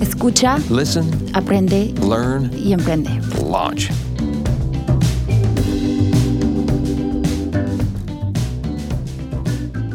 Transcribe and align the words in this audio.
Escucha, 0.00 0.58
Listen, 0.70 1.08
aprende 1.34 1.92
learn, 2.02 2.50
y 2.56 2.72
emprende. 2.72 3.10
launch. 3.50 3.90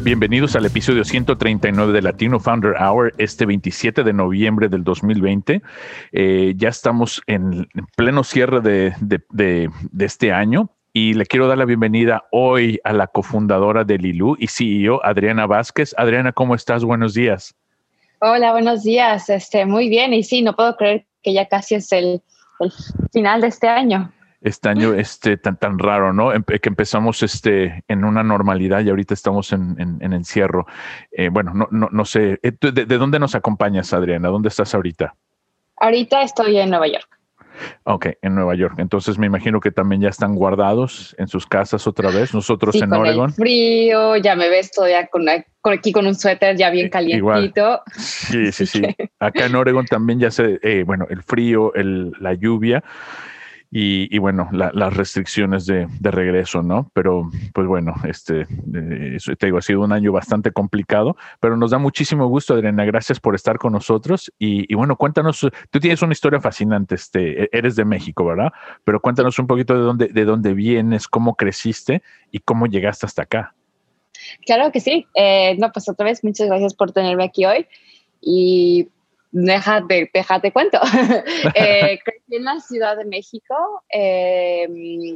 Bienvenidos 0.02 0.54
al 0.54 0.66
episodio 0.66 1.02
139 1.04 1.92
de 1.92 2.02
Latino 2.02 2.38
Founder 2.38 2.74
Hour, 2.78 3.14
este 3.16 3.46
27 3.46 4.04
de 4.04 4.12
noviembre 4.12 4.68
del 4.68 4.84
2020. 4.84 5.62
Eh, 6.12 6.52
ya 6.56 6.68
estamos 6.68 7.22
en 7.26 7.68
pleno 7.96 8.22
cierre 8.22 8.60
de, 8.60 8.94
de- 9.00 9.22
de- 9.30 9.70
de 9.90 10.04
este 10.04 10.30
año 10.32 10.70
y 10.92 11.14
le 11.14 11.24
quiero 11.24 11.48
dar 11.48 11.56
la 11.56 11.64
bienvenida 11.64 12.24
hoy 12.32 12.78
a 12.84 12.92
la 12.92 13.06
cofundadora 13.06 13.84
de 13.84 13.96
Lilú 13.98 14.36
y 14.38 14.48
CEO, 14.48 15.00
Adriana 15.04 15.46
Vázquez. 15.46 15.94
Adriana, 15.96 16.32
¿cómo 16.32 16.54
estás? 16.54 16.84
Buenos 16.84 17.14
días. 17.14 17.54
Hola, 18.26 18.52
buenos 18.52 18.82
días. 18.82 19.28
Este, 19.28 19.66
muy 19.66 19.90
bien. 19.90 20.14
Y 20.14 20.22
sí, 20.22 20.40
no 20.40 20.56
puedo 20.56 20.76
creer 20.78 21.04
que 21.22 21.34
ya 21.34 21.46
casi 21.46 21.74
es 21.74 21.92
el, 21.92 22.22
el 22.60 22.72
final 23.12 23.42
de 23.42 23.48
este 23.48 23.68
año. 23.68 24.10
Este 24.40 24.70
año 24.70 24.94
este, 24.94 25.36
tan, 25.36 25.58
tan 25.58 25.78
raro, 25.78 26.14
¿no? 26.14 26.32
Em- 26.32 26.42
que 26.42 26.68
empezamos 26.70 27.22
este, 27.22 27.84
en 27.86 28.02
una 28.02 28.22
normalidad 28.22 28.80
y 28.80 28.88
ahorita 28.88 29.12
estamos 29.12 29.52
en, 29.52 29.78
en- 29.78 29.98
en 30.00 30.14
encierro. 30.14 30.66
Eh, 31.12 31.28
bueno, 31.28 31.52
no, 31.52 31.68
no, 31.70 31.90
no 31.92 32.04
sé. 32.06 32.38
Eh, 32.42 32.52
¿tú 32.52 32.72
¿De, 32.72 32.86
de 32.86 32.96
dónde 32.96 33.18
nos 33.18 33.34
acompañas, 33.34 33.92
Adriana? 33.92 34.28
¿Dónde 34.28 34.48
estás 34.48 34.74
ahorita? 34.74 35.14
Ahorita 35.76 36.22
estoy 36.22 36.56
en 36.58 36.70
Nueva 36.70 36.88
York. 36.88 37.08
Ok, 37.84 38.06
en 38.22 38.34
Nueva 38.34 38.54
York. 38.54 38.74
Entonces 38.78 39.18
me 39.18 39.26
imagino 39.26 39.60
que 39.60 39.70
también 39.70 40.00
ya 40.02 40.08
están 40.08 40.34
guardados 40.34 41.14
en 41.18 41.28
sus 41.28 41.46
casas 41.46 41.86
otra 41.86 42.10
vez. 42.10 42.34
Nosotros 42.34 42.72
Sí, 42.74 42.80
en 42.82 42.90
con 42.90 43.00
Oregon. 43.00 43.30
el 43.30 43.34
frío, 43.34 44.16
ya 44.16 44.34
me 44.36 44.48
ves 44.48 44.70
todavía 44.72 45.06
con, 45.06 45.26
aquí 45.72 45.92
con 45.92 46.06
un 46.06 46.14
suéter 46.14 46.56
ya 46.56 46.70
bien 46.70 46.86
igual. 46.86 47.52
calientito. 47.52 47.82
Sí, 47.96 48.52
sí, 48.52 48.66
sí. 48.66 48.82
Acá 49.20 49.46
en 49.46 49.54
Oregon 49.54 49.86
también 49.86 50.18
ya 50.18 50.30
se, 50.30 50.58
eh, 50.62 50.82
bueno, 50.84 51.06
el 51.10 51.22
frío, 51.22 51.72
el, 51.74 52.12
la 52.20 52.34
lluvia 52.34 52.82
y, 53.70 54.14
y 54.14 54.18
bueno, 54.18 54.48
la- 54.52 54.70
las 54.72 54.96
restricciones 54.96 55.66
de, 55.66 55.88
regreso, 56.00 56.62
¿no? 56.62 56.90
Pero 56.94 57.30
pues 57.52 57.66
bueno, 57.66 57.94
este, 58.04 58.42
eh, 58.42 59.18
te 59.38 59.46
digo, 59.46 59.58
ha 59.58 59.62
sido 59.62 59.80
un 59.82 59.92
año 59.92 60.12
bastante 60.12 60.52
complicado, 60.52 61.16
pero 61.40 61.56
nos 61.56 61.72
da 61.72 61.78
muchísimo 61.78 62.26
gusto, 62.28 62.54
Adriana. 62.54 62.84
Gracias 62.84 63.18
por 63.20 63.34
estar 63.34 63.58
con 63.58 63.72
nosotros. 63.72 64.32
Y, 64.38 64.70
y 64.72 64.76
bueno, 64.76 64.96
cuéntanos, 64.96 65.40
tú 65.70 65.80
tienes 65.80 66.02
una 66.02 66.12
historia 66.12 66.40
fascinante, 66.40 66.94
este, 66.94 67.44
e- 67.44 67.48
eres 67.52 67.74
de 67.76 67.84
México, 67.84 68.24
¿verdad? 68.24 68.52
Pero 68.84 69.00
cuéntanos 69.00 69.38
un 69.38 69.46
poquito 69.46 69.74
de 69.74 69.80
dónde, 69.80 70.06
de 70.08 70.24
dónde 70.24 70.54
vienes, 70.54 71.08
cómo 71.08 71.34
creciste 71.34 72.02
y 72.30 72.38
cómo 72.40 72.66
llegaste 72.66 73.06
hasta 73.06 73.22
acá. 73.22 73.54
Claro 74.46 74.70
que 74.72 74.80
sí. 74.80 75.06
Eh, 75.14 75.56
no, 75.58 75.70
pues 75.72 75.88
otra 75.88 76.06
vez, 76.06 76.22
muchas 76.22 76.46
gracias 76.46 76.74
por 76.74 76.92
tenerme 76.92 77.24
aquí 77.24 77.44
hoy. 77.44 77.66
Y 78.20 78.88
déjate, 79.34 80.10
déjate 80.14 80.52
cuento. 80.52 80.78
Eh, 81.54 81.98
crecí 82.04 82.36
en 82.36 82.44
la 82.44 82.60
Ciudad 82.60 82.96
de 82.96 83.04
México. 83.04 83.54
Eh, 83.92 85.12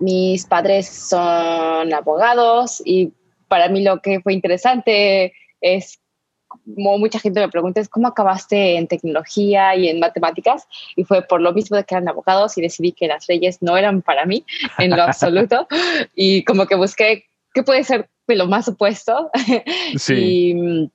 mis 0.00 0.46
padres 0.46 0.88
son 0.88 1.92
abogados 1.92 2.82
y 2.84 3.12
para 3.48 3.68
mí 3.68 3.82
lo 3.82 4.00
que 4.00 4.20
fue 4.20 4.32
interesante 4.32 5.32
es, 5.60 6.00
como 6.48 6.98
mucha 6.98 7.18
gente 7.18 7.40
me 7.40 7.48
pregunta, 7.48 7.80
es 7.80 7.88
cómo 7.88 8.08
acabaste 8.08 8.76
en 8.76 8.86
tecnología 8.86 9.76
y 9.76 9.88
en 9.88 10.00
matemáticas. 10.00 10.66
Y 10.96 11.04
fue 11.04 11.22
por 11.22 11.40
lo 11.40 11.52
mismo 11.52 11.76
de 11.76 11.84
que 11.84 11.94
eran 11.94 12.08
abogados 12.08 12.56
y 12.56 12.62
decidí 12.62 12.92
que 12.92 13.08
las 13.08 13.28
leyes 13.28 13.58
no 13.60 13.76
eran 13.76 14.02
para 14.02 14.26
mí 14.26 14.44
en 14.78 14.90
lo 14.90 15.02
absoluto. 15.02 15.66
y 16.14 16.44
como 16.44 16.66
que 16.66 16.76
busqué 16.76 17.24
qué 17.52 17.62
puede 17.62 17.84
ser 17.84 18.08
de 18.26 18.36
lo 18.36 18.46
más 18.46 18.68
opuesto. 18.68 19.30
Sí. 19.96 20.14
y, 20.14 20.90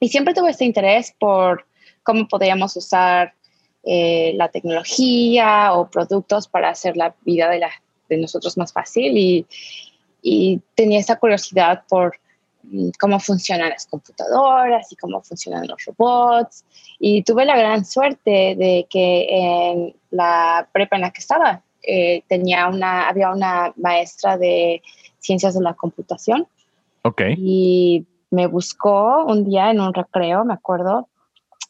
y 0.00 0.08
siempre 0.08 0.34
tuve 0.34 0.50
este 0.50 0.64
interés 0.64 1.14
por 1.18 1.64
cómo 2.06 2.28
podríamos 2.28 2.76
usar 2.76 3.34
eh, 3.82 4.32
la 4.36 4.48
tecnología 4.48 5.72
o 5.74 5.90
productos 5.90 6.48
para 6.48 6.70
hacer 6.70 6.96
la 6.96 7.14
vida 7.24 7.50
de, 7.50 7.58
la, 7.58 7.70
de 8.08 8.16
nosotros 8.16 8.56
más 8.56 8.72
fácil 8.72 9.18
y, 9.18 9.44
y 10.22 10.60
tenía 10.74 11.00
esa 11.00 11.18
curiosidad 11.18 11.82
por 11.88 12.16
mm, 12.62 12.90
cómo 13.00 13.18
funcionan 13.18 13.70
las 13.70 13.86
computadoras 13.86 14.90
y 14.92 14.96
cómo 14.96 15.20
funcionan 15.20 15.66
los 15.66 15.84
robots. 15.84 16.64
Y 16.98 17.22
tuve 17.22 17.44
la 17.44 17.56
gran 17.56 17.84
suerte 17.84 18.54
de 18.56 18.86
que 18.88 19.26
en 19.30 19.94
la 20.10 20.68
prepa 20.72 20.96
en 20.96 21.02
la 21.02 21.10
que 21.10 21.20
estaba 21.20 21.62
eh, 21.82 22.22
tenía 22.28 22.68
una, 22.68 23.08
había 23.08 23.30
una 23.30 23.72
maestra 23.76 24.38
de 24.38 24.82
ciencias 25.18 25.54
de 25.54 25.60
la 25.60 25.74
computación 25.74 26.46
Ok. 27.02 27.22
y 27.36 28.06
me 28.30 28.46
buscó 28.46 29.24
un 29.24 29.44
día 29.44 29.70
en 29.70 29.80
un 29.80 29.94
recreo, 29.94 30.44
me 30.44 30.54
acuerdo, 30.54 31.08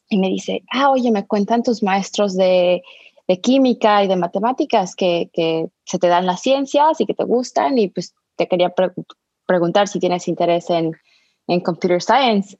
y 0.09 0.17
me 0.17 0.27
dice, 0.27 0.63
ah, 0.71 0.89
oye, 0.89 1.11
me 1.11 1.25
cuentan 1.25 1.63
tus 1.63 1.83
maestros 1.83 2.35
de, 2.35 2.81
de 3.27 3.41
química 3.41 4.03
y 4.03 4.07
de 4.07 4.15
matemáticas 4.15 4.95
que, 4.95 5.29
que, 5.33 5.67
se 5.85 5.99
te 5.99 6.07
dan 6.07 6.25
las 6.25 6.41
ciencias 6.41 6.99
y 6.99 7.05
que 7.05 7.13
te 7.13 7.23
gustan, 7.23 7.77
y 7.77 7.87
pues 7.89 8.13
te 8.35 8.47
quería 8.47 8.69
pre 8.69 8.91
preguntar 9.45 9.87
si 9.87 9.99
tienes 9.99 10.27
interés 10.27 10.69
en, 10.69 10.91
en 11.47 11.61
computer 11.61 12.01
science. 12.01 12.57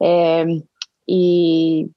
Eh, 0.00 0.62
y, 1.06 1.90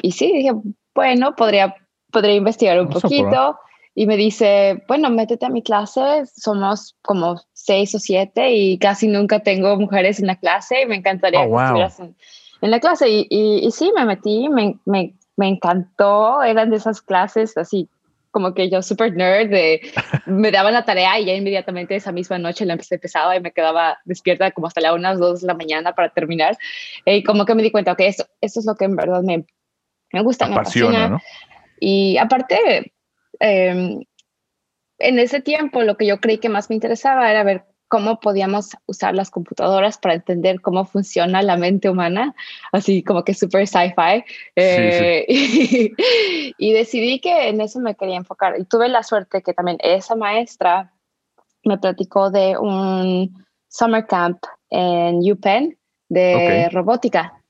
y 0.00 0.12
sí, 0.12 0.32
dije, 0.32 0.52
bueno, 0.94 1.34
podría, 1.36 1.74
podría 2.10 2.34
investigar 2.36 2.80
un 2.80 2.88
Vamos 2.88 3.02
poquito. 3.02 3.58
Y 3.94 4.06
me 4.06 4.16
dice, 4.16 4.82
bueno, 4.88 5.10
métete 5.10 5.46
a 5.46 5.50
mi 5.50 5.62
clase, 5.62 6.24
somos 6.34 6.96
como 7.02 7.40
seis 7.52 7.94
o 7.94 7.98
siete 8.00 8.52
y 8.52 8.78
casi 8.78 9.06
nunca 9.06 9.40
tengo 9.40 9.76
mujeres 9.76 10.18
en 10.18 10.26
la 10.26 10.36
clase 10.36 10.82
y 10.82 10.86
me 10.86 10.96
encantaría 10.96 11.40
Oh, 11.40 11.44
que 11.44 11.50
wow. 11.50 11.60
estuvieras 11.60 12.00
en, 12.00 12.16
en 12.64 12.70
la 12.70 12.80
clase. 12.80 13.08
Y, 13.08 13.26
y, 13.28 13.66
y 13.66 13.70
sí, 13.70 13.92
me 13.94 14.06
metí, 14.06 14.48
me, 14.48 14.78
me, 14.86 15.14
me 15.36 15.48
encantó, 15.48 16.42
eran 16.42 16.70
de 16.70 16.76
esas 16.76 17.02
clases 17.02 17.56
así 17.56 17.88
como 18.30 18.52
que 18.52 18.68
yo 18.68 18.82
súper 18.82 19.14
nerd, 19.14 19.48
de, 19.48 19.80
me 20.26 20.50
daban 20.50 20.74
la 20.74 20.84
tarea 20.84 21.20
y 21.20 21.26
ya 21.26 21.34
inmediatamente 21.34 21.94
esa 21.94 22.10
misma 22.10 22.36
noche 22.36 22.66
la 22.66 22.72
empecé 22.72 22.96
empezaba 22.96 23.36
y 23.36 23.40
me 23.40 23.52
quedaba 23.52 23.98
despierta 24.04 24.50
como 24.50 24.66
hasta 24.66 24.80
las 24.80 24.92
unas 24.92 25.20
dos 25.20 25.42
de 25.42 25.46
la 25.46 25.54
mañana 25.54 25.94
para 25.94 26.08
terminar. 26.08 26.58
Y 27.04 27.22
como 27.22 27.44
que 27.44 27.54
me 27.54 27.62
di 27.62 27.70
cuenta, 27.70 27.92
ok, 27.92 28.00
esto, 28.00 28.26
esto 28.40 28.58
es 28.58 28.66
lo 28.66 28.74
que 28.74 28.86
en 28.86 28.96
verdad 28.96 29.22
me, 29.22 29.44
me 30.12 30.22
gusta, 30.22 30.48
me 30.48 30.54
Apasiona, 30.54 31.04
apasiona. 31.04 31.08
¿no? 31.10 31.22
Y 31.78 32.18
aparte, 32.18 32.92
eh, 33.38 34.00
en 34.98 35.18
ese 35.20 35.40
tiempo 35.40 35.82
lo 35.82 35.96
que 35.96 36.06
yo 36.06 36.18
creí 36.18 36.38
que 36.38 36.48
más 36.48 36.70
me 36.70 36.74
interesaba 36.74 37.30
era 37.30 37.44
ver 37.44 37.66
cómo 37.94 38.18
podíamos 38.18 38.76
usar 38.86 39.14
las 39.14 39.30
computadoras 39.30 39.98
para 39.98 40.16
entender 40.16 40.60
cómo 40.60 40.84
funciona 40.84 41.42
la 41.42 41.56
mente 41.56 41.88
humana, 41.88 42.34
así 42.72 43.04
como 43.04 43.22
que 43.22 43.34
súper 43.34 43.68
sci-fi. 43.68 44.24
Eh, 44.56 45.24
Y, 45.28 45.94
y 46.58 46.72
decidí 46.72 47.20
que 47.20 47.50
en 47.50 47.60
eso 47.60 47.78
me 47.78 47.94
quería 47.94 48.16
enfocar. 48.16 48.58
Y 48.58 48.64
tuve 48.64 48.88
la 48.88 49.04
suerte 49.04 49.42
que 49.42 49.54
también 49.54 49.78
esa 49.80 50.16
maestra 50.16 50.92
me 51.64 51.78
platicó 51.78 52.32
de 52.32 52.58
un 52.58 53.46
summer 53.68 54.04
camp 54.08 54.42
en 54.70 55.18
UPenn 55.18 55.76
de 56.08 56.66
Ok. 56.66 56.74
robótica. 56.74 57.40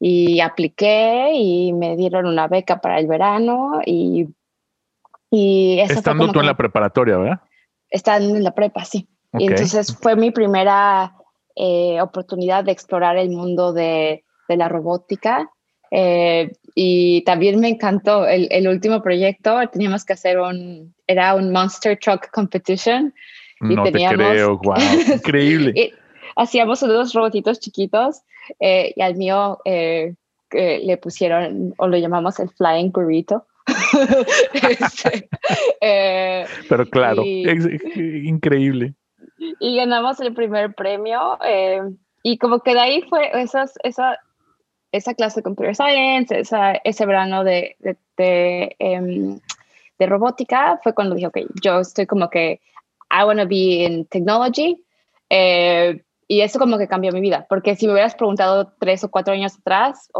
Y 0.00 0.40
apliqué 0.40 1.32
y 1.34 1.74
me 1.74 1.96
dieron 1.96 2.24
una 2.24 2.48
beca 2.48 2.80
para 2.80 2.98
el 2.98 3.06
verano 3.08 3.82
y, 3.84 4.26
y 5.30 5.80
Estando 5.80 6.32
tú 6.32 6.40
en 6.40 6.46
la 6.46 6.56
preparatoria, 6.56 7.18
¿verdad? 7.18 7.40
estando 7.90 8.34
en 8.34 8.42
la 8.42 8.54
prepa, 8.54 8.86
sí. 8.86 9.06
Y 9.38 9.46
entonces 9.46 9.96
fue 10.00 10.16
mi 10.16 10.30
primera 10.30 11.14
eh, 11.56 12.00
oportunidad 12.00 12.64
de 12.64 12.72
explorar 12.72 13.16
el 13.16 13.30
mundo 13.30 13.72
de, 13.72 14.24
de 14.48 14.56
la 14.56 14.68
robótica. 14.68 15.50
Eh, 15.90 16.52
y 16.74 17.22
también 17.24 17.60
me 17.60 17.68
encantó 17.68 18.26
el, 18.26 18.48
el, 18.50 18.68
último 18.68 19.02
proyecto. 19.02 19.58
Teníamos 19.70 20.04
que 20.04 20.14
hacer 20.14 20.38
un, 20.38 20.94
era 21.06 21.34
un 21.34 21.52
Monster 21.52 21.98
Truck 21.98 22.30
Competition. 22.30 23.12
Y 23.60 23.74
no 23.74 23.84
teníamos, 23.84 24.18
te 24.18 24.24
creo, 24.32 24.58
wow, 24.62 24.76
increíble. 25.14 25.72
y 25.76 25.92
hacíamos 26.36 26.82
unos 26.82 27.12
robotitos 27.12 27.60
chiquitos 27.60 28.22
eh, 28.58 28.92
y 28.96 29.02
al 29.02 29.14
mío 29.16 29.58
le 29.64 30.96
pusieron, 31.00 31.74
o 31.78 31.86
lo 31.86 31.96
llamamos 31.96 32.40
el 32.40 32.50
Flying 32.50 32.90
Burrito. 32.90 33.46
este, 34.52 35.28
Pero 36.68 36.86
claro, 36.86 37.22
y- 37.24 37.48
es, 37.48 37.64
es 37.64 37.96
increíble. 37.96 38.94
Y 39.60 39.76
ganamos 39.76 40.20
el 40.20 40.34
primer 40.34 40.74
premio 40.74 41.38
eh, 41.44 41.80
y 42.22 42.38
como 42.38 42.60
que 42.60 42.74
de 42.74 42.80
ahí 42.80 43.02
fue 43.02 43.30
esas, 43.40 43.74
esa 43.82 44.18
esa 44.92 45.14
clase 45.14 45.40
de 45.40 45.42
Computer 45.42 45.74
Science, 45.74 46.38
esa, 46.38 46.72
ese 46.84 47.06
verano 47.06 47.42
de, 47.44 47.76
de, 47.80 47.96
de, 48.18 48.76
em, 48.78 49.40
de, 49.98 50.06
robótica, 50.06 50.78
fue 50.82 50.94
cuando 50.94 51.14
dije, 51.14 51.28
ok, 51.28 51.38
yo 51.62 51.80
estoy 51.80 52.06
como 52.06 52.28
que, 52.28 52.60
I 53.10 53.24
want 53.24 53.40
to 53.40 53.48
be 53.48 53.84
in 53.84 54.06
technology. 54.06 54.84
Eh, 55.30 56.02
y 56.28 56.40
eso 56.42 56.58
como 56.58 56.78
que 56.78 56.88
cambió 56.88 57.10
mi 57.12 57.20
vida, 57.20 57.46
porque 57.48 57.74
si 57.74 57.86
me 57.86 57.94
hubieras 57.94 58.14
preguntado 58.14 58.72
tres 58.78 59.02
o 59.04 59.10
cuatro 59.10 59.34
años 59.34 59.58
atrás, 59.58 60.10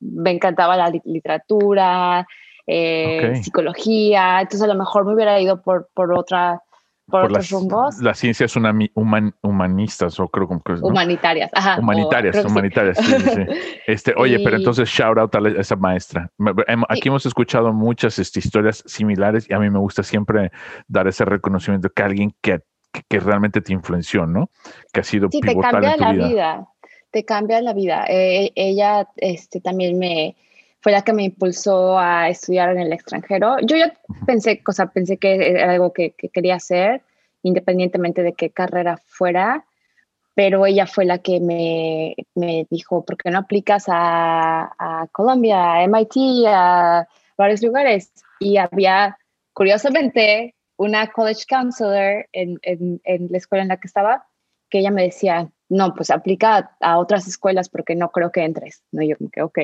me 0.00 0.30
encantaba 0.30 0.76
la 0.76 0.90
literatura, 1.04 2.26
eh, 2.66 3.40
psicología, 3.42 4.40
entonces 4.40 4.62
a 4.62 4.72
lo 4.72 4.78
mejor 4.78 5.06
me 5.06 5.14
hubiera 5.14 5.40
ido 5.40 5.62
por, 5.62 5.88
por 5.94 6.12
otra 6.18 6.62
por, 7.12 7.24
otros 7.24 7.38
las, 7.38 7.50
rumbos. 7.50 7.98
Las 8.00 8.18
ciencias 8.18 8.56
una, 8.56 8.74
humanistas, 8.94 10.18
o 10.18 10.28
creo 10.28 10.48
que 10.48 10.72
humanitarias, 10.80 11.50
ajá, 11.52 11.78
humanitarias, 11.78 12.44
humanitarias. 12.44 12.98
Este, 13.86 14.14
oye, 14.16 14.38
pero 14.42 14.56
entonces 14.56 14.88
shout 14.88 15.18
out 15.18 15.34
a, 15.34 15.48
esa 15.60 15.76
maestra. 15.76 16.30
Aquí 16.88 17.08
hemos 17.08 17.26
escuchado 17.26 17.72
muchas 17.72 18.18
este, 18.18 18.38
historias 18.38 18.82
similares 18.86 19.48
y 19.50 19.52
a 19.52 19.58
mí 19.58 19.68
me 19.68 19.78
gusta 19.78 20.02
siempre 20.02 20.50
dar 20.88 21.06
ese 21.06 21.24
reconocimiento 21.24 21.90
que 21.90 22.02
alguien 22.02 22.34
que, 22.40 22.60
que, 23.08 23.20
realmente 23.20 23.60
te 23.60 23.72
influenció, 23.72 24.26
¿no? 24.26 24.50
Que 24.92 25.00
ha 25.00 25.04
sido 25.04 25.28
sí, 25.30 25.40
te 25.40 25.54
cambia 25.54 25.96
la 25.96 26.12
vida. 26.12 26.68
Te 27.10 27.24
cambia 27.24 27.60
la 27.60 27.74
vida. 27.74 28.06
Eh, 28.08 28.52
ella 28.54 29.06
este, 29.16 29.60
también 29.60 29.98
me 29.98 30.34
fue 30.82 30.90
la 30.90 31.02
que 31.02 31.12
me 31.12 31.22
impulsó 31.22 31.96
a 31.98 32.28
estudiar 32.28 32.70
en 32.70 32.80
el 32.80 32.92
extranjero. 32.92 33.56
Yo 33.60 33.76
ya 33.76 33.94
pensé, 34.26 34.62
cosa, 34.62 34.86
pensé 34.90 35.16
que 35.16 35.34
era 35.34 35.70
algo 35.70 35.92
que, 35.92 36.12
quería 36.32 36.56
hacer, 36.56 37.02
independientemente 37.44 38.22
de 38.24 38.32
qué 38.32 38.50
carrera 38.50 38.98
fuera, 39.06 39.64
pero 40.34 40.66
ella 40.66 40.86
fue 40.86 41.04
la 41.04 41.18
que 41.18 41.38
me, 41.38 42.16
me 42.34 42.66
dijo, 42.68 43.04
¿por 43.04 43.16
qué 43.16 43.30
no 43.30 43.38
aplicas 43.38 43.84
a, 43.86 44.72
a, 44.76 45.06
Colombia, 45.12 45.74
a 45.74 45.84
MIT, 45.84 46.46
a 46.48 47.06
varios 47.38 47.62
lugares? 47.62 48.12
Y 48.40 48.56
había, 48.56 49.18
curiosamente, 49.52 50.56
una 50.76 51.12
college 51.12 51.44
counselor 51.48 52.26
en, 52.32 52.58
en, 52.62 53.00
en 53.04 53.28
la 53.30 53.38
escuela 53.38 53.62
en 53.62 53.68
la 53.68 53.76
que 53.76 53.86
estaba, 53.86 54.26
que 54.68 54.80
ella 54.80 54.90
me 54.90 55.02
decía, 55.04 55.48
no, 55.72 55.94
pues 55.94 56.10
aplica 56.10 56.76
a, 56.80 56.98
otras 56.98 57.26
escuelas 57.26 57.68
porque 57.68 57.94
no 57.94 58.10
creo 58.10 58.30
que 58.30 58.44
entres. 58.44 58.82
No, 58.92 59.02
yo 59.02 59.16
como 59.16 59.30
que, 59.30 59.42
ok. 59.42 59.58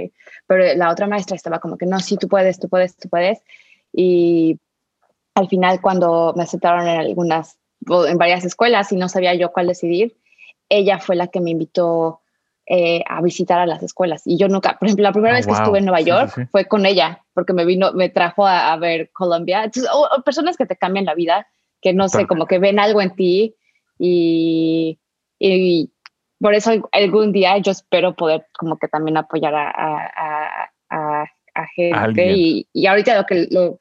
Pero 0.47 0.75
la 0.75 0.91
otra 0.91 1.07
maestra 1.07 1.37
estaba 1.37 1.59
como 1.59 1.77
que, 1.77 1.87
no, 1.87 2.01
sí, 2.01 2.17
tú 2.17 2.29
puedes, 2.29 2.59
tú 2.59 2.69
puedes, 2.69 2.97
tú 2.97 3.09
puedes. 3.09 3.41
Y 3.93 4.59
al 5.35 5.49
final, 5.49 5.81
cuando 5.81 6.33
me 6.35 6.45
aceptaron 6.45 6.89
en 6.89 6.99
algunas, 6.99 7.59
en 7.87 8.17
varias 8.17 8.45
escuelas 8.45 8.91
y 8.91 8.97
no 8.97 9.09
sabía 9.09 9.35
yo 9.35 9.53
cuál 9.53 9.67
decidir, 9.67 10.17
ella 10.69 10.99
fue 10.99 11.15
la 11.15 11.29
que 11.29 11.41
me 11.41 11.51
invitó 11.51 12.21
eh, 12.67 13.03
a 13.07 13.21
visitar 13.21 13.59
a 13.59 13.67
las 13.67 13.83
escuelas. 13.83 14.23
Y 14.25 14.39
yo 14.39 14.49
nunca, 14.49 14.79
por 14.79 14.89
ejemplo, 14.89 15.03
la 15.03 15.13
primera 15.13 15.35
ah, 15.35 15.39
vez 15.39 15.47
que 15.47 15.53
estuve 15.53 15.79
en 15.79 15.85
Nueva 15.85 16.01
York 16.01 16.49
fue 16.51 16.65
con 16.65 16.87
ella, 16.87 17.23
porque 17.35 17.53
me 17.53 17.65
vino, 17.65 17.93
me 17.93 18.09
trajo 18.09 18.47
a, 18.47 18.75
ver 18.77 19.11
Colombia. 19.13 19.65
Entonces, 19.65 19.91
o, 19.93 20.23
personas 20.23 20.57
que 20.57 20.67
te 20.67 20.77
cambian 20.77 21.05
la 21.05 21.15
vida, 21.15 21.47
que 21.81 21.93
no 21.93 22.09
sé, 22.09 22.27
como 22.27 22.47
que 22.47 22.59
ven 22.59 22.79
algo 22.79 23.01
en 23.01 23.15
ti 23.15 23.55
y, 23.99 24.99
y 25.39 25.91
por 26.41 26.55
eso 26.55 26.71
algún 26.93 27.33
día 27.33 27.59
yo 27.59 27.73
espero 27.73 28.15
poder 28.15 28.47
como 28.59 28.79
que 28.79 28.89
también 28.89 29.17
apoyar 29.17 29.55
a, 29.55 29.71
a, 29.71 30.71
a, 30.91 31.25
a 31.55 31.67
gente 31.75 32.33
y, 32.33 32.69
y, 32.73 32.87
ahorita 32.87 33.17
lo 33.17 33.27
que 33.27 33.49
lo, 33.51 33.79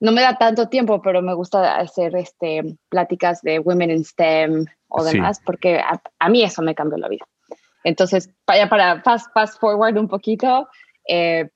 no 0.00 0.12
me 0.12 0.22
da 0.22 0.36
tanto 0.38 0.68
tiempo, 0.68 1.02
pero 1.02 1.22
me 1.22 1.34
gusta 1.34 1.76
hacer 1.76 2.14
este, 2.16 2.62
pláticas 2.88 3.42
de 3.42 3.58
women 3.58 3.90
in 3.90 4.04
STEM 4.04 4.66
o 4.88 5.02
demás, 5.02 5.40
porque 5.44 5.80
a, 5.80 6.28
mí 6.28 6.42
eso 6.42 6.62
me 6.62 6.74
cambió 6.74 6.98
la 6.98 7.08
vida. 7.08 7.26
Entonces, 7.84 8.30
ya 8.46 8.68
para 8.68 9.02
fast, 9.02 9.32
fast 9.32 9.58
forward 9.60 9.98
un 9.98 10.08
poquito, 10.08 10.68
eh, 11.06 11.48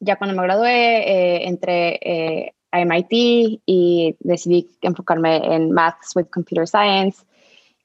ya 0.00 0.16
cuando 0.16 0.36
me 0.36 0.42
gradué, 0.42 0.98
eh, 0.98 1.48
entré 1.48 1.98
eh, 2.02 2.52
a 2.70 2.80
MIT 2.80 3.60
y 3.66 4.16
decidí 4.20 4.68
enfocarme 4.82 5.36
en 5.54 5.72
Maths 5.72 6.14
with 6.14 6.26
Computer 6.30 6.66
Science 6.66 7.24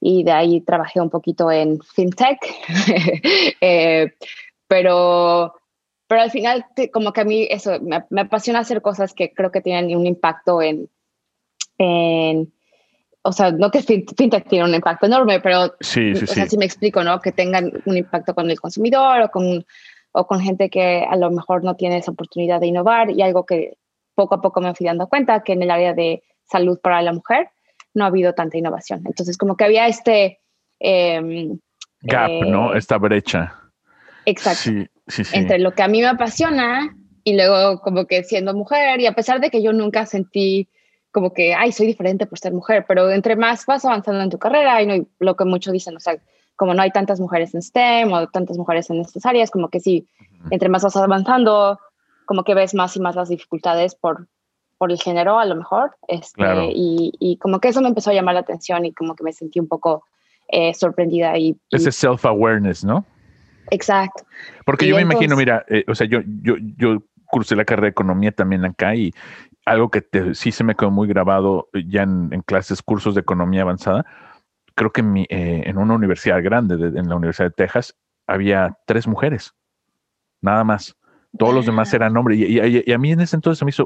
y 0.01 0.23
de 0.23 0.31
ahí 0.31 0.61
trabajé 0.61 1.01
un 1.01 1.09
poquito 1.09 1.51
en 1.51 1.79
fintech, 1.81 2.39
eh, 3.61 4.13
pero, 4.67 5.53
pero 6.07 6.21
al 6.21 6.31
final 6.31 6.65
como 6.91 7.11
que 7.11 7.21
a 7.21 7.25
mí 7.25 7.47
eso, 7.49 7.79
me, 7.81 8.21
apasiona 8.21 8.59
hacer 8.59 8.81
cosas 8.81 9.13
que 9.13 9.33
creo 9.33 9.51
que 9.51 9.61
tienen 9.61 9.95
un 9.97 10.05
impacto 10.05 10.61
en, 10.61 10.89
en 11.77 12.51
o 13.21 13.33
sea, 13.33 13.51
no 13.51 13.69
que 13.69 13.81
fintech 13.81 14.47
tiene 14.47 14.65
un 14.65 14.73
impacto 14.73 15.05
enorme, 15.05 15.41
pero 15.41 15.73
sí, 15.81 16.15
sí, 16.15 16.23
o 16.23 16.27
sea, 16.27 16.47
si 16.47 16.57
me 16.57 16.65
explico, 16.65 17.03
¿no? 17.03 17.19
Que 17.19 17.33
tengan 17.33 17.71
un 17.85 17.97
impacto 17.97 18.33
con 18.33 18.49
el 18.49 18.59
consumidor 18.59 19.21
o 19.21 19.29
con, 19.29 19.65
o 20.13 20.25
con 20.25 20.39
gente 20.39 20.69
que 20.69 21.05
a 21.07 21.15
lo 21.17 21.29
mejor 21.29 21.63
no 21.63 21.75
tiene 21.75 21.97
esa 21.97 22.11
oportunidad 22.11 22.61
de 22.61 22.67
innovar 22.67 23.11
y 23.11 23.21
algo 23.21 23.45
que 23.45 23.77
poco 24.15 24.35
a 24.35 24.41
poco 24.41 24.61
me 24.61 24.73
fui 24.73 24.85
dando 24.85 25.07
cuenta 25.07 25.43
que 25.43 25.53
en 25.53 25.63
el 25.63 25.71
área 25.71 25.93
de 25.93 26.23
salud 26.45 26.79
para 26.81 27.01
la 27.01 27.13
mujer, 27.13 27.49
no 27.93 28.03
ha 28.03 28.07
habido 28.07 28.33
tanta 28.33 28.57
innovación. 28.57 29.01
Entonces, 29.05 29.37
como 29.37 29.57
que 29.57 29.65
había 29.65 29.87
este... 29.87 30.39
Em, 30.79 31.59
Gap, 32.01 32.29
¿no? 32.47 32.73
Eh, 32.73 32.77
Esta 32.77 32.97
brecha. 32.97 33.55
Exacto. 34.25 34.61
Sí, 34.61 34.87
sí, 35.07 35.23
sí. 35.23 35.37
Entre 35.37 35.59
lo 35.59 35.73
que 35.73 35.83
a 35.83 35.87
mí 35.87 36.01
me 36.01 36.07
apasiona 36.07 36.95
y 37.23 37.35
luego 37.35 37.81
como 37.81 38.05
que 38.05 38.23
siendo 38.23 38.53
mujer, 38.53 39.01
y 39.01 39.05
a 39.05 39.13
pesar 39.13 39.39
de 39.41 39.49
que 39.49 39.61
yo 39.61 39.73
nunca 39.73 40.05
sentí 40.05 40.69
como 41.11 41.33
que, 41.33 41.53
ay, 41.53 41.71
soy 41.71 41.87
diferente 41.87 42.25
por 42.25 42.39
ser 42.39 42.53
mujer, 42.53 42.85
pero 42.87 43.11
entre 43.11 43.35
más 43.35 43.65
vas 43.65 43.83
avanzando 43.83 44.21
en 44.21 44.29
tu 44.29 44.37
carrera, 44.37 44.81
y 44.81 44.85
no, 44.85 45.07
lo 45.19 45.35
que 45.35 45.45
muchos 45.45 45.73
dicen, 45.73 45.95
o 45.95 45.99
sea, 45.99 46.17
como 46.55 46.73
no 46.73 46.81
hay 46.81 46.91
tantas 46.91 47.19
mujeres 47.19 47.53
en 47.55 47.61
STEM 47.61 48.11
o 48.11 48.27
tantas 48.27 48.57
mujeres 48.57 48.89
en 48.89 48.99
estas 48.99 49.25
áreas, 49.25 49.49
como 49.49 49.69
que 49.69 49.79
sí, 49.79 50.07
entre 50.51 50.69
más 50.69 50.83
vas 50.83 50.95
avanzando, 50.95 51.79
como 52.25 52.43
que 52.43 52.53
ves 52.53 52.73
más 52.73 52.95
y 52.95 52.99
más 52.99 53.15
las 53.15 53.29
dificultades 53.29 53.95
por, 53.95 54.27
por 54.79 54.91
el 54.91 54.97
género 54.97 55.37
a 55.37 55.45
lo 55.45 55.55
mejor, 55.55 55.95
este, 56.07 56.71
y, 56.73 57.11
y, 57.19 57.37
como 57.37 57.59
que 57.59 57.67
eso 57.67 57.81
me 57.81 57.89
empezó 57.89 58.09
a 58.09 58.13
llamar 58.13 58.33
la 58.35 58.39
atención 58.39 58.85
y 58.85 58.93
como 58.93 59.13
que 59.13 59.25
me 59.25 59.33
sentí 59.33 59.59
un 59.59 59.67
poco 59.67 60.05
eh, 60.47 60.73
sorprendida. 60.73 61.37
Y, 61.37 61.59
Ese 61.69 61.91
self-awareness, 61.91 62.85
¿no? 62.85 63.05
Exacto. 63.69 64.23
Porque 64.65 64.87
yo 64.87 64.95
me 64.95 65.01
imagino, 65.01 65.35
mira, 65.35 65.65
eh, 65.67 65.83
o 65.87 65.93
sea, 65.93 66.07
yo, 66.07 66.21
yo, 66.41 66.55
yo 66.77 67.03
cursé 67.25 67.57
la 67.57 67.65
carrera 67.65 67.87
de 67.87 67.91
economía 67.91 68.31
también 68.31 68.63
acá 68.63 68.95
y 68.95 69.13
algo 69.65 69.91
que 69.91 70.01
sí 70.33 70.53
se 70.53 70.63
me 70.63 70.75
quedó 70.75 70.91
muy 70.91 71.09
grabado 71.09 71.67
ya 71.85 72.03
en, 72.03 72.29
clases, 72.45 72.81
cursos 72.81 73.15
de 73.15 73.21
economía 73.21 73.63
avanzada, 73.63 74.05
creo 74.75 74.91
que 74.91 75.01
en, 75.01 75.11
mi, 75.11 75.23
eh, 75.29 75.63
en 75.65 75.77
una 75.77 75.93
universidad 75.93 76.41
grande, 76.41 76.75
en 76.75 77.09
la 77.09 77.15
Universidad 77.15 77.49
de 77.49 77.55
Texas, 77.55 77.95
había 78.25 78.77
tres 78.85 79.07
mujeres, 79.07 79.53
nada 80.41 80.63
más. 80.63 80.95
Todos 81.37 81.53
los 81.53 81.65
demás 81.65 81.93
eran 81.93 82.17
hombres. 82.17 82.39
Y, 82.39 82.91
a 82.91 82.97
mí 82.97 83.11
en 83.11 83.21
ese 83.21 83.35
entonces 83.35 83.63
me 83.63 83.69
hizo, 83.69 83.85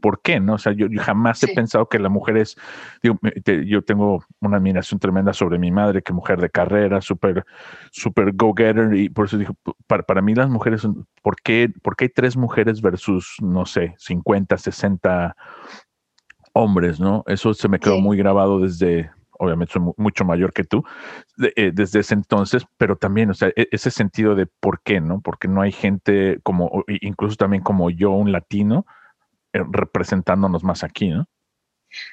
¿por 0.00 0.22
qué? 0.22 0.38
No? 0.38 0.54
O 0.54 0.58
sea, 0.58 0.72
yo, 0.72 0.86
jamás 0.98 1.42
he 1.42 1.48
pensado 1.48 1.88
que 1.88 1.98
la 1.98 2.08
mujer 2.08 2.36
es, 2.36 2.56
digo, 3.02 3.18
yo 3.66 3.82
tengo 3.82 4.24
una 4.40 4.58
admiración 4.58 5.00
tremenda 5.00 5.32
sobre 5.32 5.58
mi 5.58 5.72
madre, 5.72 6.02
que 6.02 6.12
mujer 6.12 6.40
de 6.40 6.50
carrera, 6.50 7.00
súper, 7.00 7.44
súper 7.90 8.32
go-getter. 8.32 8.94
Y 8.94 9.08
por 9.08 9.26
eso 9.26 9.38
digo, 9.38 9.54
para, 9.86 10.04
para 10.04 10.22
mí 10.22 10.34
las 10.34 10.48
mujeres, 10.48 10.86
¿por 11.22 11.36
qué, 11.42 11.72
¿por 11.82 11.96
qué 11.96 12.04
hay 12.04 12.10
tres 12.10 12.36
mujeres 12.36 12.80
versus, 12.80 13.36
no 13.42 13.66
sé, 13.66 13.94
50, 13.98 14.56
60 14.56 15.36
hombres, 16.52 17.00
¿no? 17.00 17.24
Eso 17.26 17.52
se 17.52 17.68
me 17.68 17.80
quedó 17.80 18.00
muy 18.00 18.16
grabado 18.16 18.60
desde, 18.60 19.10
obviamente 19.38 19.72
soy 19.72 19.82
mucho 19.96 20.24
mayor 20.24 20.52
que 20.52 20.64
tú, 20.64 20.84
eh, 21.56 21.70
desde 21.72 22.00
ese 22.00 22.14
entonces, 22.14 22.64
pero 22.76 22.96
también, 22.96 23.30
o 23.30 23.34
sea, 23.34 23.48
e, 23.56 23.68
ese 23.70 23.90
sentido 23.90 24.34
de 24.34 24.46
por 24.46 24.80
qué, 24.82 25.00
¿no? 25.00 25.20
Porque 25.20 25.48
no 25.48 25.62
hay 25.62 25.72
gente 25.72 26.38
como, 26.42 26.84
incluso 26.88 27.36
también 27.36 27.62
como 27.62 27.90
yo, 27.90 28.10
un 28.10 28.32
latino, 28.32 28.86
eh, 29.52 29.62
representándonos 29.70 30.64
más 30.64 30.82
aquí, 30.84 31.08
¿no? 31.08 31.26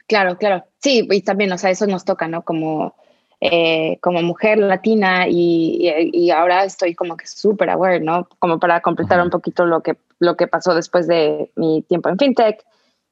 Claro, 0.07 0.37
claro. 0.37 0.63
Sí, 0.79 1.07
y 1.09 1.21
también, 1.21 1.51
o 1.51 1.57
sea, 1.57 1.71
eso 1.71 1.87
nos 1.87 2.05
toca, 2.05 2.27
¿no? 2.27 2.43
Como, 2.43 2.95
eh, 3.39 3.97
como 4.01 4.21
mujer 4.21 4.59
latina 4.59 5.25
y, 5.27 6.29
ahora 6.29 6.63
estoy 6.63 6.93
como 6.93 7.17
que 7.17 7.25
súper 7.25 7.71
aware, 7.71 7.99
¿no? 7.99 8.27
Como 8.37 8.59
para 8.59 8.81
completar 8.81 9.21
un 9.21 9.31
poquito 9.31 9.65
lo 9.65 9.81
que, 9.81 9.97
lo 10.19 10.37
que 10.37 10.47
pasó 10.47 10.75
después 10.75 11.07
de 11.07 11.51
mi 11.55 11.81
tiempo 11.81 12.09
en 12.09 12.19
FinTech. 12.19 12.63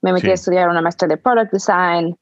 Me 0.02 0.14
metí 0.14 0.30
a 0.30 0.36
estudiar 0.36 0.70
una 0.70 0.82
maestra 0.82 1.08
de 1.08 1.18
Product 1.18 1.52
Design, 1.52 2.16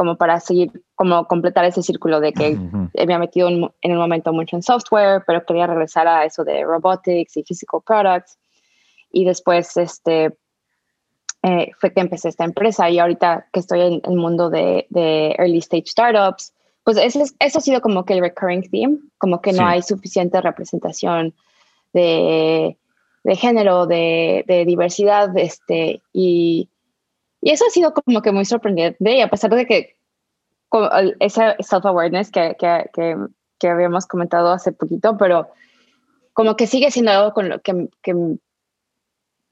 como 0.00 0.16
para 0.16 0.40
seguir, 0.40 0.70
como 0.94 1.26
completar 1.26 1.66
ese 1.66 1.82
círculo 1.82 2.20
de 2.20 2.32
que 2.32 2.56
me 2.56 3.02
había 3.02 3.18
metido 3.18 3.48
en, 3.48 3.70
en, 3.82 3.92
un 3.92 3.98
momento 3.98 4.32
mucho 4.32 4.56
en 4.56 4.62
software, 4.62 5.24
pero 5.26 5.44
quería 5.44 5.66
regresar 5.66 6.08
a 6.08 6.24
eso 6.24 6.42
de 6.42 6.64
robotics 6.64 7.36
y 7.36 7.42
physical 7.42 7.82
products. 7.84 8.38
Y 9.12 9.26
después 9.26 9.76
este, 9.76 10.38
eh, 11.42 11.72
fue 11.78 11.92
que 11.92 12.00
empecé 12.00 12.30
esta 12.30 12.44
empresa 12.44 12.88
y 12.88 12.98
ahorita 12.98 13.48
que 13.52 13.60
estoy 13.60 13.82
en 13.82 14.00
el 14.02 14.16
mundo 14.16 14.48
de, 14.48 14.86
de 14.88 15.36
early 15.38 15.58
stage 15.58 15.88
startups, 15.88 16.54
pues 16.82 16.96
eso, 16.96 17.22
eso, 17.38 17.58
ha 17.58 17.60
sido 17.60 17.82
como 17.82 18.06
que 18.06 18.14
el 18.14 18.20
recurring 18.20 18.70
theme, 18.70 19.00
como 19.18 19.42
que 19.42 19.52
no 19.52 19.66
hay 19.66 19.82
suficiente 19.82 20.40
representación 20.40 21.34
de, 21.92 22.78
de 23.22 23.36
género, 23.36 23.84
de, 23.86 24.44
de 24.46 24.64
diversidad, 24.64 25.36
este, 25.36 26.00
y 26.10 26.70
y 27.40 27.50
eso 27.50 27.64
ha 27.66 27.70
sido 27.70 27.94
como 27.94 28.22
que 28.22 28.32
muy 28.32 28.44
sorprendente, 28.44 29.16
y 29.16 29.20
a 29.20 29.28
pesar 29.28 29.50
de 29.54 29.66
que 29.66 29.96
esa 31.20 31.56
self-awareness 31.58 32.30
que, 32.30 32.56
que, 32.58 32.90
que, 32.92 33.16
que, 33.58 33.68
habíamos 33.68 34.06
comentado 34.06 34.52
hace 34.52 34.72
poquito, 34.72 35.16
pero 35.16 35.48
como 36.32 36.56
que 36.56 36.66
sigue 36.66 36.90
siendo 36.90 37.10
algo 37.10 37.32
con 37.32 37.48
lo 37.48 37.60
que, 37.60 37.88
que 38.02 38.14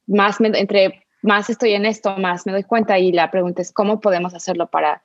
más 0.06 0.40
me, 0.40 0.48
entre 0.48 1.06
más 1.22 1.50
estoy 1.50 1.72
en 1.72 1.86
esto, 1.86 2.16
más 2.16 2.46
me 2.46 2.52
doy 2.52 2.64
cuenta 2.64 2.98
y 2.98 3.12
la 3.12 3.30
pregunta 3.30 3.62
es 3.62 3.72
cómo 3.72 4.00
podemos 4.00 4.34
hacerlo 4.34 4.68
para, 4.68 5.02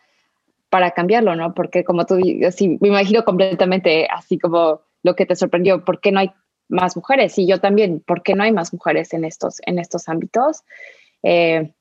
para 0.70 0.92
cambiarlo, 0.92 1.36
¿no? 1.36 1.54
Porque 1.54 1.84
como 1.84 2.06
tú, 2.06 2.20
así, 2.48 2.78
me 2.80 2.90
imagino 2.90 3.24
completamente 3.24 4.08
así 4.12 4.38
como 4.38 4.82
lo 5.02 5.16
que 5.16 5.26
te 5.26 5.36
sorprendió, 5.36 5.84
¿por 5.84 6.00
qué 6.00 6.12
no 6.12 6.20
hay 6.20 6.32
más 6.70 6.96
mujeres? 6.96 7.38
Y 7.38 7.48
yo 7.48 7.60
también, 7.60 8.00
¿por 8.00 8.24
qué 8.24 8.36
no 8.36 8.44
hay 8.44 8.52
más 8.52 8.72
mujeres 8.74 9.14
en 9.14 9.26
estos, 9.26 9.58
en 9.66 9.80
estos 9.80 10.08
ámbitos? 10.08 10.64
Eh, 11.24 11.74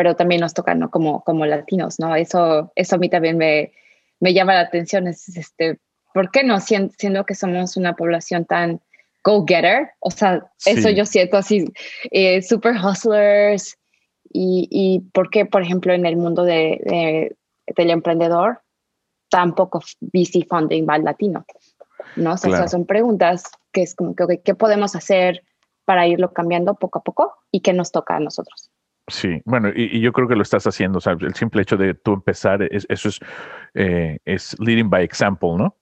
pero 0.00 0.16
también 0.16 0.40
nos 0.40 0.54
toca, 0.54 0.74
¿no? 0.74 0.90
Como, 0.90 1.22
como 1.24 1.44
latinos, 1.44 2.00
¿no? 2.00 2.16
Eso, 2.16 2.72
eso 2.74 2.96
a 2.96 2.98
mí 2.98 3.10
también 3.10 3.36
me, 3.36 3.74
me 4.18 4.32
llama 4.32 4.54
la 4.54 4.60
atención, 4.60 5.06
es 5.06 5.28
este, 5.36 5.78
¿por 6.14 6.30
qué 6.30 6.42
no? 6.42 6.58
Siendo, 6.58 7.26
que 7.26 7.34
somos 7.34 7.76
una 7.76 7.94
población 7.96 8.46
tan 8.46 8.80
go-getter, 9.22 9.90
o 10.00 10.10
sea, 10.10 10.50
eso 10.64 10.88
yo 10.88 11.04
siento 11.04 11.36
así, 11.36 11.66
eh, 12.12 12.40
super 12.40 12.76
hustlers, 12.82 13.76
y, 14.32 14.68
y 14.70 15.00
por 15.12 15.28
qué, 15.28 15.44
por 15.44 15.60
ejemplo, 15.60 15.92
en 15.92 16.06
el 16.06 16.16
mundo 16.16 16.44
de, 16.44 17.36
del 17.76 17.90
emprendedor, 17.90 18.62
tampoco 19.28 19.82
VC 20.00 20.46
funding 20.48 20.86
va 20.88 20.94
al 20.94 21.04
latino, 21.04 21.44
¿no? 22.16 22.32
O 22.32 22.36
sea, 22.38 22.68
son 22.68 22.86
preguntas 22.86 23.42
que 23.70 23.82
es 23.82 23.94
como 23.94 24.14
que, 24.14 24.40
¿qué 24.40 24.54
podemos 24.54 24.96
hacer 24.96 25.42
para 25.84 26.06
irlo 26.06 26.32
cambiando 26.32 26.76
poco 26.76 27.00
a 27.00 27.02
poco 27.02 27.34
y 27.50 27.60
qué 27.60 27.74
nos 27.74 27.92
toca 27.92 28.16
a 28.16 28.20
nosotros? 28.20 28.69
Sí, 29.10 29.40
bueno, 29.44 29.70
y, 29.74 30.00
yo 30.00 30.12
creo 30.12 30.28
que 30.28 30.36
lo 30.36 30.42
estás 30.42 30.66
haciendo, 30.66 30.98
o 30.98 31.00
sea, 31.00 31.14
el 31.20 31.34
simple 31.34 31.62
hecho 31.62 31.76
de 31.76 31.94
tú 31.94 32.12
empezar, 32.12 32.62
es, 32.62 32.86
eso 32.88 33.08
es, 33.08 33.20
eh, 33.74 34.18
es 34.24 34.58
leading 34.60 34.88
by 34.88 35.04
example, 35.04 35.50
¿no? 35.56 35.76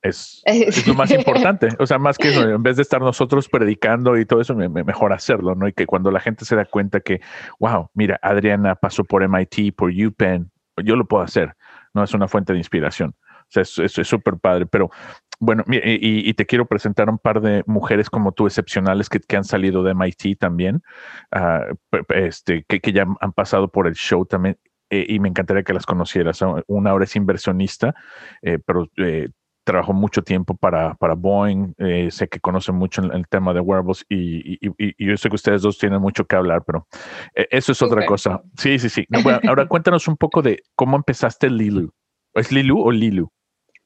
Es, 0.00 0.42
lo 0.86 0.94
más 0.94 1.10
importante, 1.10 1.68
o 1.78 1.86
sea, 1.86 1.98
más 1.98 2.18
que 2.18 2.28
eso, 2.28 2.48
en 2.48 2.62
vez 2.62 2.76
de 2.76 2.82
estar 2.82 3.00
nosotros 3.00 3.48
predicando 3.48 4.16
y 4.16 4.24
todo 4.24 4.40
eso, 4.40 4.54
me, 4.54 4.68
mejor 4.68 5.12
hacerlo, 5.12 5.54
¿no? 5.54 5.68
Y 5.68 5.72
que 5.72 5.86
cuando 5.86 6.10
la 6.10 6.20
gente 6.20 6.44
se 6.44 6.56
da 6.56 6.64
cuenta 6.64 7.00
que, 7.00 7.20
wow, 7.58 7.90
mira, 7.94 8.18
Adriana 8.22 8.74
pasó 8.74 9.04
por 9.04 9.22
MIT, 9.22 9.74
por 9.76 9.90
UPenn, 9.90 10.50
yo 10.84 10.96
lo 10.96 11.06
puedo 11.06 11.22
hacer, 11.22 11.54
¿no? 11.94 12.02
Es 12.02 12.14
una 12.14 12.28
fuente 12.28 12.52
de 12.52 12.58
inspiración. 12.58 13.14
Sea, 13.52 13.62
es 13.62 14.08
súper 14.08 14.38
padre, 14.38 14.66
pero 14.66 14.90
bueno, 15.40 15.64
y, 15.66 16.32
te 16.34 16.46
quiero 16.46 16.66
presentar 16.66 17.10
un 17.10 17.18
par 17.18 17.40
de 17.40 17.64
mujeres 17.66 18.08
como 18.08 18.30
tú 18.30 18.46
excepcionales 18.46 19.08
que, 19.08 19.18
que 19.18 19.36
han 19.36 19.42
salido 19.42 19.82
de 19.82 19.92
MIT 19.92 20.38
también, 20.38 20.82
ah, 21.32 21.64
este, 22.10 22.64
que, 22.68 22.80
que, 22.80 22.92
ya 22.92 23.06
han 23.20 23.32
pasado 23.32 23.66
por 23.68 23.88
el 23.88 23.94
show 23.94 24.24
también. 24.24 24.56
Eh, 24.88 25.06
y 25.08 25.18
me 25.18 25.28
encantaría 25.28 25.64
que 25.64 25.72
las 25.72 25.84
conocieras. 25.84 26.40
Una 26.68 26.90
ahora 26.90 27.04
es 27.04 27.16
inversionista, 27.16 27.94
eh, 28.42 28.58
pero 28.64 28.88
eh, 28.98 29.30
trabajó 29.64 29.94
mucho 29.94 30.22
tiempo 30.22 30.54
para, 30.54 30.94
para 30.94 31.14
Boeing. 31.14 31.74
sé 32.10 32.28
que 32.28 32.38
conoce 32.38 32.70
mucho 32.70 33.02
el, 33.02 33.26
tema 33.26 33.52
de 33.52 33.60
wearables 33.60 34.04
y, 34.08 34.58
y, 34.60 35.06
yo 35.06 35.16
sé 35.16 35.28
que 35.28 35.34
ustedes 35.34 35.62
dos 35.62 35.78
tienen 35.78 36.00
mucho 36.00 36.24
que 36.26 36.36
hablar, 36.36 36.62
pero 36.64 36.86
eso 37.34 37.72
es 37.72 37.82
otra 37.82 38.06
cosa. 38.06 38.42
Sí, 38.58 38.78
sí, 38.78 38.88
sí. 38.88 39.06
ahora 39.48 39.66
cuéntanos 39.66 40.06
un 40.08 40.16
poco 40.16 40.42
de 40.42 40.62
cómo 40.76 40.96
empezaste 40.96 41.50
Lilu. 41.50 41.92
¿Es 42.34 42.52
Lilu 42.52 42.80
o 42.80 42.92
Lilu? 42.92 43.32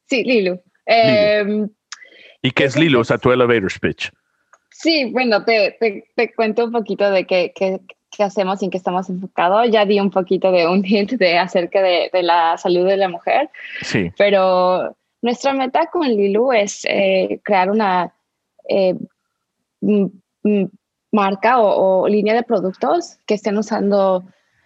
Sí, 0.07 0.25
Lilu. 0.25 0.61
Em, 0.87 1.69
¿Y 2.43 2.51
qué 2.53 2.65
es 2.65 2.77
Lilo? 2.77 3.01
O 3.01 3.05
sea, 3.05 3.19
tu 3.19 3.33
elevator 3.33 3.71
speech. 3.71 4.11
Sí, 4.71 5.11
bueno, 5.13 5.45
te, 5.45 5.77
te, 6.15 6.35
cuento 6.35 6.67
un 6.67 6.73
poquito 6.73 7.11
de 7.11 7.27
qué, 7.27 7.53
qué, 7.55 7.81
qué, 8.11 8.23
hacemos 8.23 8.63
y 8.63 8.67
en 8.67 8.71
qué 8.71 8.77
estamos 8.77 9.09
enfocados. 9.09 9.71
Ya 9.71 9.85
di 9.85 9.99
un 9.99 10.11
poquito 10.11 10.53
de 10.53 10.67
un 10.67 10.85
hint 10.87 11.13
de 11.13 11.39
acerca 11.39 11.83
de, 11.83 12.11
de 12.13 12.23
la 12.23 12.57
salud 12.59 12.87
de 12.87 12.97
la 12.97 13.09
mujer. 13.09 13.51
Sí. 13.83 14.13
Pero 14.17 14.97
nuestra 15.23 15.53
meta 15.53 15.87
con 15.87 16.07
Lilu 16.07 16.53
es 16.53 16.85
eh, 16.89 17.41
crear 17.43 17.71
una 17.71 18.15
eh, 18.69 18.95
marca 21.11 21.59
o, 21.59 22.07
línea 22.07 22.35
de 22.35 22.43
productos 22.43 23.19
que 23.27 23.35
estén 23.35 23.57
usando 23.57 24.25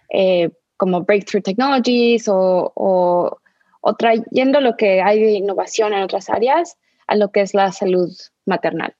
eh, 0.09 0.49
como 0.77 1.01
breakthrough 1.01 1.43
technologies 1.43 2.27
o, 2.27 2.71
o 2.75 3.40
o 3.81 3.95
trayendo 3.95 4.61
lo 4.61 4.77
que 4.77 5.01
hay 5.01 5.19
de 5.19 5.31
innovación 5.31 5.93
en 5.93 6.03
otras 6.03 6.29
áreas 6.29 6.77
a 7.07 7.15
lo 7.15 7.31
que 7.31 7.41
es 7.41 7.53
la 7.53 7.71
salud 7.71 8.09
maternal. 8.45 8.95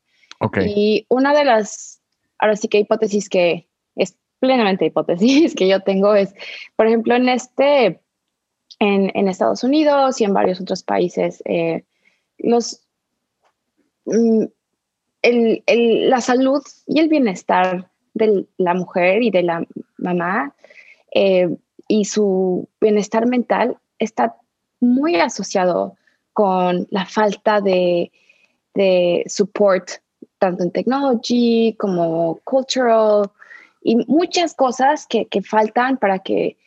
Y 0.66 1.06
una 1.08 1.34
de 1.36 1.46
las, 1.46 2.02
ahora 2.40 2.56
sí 2.56 2.68
que 2.68 2.80
hipótesis 2.80 3.30
que 3.30 3.68
es 3.96 4.18
plenamente 4.40 4.86
hipótesis 4.86 5.56
que 5.56 5.68
yo 5.68 5.82
tengo 5.82 6.16
es, 6.16 6.34
por 6.76 6.88
ejemplo, 6.88 7.16
en 7.16 7.30
este, 7.30 8.02
en, 8.80 9.12
en 9.14 9.28
Estados 9.28 9.64
Unidos 9.64 10.20
y 10.20 10.24
en 10.24 10.34
varios 10.34 10.60
otros 10.60 10.84
países, 10.84 11.44
eh, 11.46 11.84
los, 12.40 12.82
mm, 14.06 14.46
el, 15.22 15.64
el, 15.68 16.10
la 16.10 16.22
salud 16.22 16.64
y 16.88 17.00
el 17.00 17.08
bienestar 17.08 17.92
de 18.16 18.46
la 18.58 18.74
mujer 18.74 19.22
y 19.22 19.30
de 19.30 19.44
la 19.44 19.64
mamá 19.98 20.56
eh, 21.14 21.56
y 21.88 22.06
su 22.06 22.68
bienestar 22.80 23.28
mental 23.28 23.78
está 24.00 24.36
muy 24.82 25.16
asociado 25.16 25.96
con 26.34 26.88
la 26.90 27.06
falta 27.06 27.62
de, 27.62 28.12
de 28.74 29.24
support, 29.28 29.90
tanto 30.40 30.64
en 30.64 30.72
technology 30.72 31.76
como 31.78 32.40
cultural 32.44 33.30
y 33.84 33.96
muchas 34.08 34.54
cosas 34.54 35.06
que, 35.08 35.26
que 35.28 35.42
faltan 35.42 35.98
para 35.98 36.20
que 36.20 36.58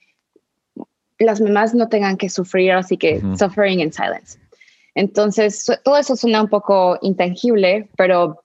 las 1.19 1.41
mamás 1.41 1.75
no 1.75 1.89
tengan 1.89 2.17
que 2.17 2.29
sufrir, 2.29 2.73
así 2.73 2.97
que 2.97 3.21
suffering 3.37 3.81
in 3.81 3.93
silence. 3.93 4.39
Entonces, 4.95 5.67
todo 5.85 5.97
eso 5.97 6.17
suena 6.17 6.43
un 6.43 6.49
poco 6.49 6.99
intangible, 7.03 7.89
pero, 7.97 8.45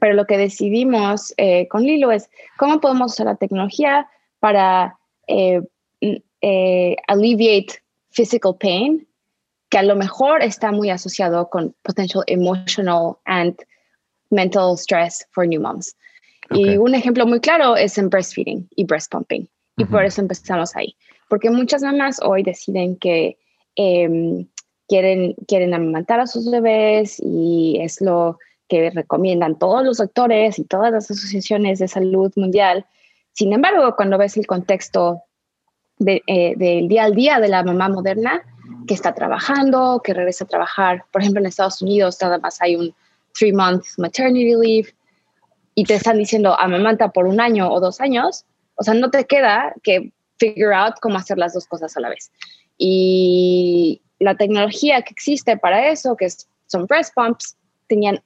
pero 0.00 0.14
lo 0.14 0.24
que 0.24 0.38
decidimos 0.38 1.34
eh, 1.36 1.66
con 1.68 1.82
Lilo 1.82 2.12
es 2.12 2.30
cómo 2.58 2.80
podemos 2.80 3.12
usar 3.12 3.26
la 3.26 3.36
tecnología 3.36 4.08
para 4.38 4.98
eh, 5.26 5.62
eh, 6.40 6.96
alleviate 7.08 7.83
physical 8.14 8.56
pain, 8.58 9.06
que 9.70 9.78
a 9.78 9.82
lo 9.82 9.96
mejor 9.96 10.42
está 10.42 10.72
muy 10.72 10.90
asociado 10.90 11.48
con 11.50 11.74
potential 11.82 12.22
emotional 12.26 13.18
and 13.24 13.56
mental 14.30 14.76
stress 14.76 15.26
for 15.32 15.46
new 15.46 15.60
moms. 15.60 15.96
Y 16.50 16.76
un 16.76 16.94
ejemplo 16.94 17.26
muy 17.26 17.40
claro 17.40 17.76
es 17.76 17.98
en 17.98 18.08
breastfeeding 18.08 18.68
y 18.76 18.84
breast 18.84 19.10
pumping. 19.10 19.48
Y 19.76 19.84
por 19.86 20.04
eso 20.04 20.20
empezamos 20.20 20.76
ahí. 20.76 20.94
Porque 21.28 21.50
muchas 21.50 21.82
mamás 21.82 22.20
hoy 22.22 22.42
deciden 22.42 22.96
que 22.96 23.38
em, 23.76 24.46
quieren, 24.86 25.34
quieren 25.48 25.74
amamantar 25.74 26.20
a 26.20 26.26
sus 26.26 26.50
bebés 26.50 27.18
y 27.20 27.78
es 27.80 28.00
lo 28.00 28.38
que 28.68 28.90
recomiendan 28.90 29.58
todos 29.58 29.84
los 29.84 29.98
doctores 29.98 30.58
y 30.58 30.64
todas 30.64 30.92
las 30.92 31.10
asociaciones 31.10 31.78
de 31.78 31.88
salud 31.88 32.32
mundial. 32.36 32.86
Sin 33.32 33.52
embargo, 33.52 33.94
cuando 33.96 34.18
ves 34.18 34.36
el 34.36 34.46
contexto 34.46 35.22
eh, 36.06 36.54
del 36.56 36.88
día 36.88 37.04
al 37.04 37.14
día 37.14 37.40
de 37.40 37.48
la 37.48 37.62
mamá 37.62 37.88
moderna 37.88 38.42
que 38.86 38.94
está 38.94 39.14
trabajando, 39.14 40.00
que 40.02 40.14
regresa 40.14 40.44
a 40.44 40.48
trabajar. 40.48 41.04
Por 41.12 41.22
ejemplo, 41.22 41.40
en 41.40 41.46
Estados 41.46 41.80
Unidos 41.82 42.18
nada 42.20 42.38
más 42.38 42.60
hay 42.60 42.76
un 42.76 42.94
three 43.38 43.52
month 43.52 43.84
maternity 43.98 44.54
leave 44.54 44.94
y 45.74 45.84
te 45.84 45.94
están 45.94 46.18
diciendo 46.18 46.58
amamanta 46.58 47.10
por 47.10 47.26
un 47.26 47.40
año 47.40 47.70
o 47.70 47.80
dos 47.80 48.00
años. 48.00 48.44
O 48.76 48.82
sea, 48.82 48.94
no 48.94 49.10
te 49.10 49.24
queda 49.24 49.74
que 49.82 50.12
figure 50.38 50.74
out 50.74 50.94
cómo 51.00 51.16
hacer 51.16 51.38
las 51.38 51.54
dos 51.54 51.66
cosas 51.66 51.96
a 51.96 52.00
la 52.00 52.10
vez. 52.10 52.30
Y 52.78 54.02
la 54.18 54.36
tecnología 54.36 55.02
que 55.02 55.12
existe 55.12 55.56
para 55.56 55.88
eso, 55.88 56.16
que 56.16 56.28
son 56.66 56.86
breast 56.86 57.14
pumps, 57.14 57.56
tenían 57.88 58.20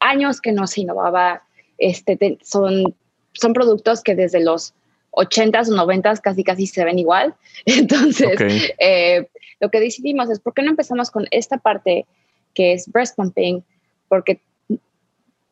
años 0.00 0.40
que 0.40 0.52
no 0.52 0.66
se 0.66 0.82
innovaba. 0.82 1.42
Este, 1.78 2.38
son, 2.42 2.94
son 3.32 3.52
productos 3.52 4.02
que 4.02 4.14
desde 4.14 4.40
los 4.40 4.74
80s 5.16 5.70
o 5.70 5.74
90s 5.74 6.20
casi 6.20 6.44
casi 6.44 6.66
se 6.66 6.84
ven 6.84 6.98
igual. 6.98 7.34
Entonces, 7.66 8.72
eh, 8.78 9.28
lo 9.60 9.70
que 9.70 9.80
decidimos 9.80 10.30
es, 10.30 10.40
¿por 10.40 10.54
qué 10.54 10.62
no 10.62 10.70
empezamos 10.70 11.10
con 11.10 11.26
esta 11.30 11.58
parte 11.58 12.06
que 12.54 12.72
es 12.72 12.88
breast 12.88 13.16
pumping? 13.16 13.62
Porque 14.08 14.40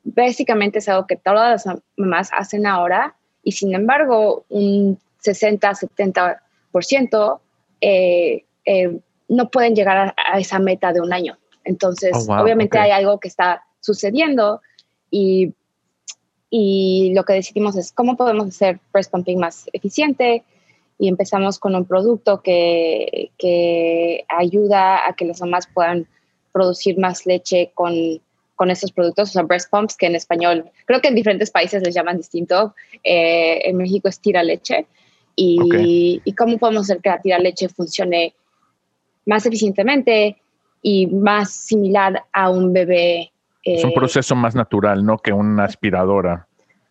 básicamente 0.05 0.79
es 0.79 0.89
algo 0.89 1.07
que 1.07 1.17
todas 1.17 1.67
las 1.67 1.77
mamás 1.97 2.31
hacen 2.33 2.67
ahora 2.67 3.15
y 3.43 3.53
sin 3.53 3.75
embargo 3.75 4.45
un 4.49 4.99
60-70% 5.25 7.41
eh, 7.81 8.45
eh, 8.67 8.99
no 9.29 9.51
pueden 9.51 9.75
llegar 9.75 10.15
a, 10.17 10.39
esa 10.39 10.59
meta 10.59 10.93
de 10.93 11.01
un 11.01 11.13
año. 11.13 11.39
Entonces, 11.65 12.13
oh, 12.29 12.41
obviamente 12.41 12.79
hay 12.79 12.91
algo 12.91 13.19
que 13.19 13.29
está 13.29 13.65
sucediendo 13.81 14.61
y 15.11 15.55
y 16.57 17.13
lo 17.17 17.25
que 17.25 17.33
decidimos 17.33 17.75
es 17.75 17.91
cómo 17.91 18.17
podemos 18.17 18.47
hacer 18.47 18.79
breast 18.93 19.11
pumping 19.11 19.41
más 19.41 19.69
eficiente 19.73 20.45
y 21.01 21.09
empezamos 21.09 21.59
con 21.59 21.75
un 21.75 21.85
producto 21.85 22.43
que, 22.43 23.33
que 23.37 24.25
ayuda 24.29 25.05
a 25.05 25.15
que 25.15 25.25
las 25.25 25.41
mamás 25.41 25.67
puedan 25.75 26.07
producir 26.53 26.97
más 26.97 27.27
leche 27.27 27.73
con, 27.75 27.93
con 28.55 28.71
estos 28.71 28.93
productos, 28.93 29.31
o 29.31 29.33
sea, 29.33 29.43
breast 29.43 29.69
pumps, 29.69 29.97
que 29.97 30.07
en 30.07 30.15
español, 30.15 30.71
creo 30.87 31.01
que 31.01 31.09
en 31.09 31.17
diferentes 31.17 31.51
países 31.51 31.83
les 31.83 31.93
llaman 31.93 32.19
distinto. 32.19 32.77
Eh, 33.03 33.69
en 33.69 33.77
México 33.77 34.07
es 34.09 34.21
tira 34.21 34.45
leche. 34.45 34.87
Y, 35.35 36.23
y, 36.25 36.33
cómo 36.35 36.59
podemos 36.59 36.83
hacer 36.85 37.03
que 37.03 37.09
la 37.09 37.21
tira 37.21 37.41
leche 37.41 37.69
funcione 37.69 38.33
más 39.27 39.45
eficientemente 39.45 40.37
y 40.83 41.09
más 41.09 41.53
similar 41.53 42.23
a 42.33 42.51
un 42.51 42.73
bebé 42.73 43.33
es 43.65 43.85
un 43.85 43.91
eh, 43.91 43.95
proceso 43.95 44.35
más 44.35 44.55
natural, 44.55 45.05
¿no? 45.05 45.19
Que 45.19 45.33
una 45.33 45.65
aspiradora. 45.65 46.47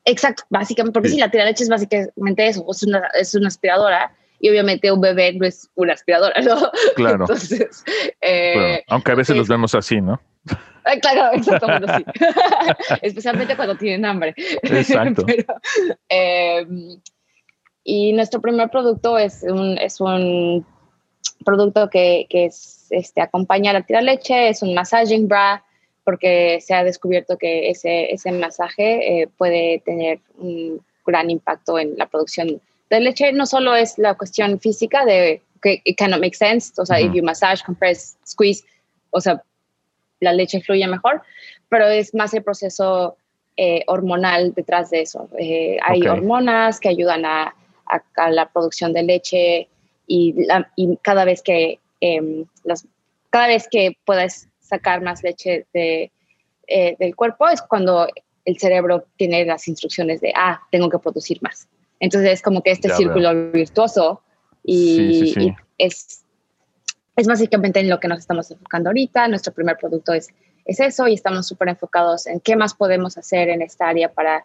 Exacto, 0.06 0.44
básicamente, 0.50 0.94
porque 0.94 1.10
Sí. 1.10 1.15
si 1.15 1.22
la 1.22 1.32
tira 1.32 1.46
leche 1.46 1.63
es 1.63 1.70
básicamente 1.70 2.48
eso, 2.48 2.65
es 2.70 2.84
una, 2.84 3.08
es 3.20 3.34
una 3.36 3.48
aspiradora 3.48 4.13
y 4.39 4.50
obviamente 4.50 4.92
un 4.92 5.00
bebé 5.00 5.32
no 5.34 5.46
es 5.46 5.70
una 5.75 5.94
aspiradora, 5.94 6.39
¿no? 6.42 6.70
Claro. 6.96 7.24
Entonces, 7.24 7.84
eh, 8.22 8.53
Claro. 8.53 8.84
Aunque 8.89 9.12
a 9.12 9.15
veces 9.15 9.38
los 9.38 9.48
vemos 9.48 9.74
así, 9.75 10.01
¿no? 10.01 10.20
Ah, 10.84 10.98
Claro, 11.01 11.30
exacto, 11.38 11.68
bueno, 11.68 11.88
sí. 11.98 12.03
Especialmente 13.01 13.56
cuando 13.56 13.75
tienen 13.77 14.03
hambre. 14.06 14.34
Exacto. 14.63 15.24
Pero, 15.25 15.56
eh, 16.10 16.65
y 17.86 18.12
nuestro 18.13 18.42
primer 18.42 18.70
producto 18.70 19.18
es 19.18 19.44
un, 19.44 19.77
es 19.77 20.01
un 20.01 20.65
producto 21.46 21.89
que, 21.89 22.25
que 22.30 22.46
es, 22.46 22.88
este, 22.89 23.22
acompaña 23.22 23.72
a 23.72 23.75
la 23.75 23.82
tira 23.84 24.01
leche, 24.01 24.50
es 24.50 24.62
un 24.62 24.74
massaging 24.74 25.27
bra, 25.27 25.63
porque 26.03 26.60
se 26.62 26.74
ha 26.74 26.83
descubierto 26.83 27.38
que 27.38 27.69
ese, 27.69 28.12
ese 28.13 28.31
masaje 28.31 29.22
eh, 29.22 29.27
puede 29.38 29.79
tener 29.86 30.19
un 30.38 30.81
gran 31.05 31.29
impacto 31.29 31.79
en 31.79 31.98
la 31.98 32.07
producción 32.07 32.62
de 32.89 33.00
leche. 33.00 33.31
No 33.31 33.45
solo 33.45 33.75
es 33.75 33.98
la 33.98 34.15
cuestión 34.15 34.60
física 34.60 35.05
de 35.05 35.41
que 35.62 35.81
it 35.86 35.98
cannot 35.98 36.19
make 36.19 36.36
sense, 36.36 36.74
o 36.81 36.86
sea, 36.86 37.00
if 37.00 37.07
Ujú. 37.10 37.17
you 37.17 37.24
massage, 37.24 37.63
compress, 37.63 38.17
squeeze, 38.27 38.63
o 39.12 39.22
sea, 39.22 39.41
la 40.19 40.33
leche 40.33 40.62
fluye 40.62 40.86
mejor, 40.88 41.22
pero 41.69 41.88
es 41.88 42.13
más 42.13 42.33
el 42.33 42.43
proceso 42.43 43.15
eh, 43.55 43.83
hormonal 43.88 44.53
detrás 44.53 44.89
de 44.89 45.01
eso. 45.01 45.29
Eh, 45.38 45.77
hay 45.83 46.01
Ok. 46.01 46.07
hormonas 46.12 46.79
que 46.79 46.89
ayudan 46.89 47.24
a, 47.25 47.53
a- 47.86 48.03
a 48.17 48.29
la 48.31 48.50
producción 48.50 48.91
de 48.93 49.03
leche 49.03 49.67
y, 50.07 50.33
la- 50.45 50.69
y 50.75 50.98
cada 51.01 51.24
vez 51.24 51.41
que 51.41 51.79
em, 52.01 52.45
las, 52.63 52.86
cada 53.29 53.48
vez 53.48 53.67
que 53.69 53.95
puedas 54.05 54.48
sacar 54.63 55.01
más 55.01 55.22
leche 55.24 55.67
de, 55.74 56.12
eh, 56.67 56.96
del 57.00 57.15
cuerpo 57.15 57.48
es 57.50 57.62
cuando 57.62 58.08
el 58.46 58.58
cerebro 58.58 59.05
tiene 59.17 59.46
las 59.46 59.67
instrucciones 59.67 60.20
de 60.22 60.34
ah 60.36 60.62
tengo 60.72 60.89
que 60.89 61.00
producir 61.00 61.39
más. 61.41 61.67
Entonces 62.00 62.32
es 62.32 62.41
como 62.41 62.62
que 62.63 62.72
este 62.72 62.88
Ya 62.89 62.96
círculo 62.98 63.51
virtuoso 63.51 64.22
y, 64.63 64.96
Sí, 64.98 65.20
sí, 65.20 65.34
sí. 65.34 65.48
y 65.48 65.55
es 65.77 66.20
es 67.15 67.27
básicamente 67.27 67.79
en 67.79 67.89
lo 67.89 68.00
que 68.00 68.08
nos 68.08 68.17
estamos 68.20 68.50
enfocando 68.50 68.89
ahorita. 68.89 69.27
Nuestro 69.27 69.53
primer 69.53 69.77
producto 69.77 70.13
es, 70.13 70.29
es 70.65 70.79
eso 70.79 71.08
y 71.08 71.13
estamos 71.13 71.48
súper 71.48 71.70
enfocados 71.70 72.25
en 72.25 72.39
qué 72.39 72.55
más 72.55 72.74
podemos 72.74 73.17
hacer 73.20 73.50
en 73.50 73.62
esta 73.62 73.88
área 73.88 74.12
para 74.12 74.43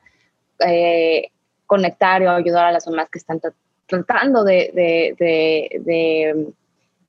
eh, 0.67 1.31
conectar 1.65 2.23
o 2.23 2.31
ayudar 2.31 2.67
a 2.67 2.73
las 2.73 2.87
mamás 2.87 3.09
que 3.09 3.19
están 3.19 3.41
tra- 3.41 3.55
tratando 3.87 4.45
de, 4.45 4.71
de, 4.75 5.17
de, 5.19 5.81
de, 5.81 6.35
um, 6.35 6.53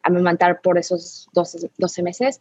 amamantar 0.02 0.62
por 0.62 0.78
esos 0.78 1.28
12, 1.34 1.70
12 1.78 2.04
meses. 2.04 2.40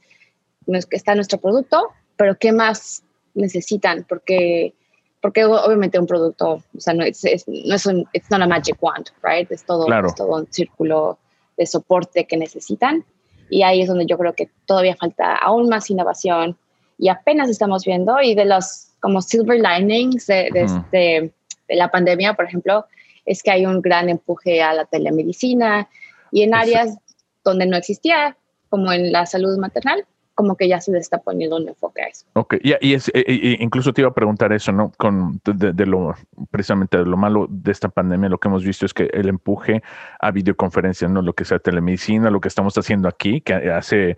Está 0.91 1.15
nuestro 1.15 1.39
producto, 1.39 1.89
pero 2.17 2.37
¿qué 2.39 2.53
más 2.53 3.03
necesitan? 3.35 4.05
Porque, 4.09 4.75
porque 5.21 5.45
obviamente 5.45 5.99
un 5.99 6.07
producto, 6.07 6.63
o 6.77 6.81
sea, 6.81 6.95
no 6.95 7.05
es, 7.05 7.25
es- 7.25 7.47
no 7.49 7.75
es 7.75 7.87
un, 7.87 8.07
it's 8.13 8.31
not 8.31 8.43
a 8.43 8.47
magic 8.47 8.77
wand, 8.81 9.07
right? 9.23 9.51
Es 9.51 9.65
todo, 9.65 9.87
Claro. 9.87 10.09
es 10.09 10.15
todo 10.15 10.37
un 10.37 10.47
círculo 10.53 11.19
de 11.57 11.67
soporte 11.67 12.27
que 12.27 12.37
necesitan. 12.37 13.05
Y 13.51 13.63
ahí 13.63 13.81
es 13.83 13.89
donde 13.89 14.05
yo 14.07 14.19
creo 14.19 14.35
que 14.35 14.51
todavía 14.67 14.95
falta 14.97 15.35
aún 15.37 15.69
más 15.69 15.89
innovación 15.91 16.57
y 16.99 17.09
apenas 17.09 17.49
estamos 17.49 17.85
viendo 17.85 18.21
y 18.21 18.35
de 18.35 18.45
los 18.45 18.89
como 19.01 19.23
silver 19.23 19.61
linings 19.61 20.27
de, 20.27 20.51
de, 20.53 20.65
Ujú. 20.65 20.85
de- 20.93 21.33
de 21.69 21.77
la 21.77 21.91
pandemia, 21.91 22.35
por 22.35 22.45
ejemplo, 22.47 22.85
es 23.25 23.43
que 23.43 23.51
hay 23.51 23.65
un 23.67 23.81
gran 23.81 24.09
empuje 24.09 24.63
a 24.63 24.73
la 24.75 24.85
telemedicina 24.87 25.89
y 26.33 26.43
en 26.43 26.51
Eso. 26.55 26.61
áreas 26.63 26.97
donde 27.45 27.67
no 27.67 27.77
existía, 27.77 28.37
como 28.71 28.93
en 28.93 29.13
la 29.13 29.25
salud 29.27 29.57
maternal, 29.59 30.05
como 30.39 30.55
que 30.55 30.69
ya 30.69 30.81
se 30.81 30.93
le 30.93 30.99
está 30.99 31.19
poniendo 31.19 31.57
un 31.57 31.67
enfoque 31.67 32.01
a 32.01 32.07
eso. 32.07 32.25
Ok, 32.35 32.55
y, 32.63 32.73
y 32.81 32.95
es, 32.95 33.09
e- 33.09 33.25
e- 33.27 33.57
incluso 33.59 33.93
te 33.93 34.03
iba 34.03 34.11
a 34.11 34.15
preguntar 34.15 34.53
eso, 34.53 34.71
¿no? 34.71 34.93
Con, 34.97 35.41
de- 35.45 35.73
de 35.73 35.85
lo, 35.85 36.15
precisamente 36.53 36.97
de 36.97 37.05
lo 37.07 37.17
malo 37.17 37.49
de 37.51 37.73
esta 37.73 37.89
pandemia, 37.89 38.29
lo 38.29 38.39
que 38.39 38.47
hemos 38.47 38.63
visto 38.65 38.87
es 38.87 38.95
que 38.95 39.11
el 39.13 39.29
empuje 39.29 39.83
a 40.21 40.31
videoconferencias, 40.31 41.11
¿no? 41.11 41.23
Lo 41.23 41.33
que 41.33 41.45
sea 41.45 41.59
telemedicina, 41.59 42.31
lo 42.31 42.41
que 42.41 42.47
estamos 42.47 42.79
haciendo 42.79 43.09
aquí, 43.09 43.41
que 43.41 43.53
hace 43.53 44.17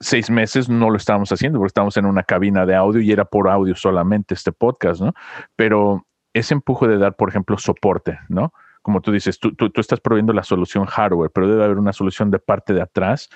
seis 0.00 0.30
meses 0.30 0.70
no 0.70 0.88
lo 0.88 0.96
estábamos 0.96 1.30
haciendo 1.30 1.58
porque 1.58 1.68
estábamos 1.68 1.98
en 1.98 2.06
una 2.06 2.22
cabina 2.22 2.64
de 2.64 2.74
audio 2.74 3.02
y 3.02 3.12
era 3.12 3.26
por 3.26 3.46
audio 3.50 3.74
solamente 3.74 4.32
este 4.32 4.52
podcast, 4.52 5.02
¿no? 5.02 5.12
Pero 5.56 6.06
ese 6.32 6.54
empuje 6.54 6.88
de 6.88 6.96
dar, 6.96 7.16
por 7.16 7.28
ejemplo, 7.28 7.58
soporte, 7.58 8.18
¿no? 8.30 8.54
Como 8.82 9.00
tú 9.00 9.12
dices, 9.12 9.38
tú, 9.38 9.54
tú, 9.54 9.70
tú 9.70 9.80
estás 9.80 10.00
proveyendo 10.00 10.32
la 10.32 10.42
solución 10.42 10.86
hardware, 10.86 11.30
pero 11.32 11.48
debe 11.48 11.64
haber 11.64 11.78
una 11.78 11.92
solución 11.92 12.30
de 12.30 12.38
parte 12.38 12.72
de 12.72 12.82
atrás 12.82 13.28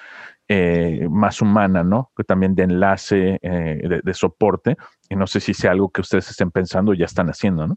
eh, 0.49 1.07
más 1.11 1.43
humana, 1.43 1.85
¿no? 1.85 2.11
Que 2.17 2.25
también 2.25 2.55
de 2.55 2.65
enlace, 2.65 3.39
eh, 3.43 3.81
de, 3.89 4.01
de 4.03 4.15
soporte. 4.15 4.77
Y 5.09 5.17
no 5.17 5.27
sé 5.27 5.41
si 5.41 5.55
sea 5.55 5.73
algo 5.73 5.91
que 5.91 6.01
ustedes 6.01 6.31
estén 6.31 6.51
pensando 6.51 6.93
o 6.93 6.95
ya 6.95 7.05
están 7.05 7.29
haciendo, 7.29 7.67
¿no? 7.67 7.77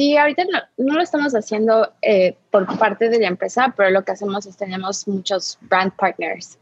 Sí, 0.00 0.16
ahorita 0.16 0.44
no, 0.44 0.60
no 0.78 0.94
lo 0.94 1.02
estamos 1.02 1.34
haciendo 1.34 1.92
eh, 2.00 2.36
por 2.50 2.66
parte 2.78 3.10
de 3.10 3.18
la 3.18 3.28
empresa, 3.28 3.74
pero 3.76 3.90
lo 3.90 4.02
que 4.02 4.12
hacemos 4.12 4.46
es 4.46 4.56
tenemos 4.56 5.06
muchos 5.06 5.58
brand 5.62 5.92
partners 5.92 6.58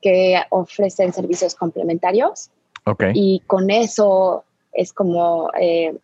que 0.00 0.40
ofrecen 0.50 1.12
servicios 1.12 1.54
complementarios 1.54 2.50
Ok. 2.86 3.04
y 3.12 3.42
con 3.46 3.68
eso 3.68 4.44
es 4.72 4.92
como 4.92 5.50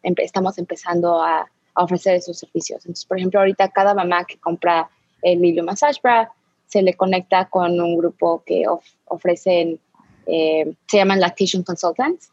estamos 0.02 0.58
empezando 0.58 1.22
a, 1.22 1.48
a 1.74 1.84
ofrecer 1.84 2.14
esos 2.16 2.38
servicios. 2.38 2.80
Entonces, 2.84 3.04
por 3.04 3.18
ejemplo, 3.18 3.40
ahorita 3.40 3.68
cada 3.70 3.94
mamá 3.94 4.24
que 4.24 4.38
compra 4.38 4.88
el 5.22 5.40
Lilo 5.40 5.62
Massage 5.64 6.00
Bra 6.02 6.30
se 6.66 6.82
le 6.82 6.94
conecta 6.94 7.46
con 7.48 7.80
un 7.80 7.96
grupo 7.96 8.42
que 8.44 8.66
of- 8.68 8.84
ofrecen, 9.06 9.78
eh, 10.26 10.72
se 10.86 10.96
llaman 10.96 11.20
Lactation 11.20 11.62
Consultants, 11.62 12.30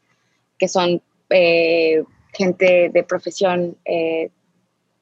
que 0.58 0.68
son 0.68 1.02
eh, 1.30 2.04
gente 2.34 2.90
de 2.94 3.04
profesión 3.04 3.78
eh, 3.86 4.30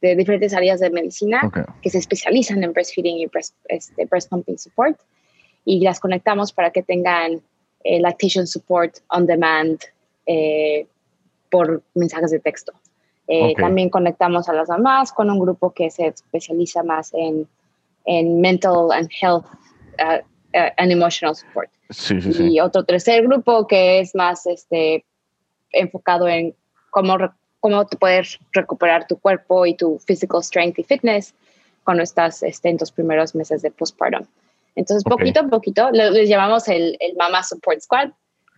de 0.01 0.15
diferentes 0.15 0.53
áreas 0.53 0.79
de 0.79 0.89
medicina 0.89 1.41
Ok. 1.43 1.57
que 1.81 1.89
se 1.89 1.97
especializan 1.97 2.63
en 2.63 2.71
breastfeeding 2.71 3.17
y 3.17 3.25
breast, 3.25 3.53
este, 3.67 4.05
breast 4.05 4.29
pumping 4.29 4.57
support 4.57 4.97
y 5.65 5.81
las 5.81 5.99
conectamos 5.99 6.53
para 6.53 6.71
que 6.71 6.81
tengan 6.83 7.41
eh, 7.83 7.99
lactation 7.99 8.47
support 8.47 8.99
on 9.09 9.25
demand 9.25 9.79
eh, 10.25 10.85
por 11.49 11.81
mensajes 11.95 12.31
de 12.31 12.39
texto. 12.39 12.71
Eh, 13.31 13.51
Ok. 13.53 13.59
También 13.59 13.89
conectamos 13.91 14.49
a 14.49 14.53
las 14.53 14.69
mamás 14.69 15.13
con 15.13 15.29
un 15.29 15.37
grupo 15.39 15.71
que 15.71 15.91
se 15.91 16.07
especializa 16.07 16.81
más 16.81 17.13
en, 17.13 17.47
en 18.05 18.41
mental 18.41 18.91
and 18.91 19.07
health 19.21 19.45
uh, 19.99 20.17
uh, 20.57 20.71
and 20.77 20.91
emotional 20.91 21.35
support. 21.35 21.69
Sí, 21.91 22.19
sí, 22.21 22.33
sí. 22.33 22.53
Y 22.53 22.59
otro 22.59 22.83
tercer 22.83 23.21
grupo 23.27 23.67
que 23.67 23.99
es 23.99 24.15
más 24.15 24.47
este, 24.47 25.05
enfocado 25.71 26.27
en 26.27 26.55
cómo, 26.89 27.17
cómo 27.59 27.85
puedes 27.99 28.39
recuperar 28.51 29.05
tu 29.07 29.19
cuerpo 29.19 29.65
y 29.67 29.75
tu 29.75 29.99
physical 29.99 30.41
strength 30.43 30.79
y 30.79 30.83
fitness 30.83 31.35
cuando 31.83 32.01
estás 32.03 32.41
este, 32.43 32.69
en 32.69 32.77
tus 32.77 32.91
primeros 32.91 33.35
meses 33.35 33.61
de 33.61 33.69
postpartum. 33.69 34.25
Entonces, 34.75 35.03
Ok. 35.05 35.19
poquito 35.19 35.41
a 35.41 35.47
poquito, 35.47 35.91
le- 35.91 36.11
les 36.11 36.29
llamamos 36.29 36.67
el, 36.67 36.97
el 36.99 37.15
Mama 37.15 37.43
Support 37.43 37.81
Squad. 37.81 38.09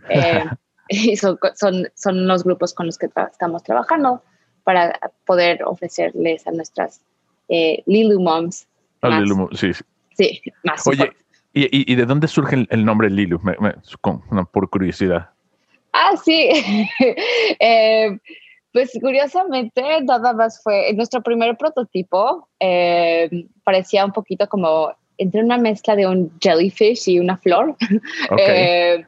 eh, 0.10 0.46
y 0.88 1.16
son, 1.18 1.38
son, 1.56 1.90
son 1.96 2.26
los 2.28 2.44
grupos 2.46 2.74
con 2.74 2.86
los 2.86 2.98
que 2.98 3.10
tra- 3.10 3.30
estamos 3.32 3.64
trabajando 3.64 4.22
para 4.64 5.00
poder 5.26 5.64
ofrecerles 5.64 6.46
a 6.48 6.52
nuestras 6.52 7.02
eh, 7.50 7.84
Lilu 7.86 8.20
Moms 8.20 8.68
más, 9.02 9.22
Lilu, 9.22 9.50
sí, 9.54 9.74
sí. 9.74 9.84
sí, 10.16 10.42
más 10.64 10.86
Oye, 10.88 10.98
support. 11.00 11.18
¿y, 11.54 11.96
de 11.96 12.06
dónde 12.06 12.28
surge 12.28 12.56
el, 12.56 12.68
el 12.70 12.86
nombre 12.86 13.10
Lilu? 13.10 13.40
Me- 13.44 13.58
me- 13.60 13.74
con- 14.02 14.22
no, 14.32 14.46
por 14.46 14.70
curiosidad. 14.70 15.30
Ah, 15.94 16.16
sí. 16.24 16.50
Eh, 17.60 18.18
pues 18.74 18.92
curiosamente, 19.02 19.82
nada 20.04 20.34
más 20.34 20.62
fue 20.64 20.94
nuestro 20.94 21.22
primer 21.22 21.58
prototipo. 21.58 22.48
eh, 22.60 23.30
parecía 23.64 24.06
un 24.06 24.14
poquito 24.14 24.48
como 24.48 24.94
entre 25.18 25.44
una 25.44 25.58
mezcla 25.58 25.96
de 25.96 26.08
un 26.08 26.32
jellyfish 26.40 27.10
y 27.10 27.20
una 27.20 27.38
flor. 27.38 27.76
Eh, 28.38 29.06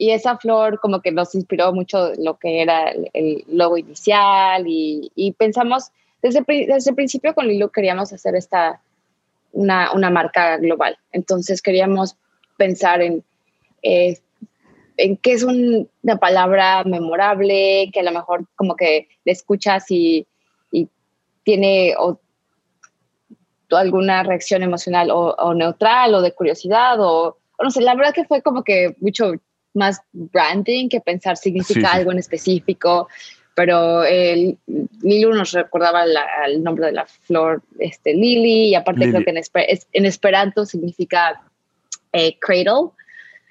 y 0.00 0.12
esa 0.12 0.38
flor 0.38 0.80
como 0.80 1.02
que 1.02 1.12
nos 1.12 1.34
inspiró 1.34 1.74
mucho 1.74 2.12
lo 2.16 2.38
que 2.38 2.62
era 2.62 2.90
el, 3.12 3.44
logo 3.48 3.76
inicial 3.76 4.64
y, 4.66 5.36
pensamos, 5.36 5.90
desde, 6.22 6.42
desde 6.48 6.92
el 6.92 6.96
principio 6.96 7.34
con 7.34 7.46
Lilo 7.46 7.68
queríamos 7.68 8.10
hacer 8.10 8.34
esta, 8.34 8.80
una, 9.52 9.92
una 9.92 10.08
marca 10.08 10.56
global. 10.56 10.96
Entonces 11.12 11.60
queríamos 11.60 12.16
pensar 12.56 13.02
en, 13.02 13.22
eh, 13.82 14.18
en 14.96 15.18
qué 15.18 15.34
es 15.34 15.42
un- 15.42 15.90
una 16.02 16.16
palabra 16.16 16.82
memorable, 16.84 17.90
que 17.92 18.00
a 18.00 18.04
lo 18.04 18.12
mejor 18.12 18.46
como 18.56 18.76
que 18.76 19.06
le 19.26 19.32
escuchas 19.32 19.84
y, 19.90 20.26
y 20.72 20.88
tiene 21.44 21.94
o, 21.98 22.18
alguna 23.70 24.22
reacción 24.22 24.62
emocional 24.62 25.10
o, 25.12 25.52
neutral 25.52 26.14
o 26.14 26.22
de 26.22 26.32
curiosidad 26.32 26.96
o 27.00 27.36
no 27.62 27.70
sé, 27.70 27.82
la 27.82 27.94
verdad 27.94 28.14
que 28.14 28.24
fue 28.24 28.40
como 28.40 28.64
que 28.64 28.96
mucho 29.00 29.34
más 29.74 30.00
branding 30.12 30.88
que 30.88 31.00
pensar 31.00 31.36
significa 31.36 31.80
Sí, 31.80 31.86
sí. 31.86 31.96
algo 31.98 32.12
en 32.12 32.18
específico, 32.18 33.08
pero 33.54 34.04
el 34.04 34.58
Lilu 35.02 35.34
nos 35.34 35.52
recordaba 35.52 36.06
la- 36.06 36.26
el 36.46 36.62
nombre 36.62 36.86
de 36.86 36.92
la 36.92 37.06
flor 37.06 37.62
este, 37.78 38.14
Lily 38.14 38.68
y 38.68 38.74
aparte 38.74 39.08
creo 39.10 39.22
que 39.24 39.30
en, 39.30 39.36
esper- 39.36 39.66
es- 39.68 39.86
en 39.92 40.06
esperanto 40.06 40.64
significa 40.66 41.42
eh, 42.12 42.38
cradle. 42.40 42.90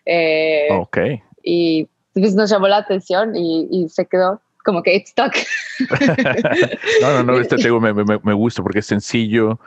Eh, 0.05 0.67
ok. 0.71 0.97
y 1.43 1.87
pues 2.13 2.33
nos 2.33 2.49
llamó 2.49 2.67
la 2.67 2.77
atención 2.77 3.35
y, 3.35 3.67
y 3.71 3.87
se 3.89 4.05
quedó 4.07 4.41
como 4.65 4.81
que 4.83 4.95
it's 4.95 5.11
stuck. 5.11 5.33
no, 7.01 7.13
no, 7.13 7.23
no, 7.23 7.39
este 7.39 7.57
te 7.57 7.71
me, 7.71 7.93
me, 7.93 8.19
me, 8.23 8.33
gusta 8.33 8.61
porque 8.61 8.79
es 8.79 8.85
sencillo, 8.85 9.59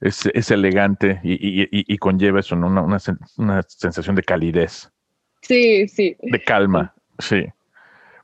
es, 0.00 0.26
es 0.34 0.50
elegante 0.50 1.20
y, 1.22 1.32
y, 1.34 1.68
y, 1.70 1.98
conlleva 1.98 2.40
eso, 2.40 2.56
¿no? 2.56 2.68
una, 2.68 2.82
una, 2.82 2.98
una, 3.36 3.62
sensación 3.66 4.16
de 4.16 4.22
calidez. 4.22 4.90
Sí, 5.42 5.88
sí. 5.88 6.16
De 6.20 6.42
calma, 6.42 6.94
sí. 7.18 7.46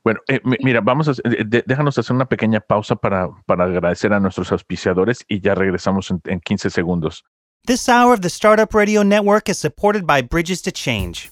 Bueno, 0.03 0.19
eh, 0.27 0.39
mira, 0.43 0.81
vamos 0.81 1.07
a, 1.07 1.13
de, 1.23 1.63
déjanos 1.65 1.97
hacer 1.97 2.15
una 2.15 2.27
pequeña 2.27 2.59
pausa 2.59 2.95
para, 2.95 3.27
para 3.47 3.63
agradecer 3.63 4.13
a 4.13 4.19
nuestros 4.19 4.51
auspiciadores 4.51 5.25
y 5.27 5.39
ya 5.39 5.55
regresamos 5.55 6.11
en, 6.11 6.21
en 6.25 6.39
15 6.39 6.69
segundos. 6.69 7.25
This 7.65 7.89
hour 7.89 8.13
of 8.13 8.21
the 8.21 8.29
Startup 8.29 8.71
Radio 8.75 9.01
Network 9.01 9.49
is 9.49 9.57
supported 9.57 10.05
by 10.05 10.21
Bridges 10.21 10.61
to 10.61 10.71
Change. 10.71 11.31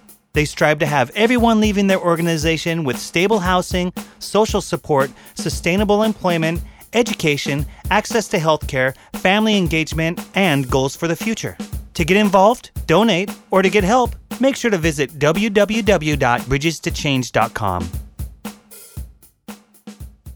They 0.33 0.45
strive 0.45 0.79
to 0.79 0.85
have 0.85 1.11
everyone 1.15 1.59
leaving 1.59 1.87
their 1.87 1.99
organization 1.99 2.83
with 2.83 2.97
stable 2.97 3.39
housing, 3.39 3.91
social 4.19 4.61
support, 4.61 5.11
sustainable 5.35 6.03
employment, 6.03 6.61
education, 6.93 7.65
access 7.89 8.27
to 8.29 8.37
healthcare, 8.37 8.95
family 9.15 9.57
engagement, 9.57 10.19
and 10.35 10.69
goals 10.69 10.95
for 10.95 11.07
the 11.07 11.15
future. 11.15 11.57
To 11.95 12.05
get 12.05 12.17
involved, 12.17 12.69
donate, 12.87 13.29
or 13.51 13.61
to 13.61 13.69
get 13.69 13.83
help, 13.83 14.15
make 14.39 14.55
sure 14.55 14.71
to 14.71 14.77
visit 14.77 15.19
www.bridgestochange.com. 15.19 17.89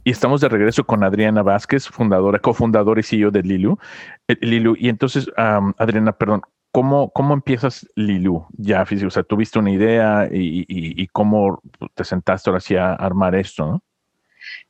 Y 0.08 0.12
estamos 0.12 0.40
de 0.40 0.50
regreso 0.50 0.84
con 0.84 1.04
Adriana 1.04 1.42
Vázquez, 1.42 1.88
fundadora, 1.88 2.38
cofundadora 2.38 3.00
y 3.00 3.04
CEO 3.04 3.32
de 3.32 3.42
Lilu. 3.42 3.80
Eh, 4.28 4.38
Lilu, 4.40 4.76
y 4.78 4.90
entonces, 4.90 5.28
um, 5.36 5.74
Adriana, 5.80 6.12
perdón, 6.12 6.44
¿cómo, 6.76 7.10
¿cómo 7.12 7.34
empiezas 7.34 7.88
Lilu? 7.96 8.46
Ya, 8.58 8.84
o 8.84 9.10
sea, 9.10 9.24
tuviste 9.24 9.60
una 9.60 9.72
idea 9.72 10.28
y, 10.30 10.60
y, 10.68 11.02
y 11.02 11.08
cómo 11.08 11.62
te 11.94 12.04
sentaste 12.04 12.50
ahora 12.50 12.60
sí 12.60 12.76
a 12.76 12.94
armar 12.94 13.34
esto, 13.34 13.66
¿no? 13.66 13.82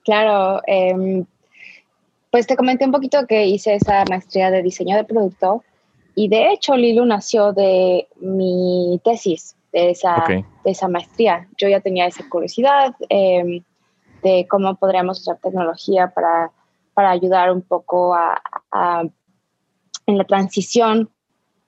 Claro, 0.03 0.61
eh, 0.67 1.23
pues 2.29 2.45
te 2.45 2.55
comenté 2.55 2.85
un 2.85 2.91
poquito 2.91 3.25
que 3.25 3.47
hice 3.47 3.73
esa 3.73 4.03
maestría 4.07 4.51
de 4.51 4.61
diseño 4.61 4.95
de 4.95 5.03
producto 5.03 5.63
y 6.13 6.27
de 6.27 6.51
hecho 6.51 6.75
Lilu 6.75 7.05
nació 7.05 7.53
de 7.53 8.07
mi 8.17 9.01
tesis, 9.03 9.55
de 9.73 9.89
esa, 9.89 10.17
okay. 10.17 10.45
de 10.63 10.71
esa 10.71 10.87
maestría. 10.87 11.47
Yo 11.57 11.67
ya 11.69 11.79
tenía 11.79 12.05
esa 12.05 12.29
curiosidad. 12.29 12.93
Eh, 13.09 13.63
de 14.21 14.47
cómo 14.47 14.75
podríamos 14.75 15.21
usar 15.21 15.37
tecnología 15.37 16.07
para, 16.07 16.51
para 16.95 17.11
ayudar 17.11 17.51
un 17.51 17.61
poco 17.61 18.15
a, 18.15 18.41
a, 18.71 19.03
en 20.07 20.17
la 20.17 20.23
transición 20.23 21.11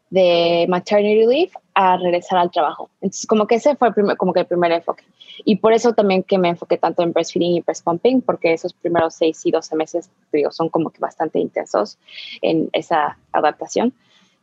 de 0.10 0.66
maternity 0.70 1.26
leave 1.26 1.52
a 1.74 1.98
regresar 1.98 2.40
al 2.40 2.52
trabajo. 2.52 2.90
Entonces, 3.02 3.28
como 3.28 3.46
que 3.46 3.56
ese 3.56 3.76
fue 3.76 3.90
el 3.90 3.94
primer, 3.94 4.18
como 4.18 4.34
que 4.34 4.42
el 4.42 4.46
primer 4.46 4.72
enfoque. 4.72 5.04
Y 5.46 5.58
por 5.58 5.74
eso 5.74 5.94
también 5.94 6.24
que 6.24 6.38
me 6.38 6.50
enfoqué 6.50 6.78
tanto 6.78 7.04
en 7.04 7.14
breastfeeding 7.14 7.58
y 7.58 7.62
breast 7.62 7.84
pumping, 7.84 8.22
porque 8.22 8.54
esos 8.54 8.74
primeros 8.74 9.14
seis 9.16 9.46
y 9.46 9.52
doce 9.52 9.76
meses, 9.76 10.10
digo, 10.32 10.52
son 10.52 10.70
como 10.70 10.90
que 10.90 11.00
bastante 11.00 11.40
intensos 11.40 11.98
en 12.42 12.70
esa 12.74 13.18
adaptación. 13.32 13.94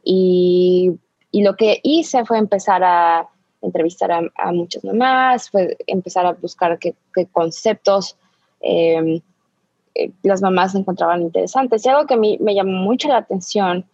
Y, 0.04 0.92
y 1.30 1.42
lo 1.42 1.56
que 1.56 1.80
hice 1.82 2.24
fue 2.24 2.38
empezar 2.38 2.84
a 2.84 3.28
entrevistar 3.62 4.12
a, 4.12 4.20
a 4.36 4.52
muchas 4.52 4.84
mamás, 4.84 5.50
fue 5.50 5.76
empezar 5.86 6.26
a 6.26 6.32
buscar 6.32 6.78
qué, 6.78 6.94
qué 7.14 7.26
conceptos 7.26 8.16
eh, 8.60 9.20
eh, 9.94 10.10
las 10.22 10.42
mamás 10.42 10.74
encontraban 10.74 11.22
interesantes. 11.22 11.84
Y 11.84 11.88
algo 11.88 12.06
que 12.06 12.14
a 12.14 12.18
mí 12.18 12.38
me 12.40 12.54
llamó 12.54 12.72
mucho 12.72 13.08
la 13.08 13.18
atención 13.18 13.84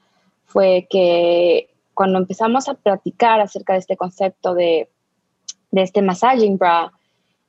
fue 0.51 0.87
que 0.91 1.71
cuando 1.95 2.19
empezamos 2.19 2.69
a 2.69 2.75
platicar 2.75 3.41
acerca 3.41 3.75
de 3.75 3.79
este 3.79 3.97
concepto 3.97 4.55
de, 4.55 4.89
de 5.71 5.83
este 5.83 6.03
massaging 6.03 6.59
bra, 6.59 6.93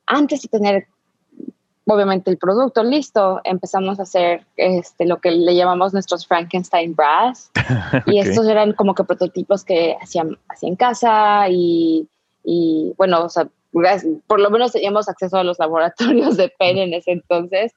antes 0.06 0.42
de 0.42 0.48
tener 0.48 0.86
obviamente 1.86 2.30
el 2.30 2.38
producto 2.38 2.84
listo, 2.84 3.40
empezamos 3.42 3.98
a 3.98 4.04
hacer 4.04 4.46
este, 4.56 5.04
lo 5.04 5.20
que 5.20 5.32
le 5.32 5.56
llamamos 5.56 5.92
nuestros 5.92 6.26
Frankenstein 6.26 6.94
bras. 6.94 7.50
okay. 7.88 8.14
Y 8.14 8.20
estos 8.20 8.46
eran 8.46 8.72
como 8.72 8.94
que 8.94 9.04
prototipos 9.04 9.64
que 9.64 9.96
hacían, 10.00 10.38
hacían 10.48 10.72
en 10.72 10.76
casa 10.76 11.48
y, 11.48 12.08
y, 12.44 12.94
bueno, 12.96 13.24
o 13.24 13.28
sea, 13.28 13.48
por 14.26 14.40
lo 14.40 14.50
menos 14.50 14.72
teníamos 14.72 15.08
acceso 15.08 15.36
a 15.38 15.44
los 15.44 15.58
laboratorios 15.58 16.36
de 16.36 16.48
PEN 16.58 16.78
en 16.78 16.94
ese 16.94 17.12
entonces. 17.12 17.72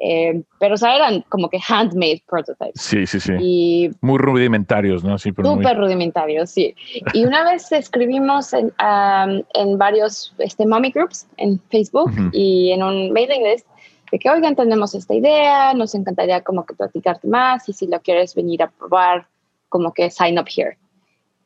Eh, 0.00 0.42
pero 0.60 0.74
o 0.74 0.76
sea, 0.76 0.94
eran 0.94 1.22
como 1.28 1.50
que 1.50 1.58
handmade 1.58 2.22
prototypes. 2.28 2.80
Sí, 2.80 3.04
sí, 3.04 3.18
sí. 3.18 3.32
Y 3.40 3.90
muy 4.00 4.18
rudimentarios, 4.18 5.02
¿no? 5.02 5.18
Sí, 5.18 5.32
pero 5.32 5.54
súper 5.54 5.76
muy... 5.76 5.86
rudimentarios, 5.86 6.50
sí. 6.50 6.74
Y 7.14 7.24
una 7.24 7.42
vez 7.42 7.72
escribimos 7.72 8.52
en, 8.52 8.66
um, 8.66 9.42
en 9.54 9.76
varios 9.76 10.32
este, 10.38 10.66
mommy 10.66 10.90
groups 10.90 11.26
en 11.36 11.60
Facebook 11.68 12.10
uh 12.10 12.14
-huh. 12.14 12.30
y 12.32 12.70
en 12.70 12.84
un 12.84 13.12
mailing 13.12 13.42
list 13.42 13.66
de 14.12 14.18
que, 14.20 14.30
oigan, 14.30 14.54
tenemos 14.54 14.94
esta 14.94 15.14
idea, 15.14 15.74
nos 15.74 15.94
encantaría 15.94 16.42
como 16.42 16.64
que 16.64 16.74
platicarte 16.74 17.26
más 17.26 17.68
y 17.68 17.72
si 17.72 17.88
lo 17.88 18.00
quieres 18.00 18.34
venir 18.36 18.62
a 18.62 18.70
probar, 18.70 19.26
como 19.68 19.92
que 19.92 20.10
sign 20.10 20.38
up 20.38 20.46
here. 20.48 20.78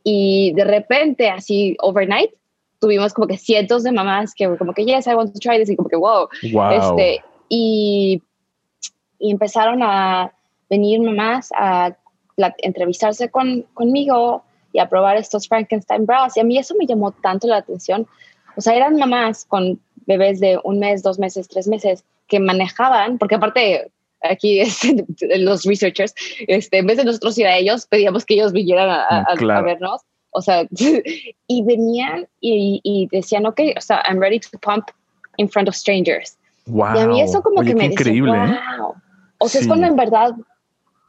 Y 0.04 0.52
de 0.54 0.64
repente, 0.64 1.30
así, 1.30 1.74
overnight, 1.80 2.32
tuvimos 2.82 3.14
como 3.14 3.28
que 3.28 3.38
cientos 3.38 3.84
de 3.84 3.92
mamás 3.92 4.34
que 4.34 4.56
como 4.58 4.74
que, 4.74 4.84
yes, 4.84 5.06
I 5.06 5.14
want 5.14 5.32
to 5.32 5.38
try 5.38 5.56
this, 5.56 5.70
y 5.70 5.76
como 5.76 5.88
que, 5.88 5.94
wow. 5.94 6.28
wow. 6.52 6.70
Este, 6.72 7.24
y, 7.48 8.20
y 9.20 9.30
empezaron 9.30 9.84
a 9.84 10.32
venir 10.68 11.00
mamás 11.00 11.50
a 11.56 11.96
la, 12.36 12.52
entrevistarse 12.58 13.30
con, 13.30 13.62
conmigo 13.74 14.42
y 14.72 14.80
a 14.80 14.88
probar 14.88 15.16
estos 15.16 15.46
Frankenstein 15.46 16.06
bras. 16.06 16.36
Y 16.36 16.40
a 16.40 16.44
mí 16.44 16.58
eso 16.58 16.74
me 16.76 16.86
llamó 16.86 17.12
tanto 17.12 17.46
la 17.46 17.58
atención. 17.58 18.08
O 18.56 18.60
sea, 18.60 18.74
eran 18.74 18.96
mamás 18.96 19.44
con 19.44 19.80
bebés 20.06 20.40
de 20.40 20.58
un 20.64 20.80
mes, 20.80 21.04
dos 21.04 21.20
meses, 21.20 21.46
tres 21.46 21.68
meses 21.68 22.04
que 22.26 22.40
manejaban, 22.40 23.16
porque 23.16 23.36
aparte 23.36 23.92
aquí 24.22 24.58
es, 24.58 24.80
los 25.38 25.62
researchers, 25.64 26.14
este, 26.48 26.78
en 26.78 26.86
vez 26.86 26.96
de 26.96 27.04
nosotros 27.04 27.38
ir 27.38 27.46
a 27.46 27.56
ellos, 27.56 27.86
pedíamos 27.86 28.24
que 28.24 28.34
ellos 28.34 28.52
vinieran 28.52 28.90
a, 28.90 29.20
a, 29.20 29.36
claro. 29.36 29.60
a 29.60 29.62
vernos 29.62 30.02
o 30.32 30.42
sea, 30.42 30.66
y 31.46 31.62
venían 31.64 32.26
y, 32.40 32.80
y, 32.82 33.08
decían, 33.14 33.46
ok, 33.46 33.60
o 33.76 33.80
sea, 33.80 34.02
I'm 34.08 34.18
ready 34.20 34.40
to 34.40 34.58
pump 34.58 34.86
in 35.36 35.48
front 35.48 35.68
of 35.68 35.74
strangers. 35.74 36.36
Wow. 36.66 36.94
Y 36.96 36.98
a 37.00 37.06
mí 37.06 37.20
eso 37.22 37.42
como 37.42 37.60
Oye, 37.60 37.70
que 37.70 37.76
me 37.76 37.86
increíble, 37.86 38.32
dice, 38.32 38.52
¿eh? 38.54 38.58
wow. 38.80 38.94
O 39.38 39.48
sea, 39.48 39.60
Sí. 39.60 39.64
es 39.64 39.68
cuando 39.68 39.86
en 39.86 39.96
verdad 39.96 40.32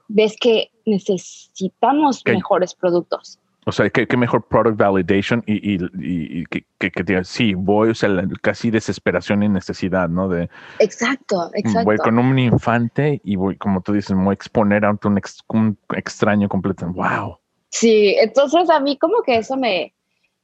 ves 0.07 0.35
que 0.39 0.69
necesitamos 0.85 2.23
Que- 2.23 2.33
mejores 2.33 2.73
productos. 2.73 3.39
O 3.65 3.71
sea, 3.71 3.89
qué, 3.89 4.05
qué 4.07 4.17
mejor 4.17 4.45
product 4.45 4.77
validation 4.77 5.41
y, 5.45 5.53
y, 5.75 5.79
y- 6.01 6.43
que, 6.47 6.65
que, 6.79 6.91
que 6.91 7.03
diga, 7.03 7.23
sí, 7.23 7.53
voy, 7.53 7.91
o 7.91 7.95
sea, 7.95 8.09
la- 8.09 8.27
casi 8.41 8.69
desesperación 8.71 9.41
y 9.41 9.47
necesidad, 9.47 10.09
¿no? 10.09 10.27
De 10.27 10.49
Exacto, 10.79 11.49
exacto. 11.53 11.85
voy 11.85 11.95
con 11.97 12.19
un 12.19 12.37
infante 12.39 13.21
y 13.23 13.37
voy, 13.37 13.55
como 13.55 13.79
tú 13.79 13.93
dices, 13.93 14.17
voy 14.17 14.31
a 14.31 14.33
exponer 14.33 14.83
ante 14.83 15.07
un, 15.07 15.17
ex- 15.17 15.43
un 15.47 15.77
extraño 15.95 16.49
completo. 16.49 16.87
Wow. 16.87 17.37
Sí, 17.73 18.15
entonces 18.19 18.69
a 18.69 18.79
mí 18.79 18.97
como 18.97 19.23
que 19.23 19.35
eso 19.37 19.57
me, 19.57 19.95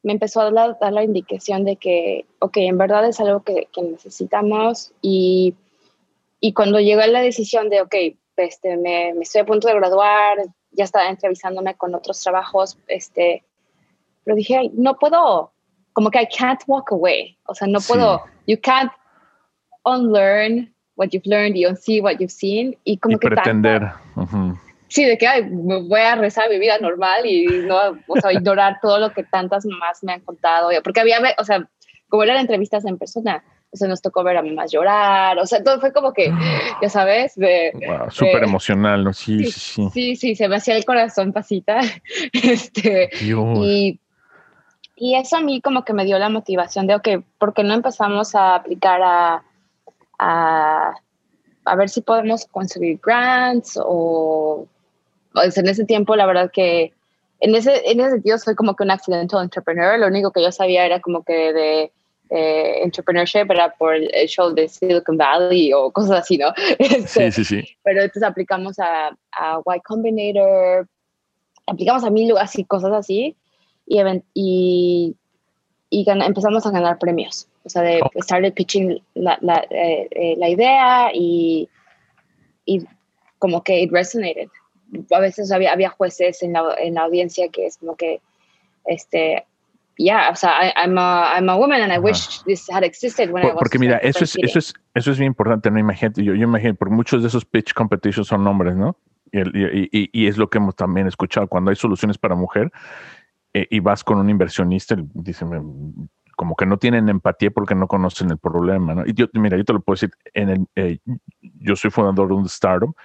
me 0.01 0.13
empezó 0.13 0.41
a 0.41 0.49
dar, 0.49 0.79
dar 0.79 0.91
la 0.91 1.03
indicación 1.03 1.63
de 1.63 1.75
que, 1.75 2.25
ok, 2.39 2.57
en 2.57 2.79
verdad 2.79 3.07
es 3.07 3.19
algo 3.19 3.43
que, 3.43 3.67
que 3.71 3.83
necesitamos 3.83 4.91
y, 4.99 5.53
y 6.39 6.53
cuando 6.53 6.79
llegó 6.79 7.01
la 7.05 7.21
decisión 7.21 7.69
de, 7.69 7.81
ok, 7.81 7.95
este, 8.37 8.77
me, 8.77 9.13
me 9.13 9.21
estoy 9.21 9.41
a 9.41 9.45
punto 9.45 9.67
de 9.67 9.75
graduar, 9.75 10.39
ya 10.71 10.85
estaba 10.85 11.07
entrevistándome 11.07 11.75
con 11.75 11.93
otros 11.93 12.19
trabajos, 12.19 12.79
este, 12.87 13.43
pero 14.23 14.35
dije, 14.35 14.57
"Ay, 14.57 14.71
no 14.73 14.97
puedo, 14.97 15.51
como 15.93 16.09
que 16.09 16.23
I 16.23 16.27
can't 16.35 16.61
walk 16.65 16.91
away, 16.91 17.37
o 17.45 17.53
sea, 17.53 17.67
no 17.67 17.79
Sí. 17.79 17.89
puedo, 17.93 18.23
you 18.47 18.57
can't 18.59 18.91
unlearn 19.85 20.73
what 20.95 21.09
you've 21.11 21.29
learned 21.29 21.55
y 21.55 21.67
unsee 21.67 22.01
what 22.01 22.13
you've 22.17 22.31
seen 22.33 22.75
y 22.85 22.97
como 22.97 23.17
y 23.17 23.19
que 23.19 23.27
pretender. 23.29 23.91
Sí, 24.89 25.05
de 25.05 25.17
que 25.17 25.27
ay, 25.27 25.47
voy 25.49 26.01
a 26.01 26.15
rezar 26.15 26.49
mi 26.49 26.59
vida 26.59 26.77
normal 26.79 27.25
y 27.25 27.45
no, 27.45 27.77
o 28.07 28.19
sea, 28.19 28.33
ignorar 28.33 28.79
todo 28.81 28.99
lo 28.99 29.11
que 29.11 29.23
tantas 29.23 29.65
mamás 29.65 30.03
me 30.03 30.13
han 30.13 30.21
contado. 30.21 30.69
Porque 30.83 30.99
había, 30.99 31.19
o 31.37 31.43
sea, 31.43 31.67
como 32.09 32.23
eran 32.23 32.37
entrevistas 32.37 32.85
en 32.85 32.97
persona, 32.97 33.43
o 33.71 33.77
sea, 33.77 33.87
nos 33.87 34.01
tocó 34.01 34.23
ver 34.23 34.37
a 34.37 34.41
mamás 34.41 34.71
llorar, 34.71 35.37
o 35.37 35.45
sea, 35.45 35.63
todo 35.63 35.79
fue 35.79 35.93
como 35.93 36.11
que, 36.11 36.33
ya 36.81 36.89
sabes, 36.89 37.35
de, 37.35 37.71
Wow, 37.73 38.09
súper 38.09 38.41
Eh, 38.41 38.45
emocional, 38.45 39.03
¿no? 39.03 39.13
Sí, 39.13 39.45
sí, 39.45 39.51
sí, 39.51 39.59
sí. 39.59 39.89
sí, 39.93 40.15
sí, 40.15 40.35
se 40.35 40.47
me 40.47 40.55
hacía 40.55 40.75
el 40.75 40.85
corazón 40.85 41.33
pasita. 41.33 41.79
Este, 42.33 43.09
Dios. 43.21 43.59
y, 43.61 43.99
y 44.95 45.15
eso 45.15 45.37
a 45.37 45.41
mí 45.41 45.61
como 45.61 45.85
que 45.85 45.93
me 45.93 46.03
dio 46.05 46.17
la 46.17 46.29
motivación 46.29 46.87
de, 46.87 46.95
ok, 46.95 47.07
¿por 47.37 47.53
qué 47.53 47.63
no 47.63 47.75
empezamos 47.75 48.33
a 48.33 48.55
aplicar 48.55 49.01
a, 49.03 49.43
a 50.17 50.93
a 51.69 51.75
ver 51.75 51.89
si 51.89 52.01
podemos 52.01 52.45
conseguir 52.45 52.99
grants 53.03 53.79
o, 53.81 54.67
en 55.35 55.67
ese 55.67 55.85
tiempo 55.85 56.15
la 56.15 56.25
verdad 56.25 56.51
que 56.51 56.93
en 57.41 57.55
ese, 57.55 57.89
en 57.89 57.99
ese 57.99 58.11
sentido 58.11 58.37
soy 58.37 58.55
como 58.55 58.75
que 58.75 58.83
un 58.83 58.91
accidental 58.91 59.43
entrepreneur, 59.43 59.97
lo 59.97 60.07
único 60.07 60.31
que 60.31 60.41
yo 60.41 60.51
sabía 60.51 60.85
era 60.85 60.99
como 60.99 61.23
que 61.23 61.53
de 61.53 61.91
eh, 62.31 62.83
entrepreneurship 62.83 63.49
era 63.49 63.73
por 63.75 63.95
el 63.95 64.27
show 64.27 64.53
de 64.53 64.67
Silicon 64.67 65.17
Valley 65.17 65.73
o 65.73 65.91
cosas 65.91 66.19
así, 66.21 66.37
¿no? 66.37 66.53
Este, 66.79 67.31
sí, 67.31 67.43
sí, 67.43 67.61
sí. 67.61 67.77
Pero 67.83 68.01
entonces 68.01 68.23
aplicamos 68.23 68.77
a, 68.79 69.09
a 69.31 69.61
Y 69.75 69.79
Combinator, 69.81 70.87
aplicamos 71.65 72.03
a 72.03 72.09
mil 72.09 72.35
así, 72.37 72.65
cosas 72.65 72.91
así 72.91 73.35
y, 73.87 73.99
y, 74.33 75.15
y 75.89 76.05
empezamos 76.09 76.65
a 76.65 76.71
ganar 76.71 76.99
premios. 76.99 77.47
O 77.63 77.69
sea, 77.69 77.81
de 77.81 78.01
oh. 78.01 78.21
started 78.21 78.53
pitching 78.53 79.01
la, 79.15 79.37
la, 79.41 79.65
eh, 79.69 80.07
eh, 80.11 80.35
la 80.37 80.49
idea 80.49 81.11
y, 81.13 81.69
y, 82.65 82.85
como 83.39 83.63
que 83.63 83.81
it 83.81 83.91
resonated. 83.91 84.49
A 85.11 85.19
veces 85.19 85.51
había, 85.51 85.71
había 85.71 85.89
jueces 85.89 86.41
en 86.43 86.53
la, 86.53 86.75
en 86.77 86.95
la 86.95 87.01
audiencia 87.01 87.49
que 87.49 87.65
es 87.65 87.77
como 87.77 87.95
que, 87.95 88.21
este, 88.85 89.45
yeah, 89.97 90.29
o 90.31 90.35
sea, 90.35 90.67
I, 90.67 90.73
I'm, 90.75 90.97
a, 90.97 91.33
I'm 91.35 91.49
a 91.49 91.57
woman 91.57 91.81
and 91.81 91.91
I 91.91 91.99
wish 91.99 92.41
this 92.45 92.67
had 92.69 92.83
existed 92.83 93.31
when 93.31 93.43
I 93.43 93.47
was. 93.47 93.57
Porque 93.59 93.77
mira, 93.77 93.97
eso 93.97 94.23
es, 94.23 94.35
eso 94.41 94.59
es, 94.59 94.73
eso 94.95 95.11
es 95.11 95.19
bien 95.19 95.27
importante, 95.27 95.69
¿no? 95.69 95.77
Imagínate, 95.77 96.23
yo, 96.23 96.33
yo 96.33 96.43
imagino, 96.43 96.73
por 96.75 96.89
muchos 96.89 97.21
de 97.21 97.27
esos 97.27 97.45
pitch 97.45 97.73
competitions 97.73 98.27
son 98.27 98.47
hombres, 98.47 98.75
¿no? 98.75 98.97
Y, 99.31 99.39
y, 99.39 100.09
y, 100.11 100.27
es 100.27 100.37
lo 100.37 100.49
que 100.49 100.57
hemos 100.57 100.75
también 100.75 101.05
escuchado 101.05 101.47
cuando 101.47 101.69
hay 101.69 101.75
soluciones 101.75 102.17
para 102.17 102.33
mujer 102.33 102.71
eh, 103.53 103.67
y 103.69 103.79
vas 103.79 104.03
con 104.03 104.17
un 104.17 104.27
inversionista, 104.27 104.95
dice, 105.13 105.45
como 106.35 106.55
que 106.55 106.65
no 106.65 106.77
tienen 106.77 107.09
empatía 107.09 107.51
porque 107.51 107.75
no 107.75 107.87
conocen 107.87 108.31
el 108.31 108.39
problema, 108.39 108.95
¿no? 108.95 109.05
Y 109.05 109.13
yo, 109.13 109.27
mira, 109.33 109.55
yo 109.57 109.65
te 109.65 109.73
lo 109.73 109.81
puedo 109.81 109.95
decir, 109.95 110.11
en 110.33 110.49
el, 110.49 110.65
eh, 110.75 110.97
yo 111.41 111.75
soy 111.75 111.91
fundador 111.91 112.29
de 112.29 112.33
un 112.33 112.45
startup 112.45 112.95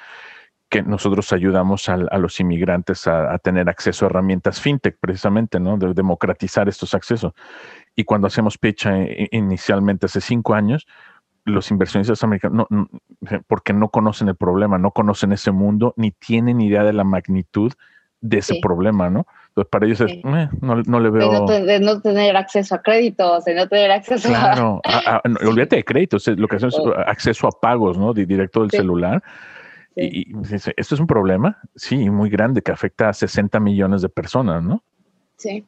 que 0.74 0.82
nosotros 0.82 1.32
ayudamos 1.32 1.88
a, 1.88 1.96
los 1.96 2.40
inmigrantes 2.40 3.06
a, 3.06 3.38
tener 3.38 3.68
acceso 3.68 4.04
a 4.04 4.08
herramientas 4.08 4.60
fintech, 4.60 4.96
precisamente, 4.98 5.60
¿no? 5.60 5.76
De 5.76 5.94
democratizar 5.94 6.68
estos 6.68 6.94
accesos. 6.94 7.32
Y 7.94 8.02
cuando 8.02 8.26
hacemos 8.26 8.58
pitch 8.58 8.86
eh, 8.86 9.28
inicialmente 9.30 10.06
hace 10.06 10.20
cinco 10.20 10.52
años, 10.52 10.88
los 11.44 11.70
inversionistas 11.70 12.24
americanos, 12.24 12.66
no, 12.70 12.88
porque 13.46 13.72
no 13.72 13.88
conocen 13.90 14.26
el 14.30 14.34
problema, 14.34 14.76
no 14.76 14.90
conocen 14.90 15.30
ese 15.30 15.52
mundo, 15.52 15.94
ni 15.96 16.10
tienen 16.10 16.60
idea 16.60 16.82
de 16.82 16.92
la 16.92 17.04
magnitud 17.04 17.72
de 18.20 18.38
ese 18.38 18.58
problema, 18.60 19.08
¿no? 19.10 19.28
Entonces, 19.50 19.70
para 19.70 19.86
ellos 19.86 20.00
es, 20.00 20.10
eh, 20.10 20.48
no, 20.60 20.98
le 20.98 21.10
veo. 21.10 21.46
De 21.46 21.78
no, 21.78 22.00
tener 22.00 22.36
acceso 22.36 22.74
a 22.74 22.82
créditos, 22.82 23.44
de 23.44 23.54
no 23.54 23.68
tener 23.68 23.92
acceso 23.92 24.28
claro, 24.28 24.80
a. 24.84 25.22
olvídate 25.46 25.76
de 25.76 25.84
créditos, 25.84 26.26
lo 26.26 26.48
que 26.48 26.56
hacemos 26.56 26.74
es 26.74 26.82
acceso 27.06 27.46
a 27.46 27.52
pagos, 27.52 27.96
¿no? 27.96 28.12
directo 28.12 28.62
del 28.62 28.72
celular. 28.72 29.22
Y, 29.96 30.32
esto 30.76 30.94
es 30.94 31.00
un 31.00 31.06
problema, 31.06 31.58
sí, 31.76 32.10
muy 32.10 32.28
grande 32.28 32.62
que 32.62 32.72
afecta 32.72 33.08
a 33.08 33.12
60 33.12 33.60
millones 33.60 34.02
de 34.02 34.08
personas, 34.08 34.62
¿no? 34.62 34.82
Sí. 35.36 35.64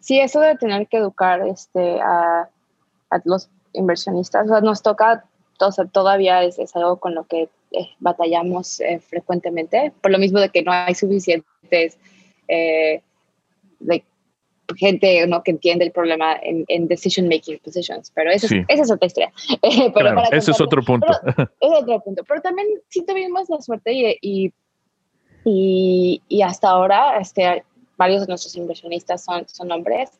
Sí, 0.00 0.20
eso 0.20 0.40
de 0.40 0.56
tener 0.56 0.86
que 0.88 0.98
educar 0.98 1.46
este, 1.46 2.00
a, 2.00 2.48
los 3.24 3.50
inversionistas, 3.72 4.46
nos 4.62 4.82
toca, 4.82 5.24
todavía 5.92 6.42
es, 6.42 6.58
algo 6.74 6.98
con 6.98 7.14
lo 7.14 7.24
que 7.24 7.48
eh, 7.72 7.88
batallamos 7.98 8.80
eh, 8.80 9.00
frecuentemente, 9.00 9.92
por 10.00 10.10
lo 10.10 10.18
mismo 10.18 10.40
de 10.40 10.50
que 10.50 10.62
no 10.62 10.72
hay 10.72 10.94
suficientes 10.94 11.98
eh, 12.48 13.02
gente 14.76 15.26
¿no? 15.26 15.42
que 15.42 15.52
entiende 15.52 15.84
el 15.84 15.92
problema 15.92 16.36
en, 16.42 16.88
decision 16.88 17.28
making 17.28 17.58
positions, 17.58 18.10
pero 18.14 18.30
eso 18.30 18.46
es, 18.46 18.64
esa 18.68 18.82
es 18.82 18.90
otra 18.90 19.06
historia. 19.06 19.32
pero 19.94 20.22
ese 20.32 20.50
es 20.50 20.60
otro 20.60 20.82
punto. 20.82 21.06
Pero, 21.24 21.50
es 21.60 21.82
otro 21.82 22.00
punto. 22.00 22.24
Pero 22.24 22.40
también 22.40 22.66
sí 22.88 23.04
tuvimos 23.04 23.48
la 23.48 23.60
suerte 23.60 23.92
y, 23.92 24.52
y, 25.44 26.22
y, 26.28 26.42
hasta 26.42 26.70
ahora 26.70 27.18
este, 27.18 27.64
varios 27.96 28.22
de 28.22 28.26
nuestros 28.26 28.56
inversionistas 28.56 29.24
son, 29.24 29.46
son 29.48 29.70
hombres, 29.70 30.10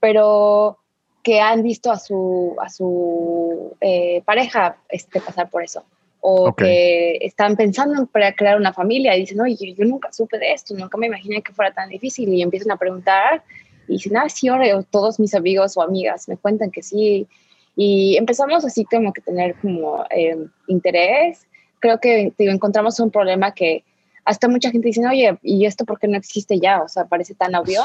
pero 0.00 0.78
que 1.22 1.40
han 1.40 1.62
visto 1.62 1.90
a 1.90 1.98
su, 1.98 2.54
a 2.60 2.68
su 2.68 3.76
eh, 3.80 4.22
pareja 4.24 4.78
este, 4.88 5.20
pasar 5.20 5.50
por 5.50 5.64
eso 5.64 5.84
o 6.28 6.52
que 6.52 7.18
están 7.20 7.54
pensando 7.54 7.94
en 7.94 8.32
crear 8.34 8.56
una 8.56 8.72
familia 8.72 9.16
y 9.16 9.20
dicen, 9.20 9.40
oye, 9.40 9.74
yo 9.74 9.84
nunca 9.84 10.12
supe 10.12 10.40
de 10.40 10.54
esto, 10.54 10.74
nunca 10.74 10.98
me 10.98 11.06
imaginé 11.06 11.40
que 11.40 11.52
fuera 11.52 11.72
tan 11.72 11.88
difícil 11.88 12.28
y 12.34 12.42
empiezan 12.42 12.72
a 12.72 12.76
preguntar 12.76 13.44
y 13.86 13.92
dicen, 13.92 14.16
ah, 14.16 14.28
sí, 14.28 14.48
ahora 14.48 14.82
todos 14.90 15.20
mis 15.20 15.36
amigos 15.36 15.76
o 15.76 15.82
amigas 15.82 16.28
me 16.28 16.36
cuentan 16.36 16.72
que 16.72 16.82
sí. 16.82 17.28
Y 17.76 18.16
empezamos 18.16 18.64
así 18.64 18.84
como 18.84 19.12
que 19.12 19.20
tener 19.20 19.54
como 19.60 20.04
em, 20.10 20.50
interés. 20.66 21.46
Creo 21.78 22.00
que 22.00 22.32
encontramos 22.38 22.98
un 22.98 23.12
problema 23.12 23.54
que 23.54 23.84
hasta 24.24 24.48
mucha 24.48 24.72
gente 24.72 24.88
dice, 24.88 25.06
oye, 25.06 25.38
¿y 25.44 25.64
esto 25.64 25.84
por 25.84 26.00
qué 26.00 26.08
no 26.08 26.18
existe 26.18 26.58
ya? 26.58 26.82
O 26.82 26.88
sea, 26.88 27.04
parece 27.04 27.34
tan 27.34 27.54
obvio. 27.54 27.82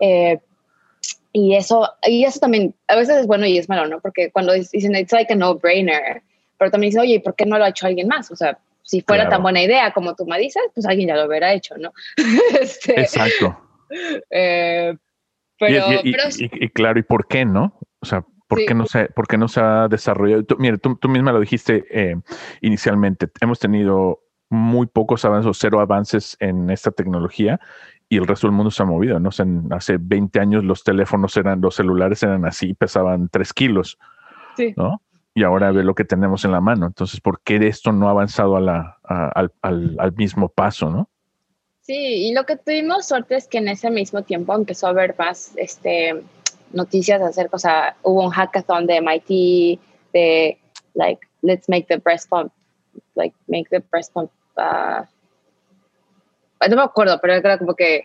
Eh, 0.00 0.38
y 1.34 1.54
eso, 1.54 1.86
y 2.06 2.24
eso 2.24 2.40
también 2.40 2.74
a 2.86 2.96
veces 2.96 3.18
es 3.18 3.26
bueno 3.26 3.44
y 3.44 3.58
es 3.58 3.68
malo, 3.68 3.86
¿no? 3.86 4.00
Porque 4.00 4.30
cuando 4.30 4.54
dicen, 4.54 4.96
it's 4.96 5.12
like 5.12 5.30
a 5.30 5.36
no-brainer, 5.36 6.22
pero 6.58 6.70
también 6.70 6.90
dice, 6.90 7.00
oye, 7.00 7.20
¿por 7.20 7.34
qué 7.34 7.46
no 7.46 7.58
lo 7.58 7.64
ha 7.64 7.68
hecho 7.68 7.86
alguien 7.86 8.08
más? 8.08 8.30
O 8.30 8.36
sea, 8.36 8.58
si 8.82 9.02
fuera 9.02 9.28
tan 9.28 9.42
buena 9.42 9.62
idea 9.62 9.92
como 9.92 10.14
tú 10.14 10.26
me 10.26 10.38
dices, 10.38 10.62
pues 10.74 10.86
alguien 10.86 11.08
ya 11.08 11.16
lo 11.16 11.26
hubiera 11.26 11.52
hecho, 11.52 11.76
¿no? 11.76 11.92
este, 12.60 13.00
Exacto. 13.00 13.58
Eh, 14.30 14.96
pero, 15.58 15.86
y, 16.02 16.68
claro, 16.70 16.98
¿y 16.98 17.02
por 17.02 17.26
qué 17.26 17.44
no? 17.44 17.78
O 18.00 18.06
sea, 18.06 18.24
¿por, 18.46 18.64
qué, 18.64 18.74
no 18.74 18.86
se, 18.86 19.06
¿por 19.06 19.26
qué 19.26 19.36
no 19.36 19.48
se 19.48 19.60
ha 19.60 19.88
desarrollado? 19.88 20.44
Tú, 20.44 20.56
mira, 20.58 20.76
tú, 20.78 20.96
tú 20.96 21.08
misma 21.08 21.32
lo 21.32 21.40
dijiste 21.40 21.84
eh, 21.90 22.16
inicialmente, 22.60 23.28
hemos 23.40 23.58
tenido 23.58 24.20
muy 24.50 24.86
pocos 24.86 25.24
avances 25.24 25.56
cero 25.58 25.80
avances 25.80 26.36
en 26.40 26.70
esta 26.70 26.90
tecnología 26.90 27.60
y 28.08 28.16
el 28.16 28.26
resto 28.26 28.46
del 28.46 28.56
mundo 28.56 28.70
se 28.70 28.82
ha 28.82 28.86
movido, 28.86 29.20
¿no? 29.20 29.28
O 29.28 29.32
sea, 29.32 29.44
hace 29.70 29.98
20 30.00 30.40
años 30.40 30.64
los 30.64 30.82
teléfonos 30.82 31.36
eran, 31.36 31.60
los 31.60 31.74
celulares 31.74 32.22
eran 32.22 32.46
así, 32.46 32.72
pesaban 32.72 33.28
3 33.28 33.52
kilos, 33.52 33.98
sí. 34.56 34.72
¿no? 34.76 35.02
Y 35.38 35.44
ahora 35.44 35.70
ve 35.70 35.84
lo 35.84 35.94
que 35.94 36.04
tenemos 36.04 36.44
en 36.44 36.50
la 36.50 36.60
mano. 36.60 36.86
Entonces, 36.86 37.20
¿por 37.20 37.40
qué 37.42 37.64
esto 37.68 37.92
no 37.92 38.08
ha 38.08 38.10
avanzado 38.10 38.56
a 38.56 38.60
la, 38.60 38.98
al, 39.04 39.52
al, 39.62 40.12
mismo 40.16 40.48
paso, 40.48 40.90
no? 40.90 41.08
Sí, 41.82 41.94
y 41.94 42.34
lo 42.34 42.44
que 42.44 42.56
tuvimos 42.56 43.06
suerte 43.06 43.36
es 43.36 43.46
que 43.46 43.58
en 43.58 43.68
ese 43.68 43.88
mismo 43.90 44.22
tiempo 44.22 44.52
empezó 44.54 44.88
a 44.88 44.90
haber 44.90 45.14
más 45.16 45.52
este, 45.56 46.24
noticias 46.72 47.22
acerca, 47.22 47.54
o 47.54 47.58
sea, 47.60 47.96
hubo 48.02 48.24
un 48.24 48.30
hackathon 48.30 48.86
de 48.86 49.00
MIT 49.00 49.80
de, 50.12 50.58
like, 50.94 51.20
let's 51.42 51.68
make 51.68 51.86
the 51.86 51.98
breast 51.98 52.28
pump, 52.28 52.52
like, 53.14 53.34
make 53.46 53.70
the 53.70 53.78
breast 53.78 54.12
pump, 54.12 54.32
uh, 54.56 55.04
no 56.68 56.76
me 56.76 56.82
acuerdo, 56.82 57.20
pero 57.20 57.34
era 57.34 57.58
como 57.58 57.74
que 57.74 58.02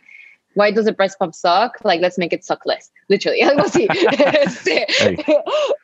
why 0.55 0.71
does 0.71 0.85
the 0.85 0.93
breast 0.93 1.19
pump 1.19 1.33
suck? 1.35 1.77
Like, 1.83 2.01
let's 2.01 2.17
make 2.17 2.33
it 2.33 2.43
suck 2.43 2.65
less. 2.65 2.91
Literally, 3.09 3.41
algo 3.43 3.63
así. 3.63 3.87
este, 3.89 4.85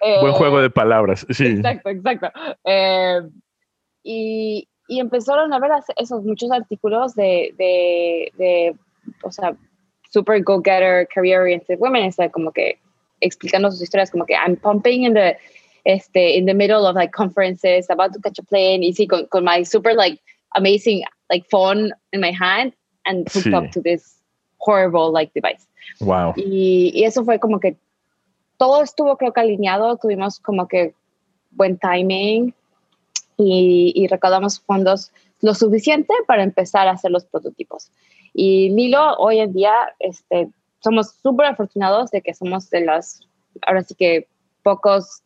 eh, 0.01 0.21
Buen 0.21 0.34
juego 0.34 0.62
de 0.62 0.69
palabras, 0.69 1.25
sí. 1.29 1.45
Exacto, 1.45 1.89
exacto. 1.89 2.32
Eh, 2.65 3.21
y, 4.03 4.67
y, 4.88 4.99
empezaron 4.99 5.53
a 5.53 5.60
ver 5.60 5.71
esos 5.97 6.23
muchos 6.23 6.51
artículos 6.51 7.15
de, 7.15 7.53
de, 7.58 8.32
de 8.38 8.75
o 9.23 9.32
sea, 9.32 9.55
super 10.12 10.41
go-getter, 10.41 11.08
career-oriented 11.13 11.79
women, 11.79 12.05
está 12.05 12.29
como 12.29 12.51
que 12.51 12.79
explicando 13.21 13.69
sus 13.71 13.82
historias, 13.82 14.12
como 14.12 14.25
que 14.25 14.34
I'm 14.34 14.55
pumping 14.55 15.03
in 15.03 15.13
the, 15.13 15.38
este, 15.86 16.38
in 16.38 16.45
the 16.45 16.53
middle 16.53 16.86
of 16.86 16.95
like 16.95 17.12
conferences, 17.12 17.89
about 17.89 18.13
to 18.13 18.19
catch 18.19 18.39
a 18.39 18.43
plane, 18.43 18.84
y 18.84 18.93
sí, 18.93 19.08
con, 19.08 19.27
con 19.27 19.43
my 19.43 19.63
super 19.63 19.93
like 19.93 20.19
amazing 20.55 21.03
like 21.29 21.45
phone 21.49 21.91
in 22.12 22.21
my 22.21 22.32
hand 22.32 22.73
and 23.05 23.27
hooked 23.29 23.47
sí. 23.47 23.53
up 23.53 23.71
to 23.71 23.82
this 23.82 24.18
horrible 24.60 25.12
like 25.12 25.32
device. 25.34 25.67
Wow. 26.00 26.34
Y, 26.36 26.91
y, 26.93 27.04
eso 27.04 27.24
fue 27.24 27.39
como 27.39 27.60
que 27.60 27.78
todo 28.58 28.84
estuvo 28.84 29.17
creo 29.17 29.34
que 29.34 29.41
alineado, 29.41 29.98
tuvimos 29.98 30.39
como 30.39 30.67
que 30.67 30.93
buen 31.52 31.78
timing 31.78 32.54
y, 33.38 33.93
y 33.95 34.08
recaudamos 34.08 34.60
fondos 34.60 35.12
lo 35.41 35.54
suficiente 35.54 36.13
para 36.28 36.43
empezar 36.43 36.88
a 36.88 36.91
hacer 36.91 37.12
los 37.12 37.26
prototipos. 37.26 37.91
Y 38.34 38.69
Lilo, 38.69 39.15
hoy 39.17 39.39
en 39.39 39.54
día, 39.54 39.74
este, 40.00 40.50
somos 40.82 41.15
súper 41.22 41.48
afortunados 41.48 42.12
de 42.12 42.22
que 42.22 42.34
somos 42.34 42.69
de 42.69 42.82
las, 42.82 43.22
ahora 43.65 43.84
sí 43.84 43.95
que 43.95 44.28
pocos 44.63 45.22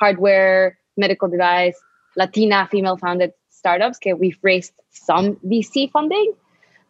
hardware, 0.00 0.78
medical 0.96 1.30
device, 1.30 1.78
latina, 2.14 2.66
female 2.68 2.96
founded 2.98 3.32
startups 3.50 3.98
que 3.98 4.14
we've 4.14 4.38
raised 4.42 4.74
some 4.90 5.36
VC 5.42 5.90
funding, 5.90 6.32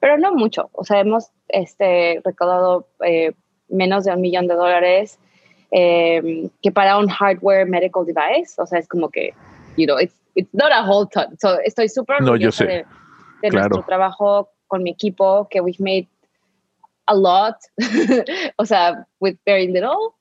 pero 0.01 0.19
no 0.19 0.33
mucho. 0.35 0.71
O 0.73 0.85
sea, 0.85 1.01
hemos 1.01 1.31
este, 1.49 2.21
recaudado 2.25 2.89
eh, 3.05 3.33
menos 3.69 4.05
de 4.05 4.13
un 4.13 4.21
millón 4.21 4.47
de 4.47 4.55
dólares, 4.55 5.19
eh, 5.71 6.49
que 6.63 6.71
para 6.71 6.99
un 6.99 7.09
hardware 7.09 7.67
medical 7.67 8.05
device, 8.05 8.61
o 8.61 8.67
sea, 8.67 8.79
es 8.79 8.89
como 8.89 9.09
que, 9.09 9.35
you 9.77 9.87
know, 9.87 9.99
it's, 9.99 10.15
it's 10.35 10.53
not 10.53 10.71
a 10.73 10.83
whole 10.83 11.07
ton. 11.13 11.37
So, 11.39 11.59
estoy 11.61 11.89
súper 11.89 12.21
no, 12.21 12.37
yo 12.37 12.53
sé. 12.53 12.67
de, 12.67 12.87
de 13.43 13.51
nuestro 13.51 13.83
trabajo 13.83 14.51
con 14.69 14.83
mi 14.83 14.91
equipo, 14.91 15.49
que 15.49 15.61
we've 15.61 15.83
made 15.83 16.09
a 17.07 17.15
lot, 17.15 17.57
o 18.59 18.65
sea, 18.65 19.07
with 19.21 19.37
very 19.45 19.69
little, 19.69 20.15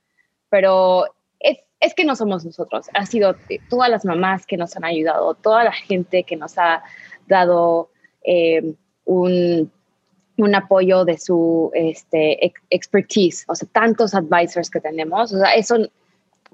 pero 0.49 1.05
es, 1.39 1.57
es 1.79 1.93
que 1.93 2.05
no 2.05 2.15
somos 2.15 2.45
nosotros, 2.45 2.87
ha 2.93 3.05
sido 3.05 3.35
todas 3.69 3.89
las 3.89 4.05
mamás 4.05 4.45
que 4.45 4.57
nos 4.57 4.75
han 4.75 4.85
ayudado, 4.85 5.33
toda 5.35 5.63
la 5.63 5.71
gente 5.71 6.23
que 6.23 6.35
nos 6.35 6.57
ha 6.57 6.83
dado 7.27 7.89
eh, 8.23 8.75
un, 9.05 9.71
un, 10.37 10.55
apoyo 10.55 11.05
de 11.05 11.17
su 11.17 11.71
este, 11.73 12.53
expertise, 12.69 13.45
o 13.47 13.55
sea, 13.55 13.67
tantos 13.71 14.13
advisors 14.13 14.69
que 14.69 14.79
tenemos, 14.79 15.33
o 15.33 15.39
sea, 15.39 15.53
eso... 15.53 15.77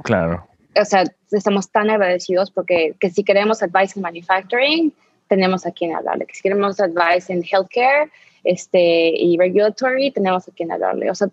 Claro. 0.04 0.48
O 0.80 0.86
sea, 0.86 1.04
estamos 1.32 1.70
tan 1.70 1.90
agradecidos 1.90 2.50
porque 2.50 2.96
que 3.00 3.10
si 3.10 3.24
queremos 3.24 3.62
advice 3.62 4.00
en 4.00 4.04
manufacturing, 4.04 4.94
tenemos 5.32 5.66
a 5.66 5.72
quien 5.72 5.96
hablarle. 5.96 6.26
Que 6.26 6.36
si 6.36 6.42
queremos 6.42 6.80
advice 6.80 7.32
en 7.32 7.44
healthcare 7.44 8.12
este, 8.44 9.10
y 9.16 9.38
regulatory, 9.38 10.12
tenemos 10.12 10.48
a 10.48 10.52
quien 10.52 10.72
hablarle. 10.72 11.10
O 11.10 11.16
sea, 11.16 11.30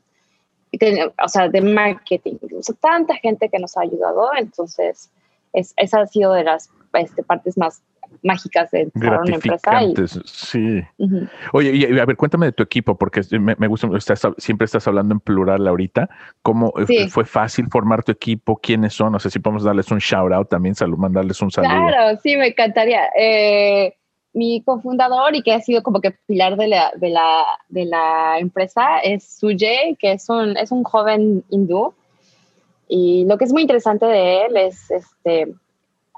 o 1.22 1.28
sea, 1.28 1.48
de 1.48 1.60
marketing. 1.60 2.36
O 2.56 2.62
sea, 2.62 2.76
tanta 2.80 3.16
gente 3.16 3.48
que 3.48 3.58
nos 3.58 3.76
ha 3.76 3.80
ayudado. 3.80 4.30
Entonces, 4.36 5.10
es, 5.52 5.74
esa 5.76 6.00
ha 6.00 6.06
sido 6.06 6.32
de 6.32 6.44
las 6.44 6.70
este, 6.94 7.22
partes 7.22 7.58
más 7.58 7.82
mágicas 8.22 8.70
de 8.70 8.90
una 8.94 9.20
empresa. 9.26 9.80
sí. 10.24 10.82
Oye, 11.52 11.72
y 11.74 11.98
a 11.98 12.04
ver, 12.04 12.16
cuéntame 12.16 12.46
de 12.46 12.52
tu 12.52 12.62
equipo, 12.62 12.96
porque 12.96 13.22
me, 13.38 13.66
gusta, 13.66 13.88
siempre 14.38 14.64
estás 14.64 14.86
hablando 14.86 15.14
en 15.14 15.20
plural 15.20 15.66
ahorita. 15.66 16.08
¿Cómo 16.42 16.72
eh, 16.88 17.08
fue 17.08 17.24
fácil 17.24 17.68
formar 17.70 18.02
tu 18.04 18.12
equipo? 18.12 18.56
¿Quiénes 18.56 18.94
son? 18.94 19.12
No 19.12 19.18
sé 19.18 19.30
si 19.30 19.38
podemos 19.38 19.64
darles 19.64 19.90
un 19.90 19.98
shout 19.98 20.32
out 20.32 20.48
también, 20.48 20.74
salud, 20.74 20.98
mandarles 20.98 21.40
un 21.42 21.50
saludo. 21.50 21.88
Claro, 21.88 22.18
sí, 22.22 22.36
me 22.36 22.48
encantaría. 22.48 23.02
Eh, 23.18 23.94
mi 24.32 24.62
cofundador 24.62 25.34
y 25.34 25.42
que 25.42 25.52
ha 25.52 25.60
sido 25.60 25.82
como 25.82 26.00
que 26.00 26.12
pilar 26.26 26.56
de 26.56 26.68
la, 26.68 26.92
de 26.96 27.10
la, 27.10 27.44
de 27.68 27.84
la 27.86 28.38
empresa 28.38 28.98
es 29.00 29.24
Sujay, 29.24 29.96
que 29.98 30.12
es 30.12 30.28
un, 30.28 30.56
es 30.56 30.70
un 30.70 30.84
joven 30.84 31.44
hindú. 31.50 31.94
Y 32.88 33.26
lo 33.26 33.36
que 33.36 33.44
es 33.44 33.52
muy 33.52 33.62
interesante 33.62 34.06
de 34.06 34.46
él 34.46 34.56
es, 34.56 34.90
este, 34.90 35.54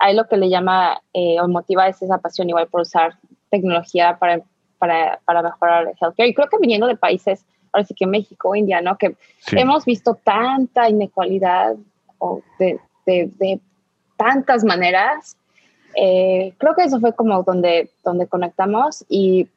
hay 0.01 0.15
lo 0.15 0.27
que 0.27 0.37
le 0.37 0.49
llama 0.49 1.01
eh, 1.13 1.41
o 1.41 1.47
motiva 1.49 1.87
es 1.87 2.03
esa 2.03 2.19
pasión 2.19 2.49
igual 2.49 2.67
por 2.67 2.81
usar 2.81 3.15
tecnología 3.51 4.17
para, 4.19 4.41
para, 4.79 5.21
para 5.25 5.43
mejorar 5.43 5.83
el 5.85 5.95
healthcare. 6.01 6.29
Y 6.29 6.35
creo 6.35 6.49
que 6.49 6.59
viniendo 6.59 6.87
de 6.87 6.97
países, 6.97 7.45
ahora 7.73 7.87
sí 7.87 7.95
que 7.95 8.07
México, 8.07 8.55
India, 8.55 8.81
¿no? 8.81 8.97
Que 8.99 9.15
hemos 9.53 9.85
visto 9.85 10.19
tanta 10.25 10.89
inequalidad 10.89 11.77
o 12.19 12.43
de, 12.59 12.81
de, 13.07 13.31
de 13.39 13.61
tantas 14.17 14.65
maneras 14.65 15.37
eh, 15.95 16.53
creo 16.59 16.75
que 16.75 16.85
eso 16.85 17.01
fue 17.01 17.15
como 17.15 17.43
donde, 17.43 17.91
donde 18.05 18.27
conectamos 18.27 19.05
y 19.09 19.49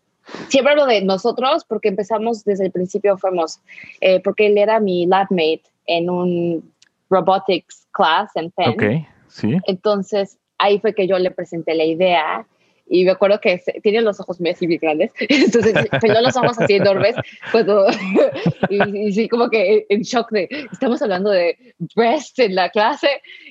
siempre 0.47 0.71
hablo 0.71 0.85
de 0.85 1.01
nosotros 1.01 1.65
porque 1.67 1.89
empezamos 1.89 2.43
desde 2.43 2.65
el 2.65 2.71
principio, 2.71 3.17
fuimos, 3.17 3.59
eh, 4.01 4.19
porque 4.21 4.47
él 4.47 4.57
era 4.57 4.79
mi 4.79 5.05
lab 5.05 5.27
mate 5.29 5.63
en 5.85 6.09
un 6.09 6.73
robotics 7.09 7.87
class 7.91 8.31
en 8.35 8.51
Penn. 8.51 9.07
Sí. 9.33 9.57
Entonces 9.67 10.37
ahí 10.57 10.79
fue 10.79 10.93
que 10.93 11.07
yo 11.07 11.17
le 11.19 11.31
presenté 11.31 11.73
la 11.75 11.83
idea 11.83 12.47
y 12.85 13.05
me 13.05 13.11
acuerdo 13.11 13.39
que 13.39 13.61
tiene 13.81 14.01
los 14.01 14.19
ojos 14.19 14.39
muy 14.39 14.51
así 14.51 14.67
grandes, 14.77 15.11
entonces 15.19 15.73
peló 16.01 16.21
los 16.21 16.35
ojos 16.35 16.59
así 16.59 16.73
enormes, 16.75 17.15
pues, 17.51 17.65
y, 18.69 19.07
y, 19.07 19.13
sí, 19.13 19.29
como 19.29 19.49
que 19.49 19.85
en 19.89 20.01
shock 20.01 20.31
de, 20.31 20.49
estamos 20.71 21.01
hablando 21.01 21.29
de 21.29 21.75
breast 21.95 22.37
en 22.39 22.55
la 22.55 22.69
clase, 22.69 23.07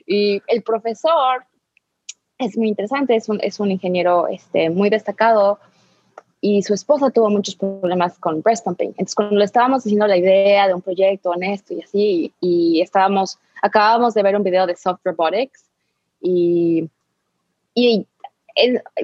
y 0.07 0.41
el 0.49 0.63
profesor 0.63 1.45
es 2.39 2.57
muy 2.57 2.69
interesante, 2.69 3.17
es 3.17 3.29
un, 3.29 3.41
es 3.43 3.59
un 3.61 3.71
ingeniero 3.71 4.29
este, 4.29 4.71
muy 4.71 4.91
destacado 4.91 5.59
y 6.41 6.63
su 6.63 6.75
esposa 6.75 7.11
tuvo 7.11 7.31
muchos 7.31 7.55
problemas 7.55 8.19
con 8.19 8.43
breast 8.43 8.65
pumping. 8.65 8.89
Entonces, 8.89 9.15
cuando 9.15 9.37
le 9.37 9.45
estábamos 9.45 9.85
diciendo 9.85 10.09
la 10.09 10.17
idea 10.17 10.67
de 10.67 10.75
un 10.75 10.83
proyecto 10.83 11.31
honesto 11.31 11.73
y 11.73 11.83
así, 11.83 12.33
y, 12.41 12.81
estábamos, 12.81 13.39
acabamos 13.63 14.13
de 14.15 14.25
ver 14.25 14.37
un 14.37 14.43
video 14.43 14.67
de 14.67 14.75
soft 14.75 15.01
robotics 15.05 15.72
y, 16.23 16.89
y 17.75 18.07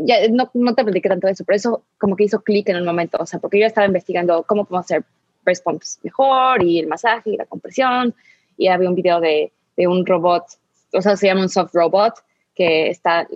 ya, 0.00 0.28
no, 0.30 0.50
no, 0.54 0.74
te 0.74 0.84
platiqué 0.84 1.08
tanto 1.08 1.26
de 1.26 1.32
eso, 1.32 1.44
pero 1.44 1.56
eso 1.56 1.82
como 1.98 2.16
que 2.16 2.24
hizo 2.24 2.42
clic 2.42 2.68
en 2.68 2.76
un 2.76 2.84
momento, 2.84 3.18
o 3.20 3.26
sea, 3.26 3.40
porque 3.40 3.58
yo 3.58 3.66
estaba 3.66 3.86
investigando 3.86 4.42
cómo 4.44 4.64
podemos 4.64 4.86
hacer 4.86 5.04
breast 5.44 5.64
pumps 5.64 5.98
mejor 6.02 6.62
y 6.62 6.78
el 6.78 6.86
masaje 6.86 7.30
y 7.30 7.36
la 7.36 7.46
compresión, 7.46 8.14
y 8.56 8.68
había 8.68 8.88
un 8.88 8.94
video 8.94 9.20
de, 9.20 9.52
de 9.76 9.86
un 9.86 10.04
robot, 10.04 10.44
o 10.92 11.02
sea, 11.02 11.16
se 11.16 11.26
llama 11.26 11.42
un 11.42 11.48
soft 11.48 11.74
robot, 11.74 12.14
que 12.54 12.90
está, 12.90 13.26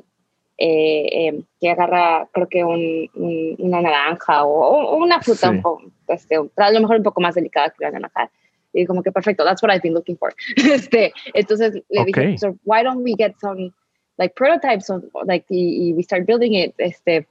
eh, 0.58 1.28
eh, 1.28 1.42
que 1.60 1.70
agarra, 1.70 2.28
creo 2.32 2.48
que 2.48 2.64
un, 2.64 3.08
una 3.58 3.80
naranja 3.80 4.44
o, 4.44 4.96
una 4.96 5.20
fruta 5.20 5.50
un 5.50 5.62
poco, 5.62 5.82
este, 6.08 6.36
a 6.36 6.70
lo 6.70 6.80
mejor 6.80 6.96
un 6.96 7.02
poco 7.02 7.20
más 7.20 7.34
delicada 7.34 7.70
que 7.70 7.84
la 7.84 7.92
naranja. 7.92 8.30
Y 8.72 8.86
como 8.86 9.02
que 9.02 9.12
perfecto, 9.12 9.44
that's 9.44 9.62
what 9.62 9.70
I've 9.70 9.82
been 9.82 9.94
looking 9.94 10.16
for. 10.16 10.32
este, 10.56 11.12
entonces 11.34 11.82
le 11.90 12.04
dije, 12.04 12.38
so 12.38 12.56
why 12.64 12.82
don't 12.82 13.02
we 13.02 13.14
get 13.14 13.34
some 13.40 13.72
like 14.18 14.34
prototypes 14.34 14.90
of, 14.90 15.04
like, 15.26 15.46
y, 15.50 15.92
we 15.94 16.02
start 16.02 16.26
building 16.26 16.54
it. 16.54 16.74
Este, 16.78 17.26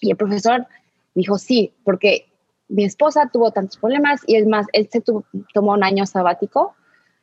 y 0.00 0.10
el 0.10 0.16
profesor 0.16 0.66
dijo, 1.14 1.38
sí, 1.38 1.72
porque 1.84 2.26
mi 2.68 2.84
esposa 2.84 3.28
tuvo 3.32 3.50
tantos 3.50 3.76
problemas 3.78 4.22
y 4.26 4.36
es 4.36 4.46
más, 4.46 4.66
él 4.72 4.88
se 4.90 5.02
tomó 5.52 5.72
un 5.72 5.84
año 5.84 6.06
sabático 6.06 6.74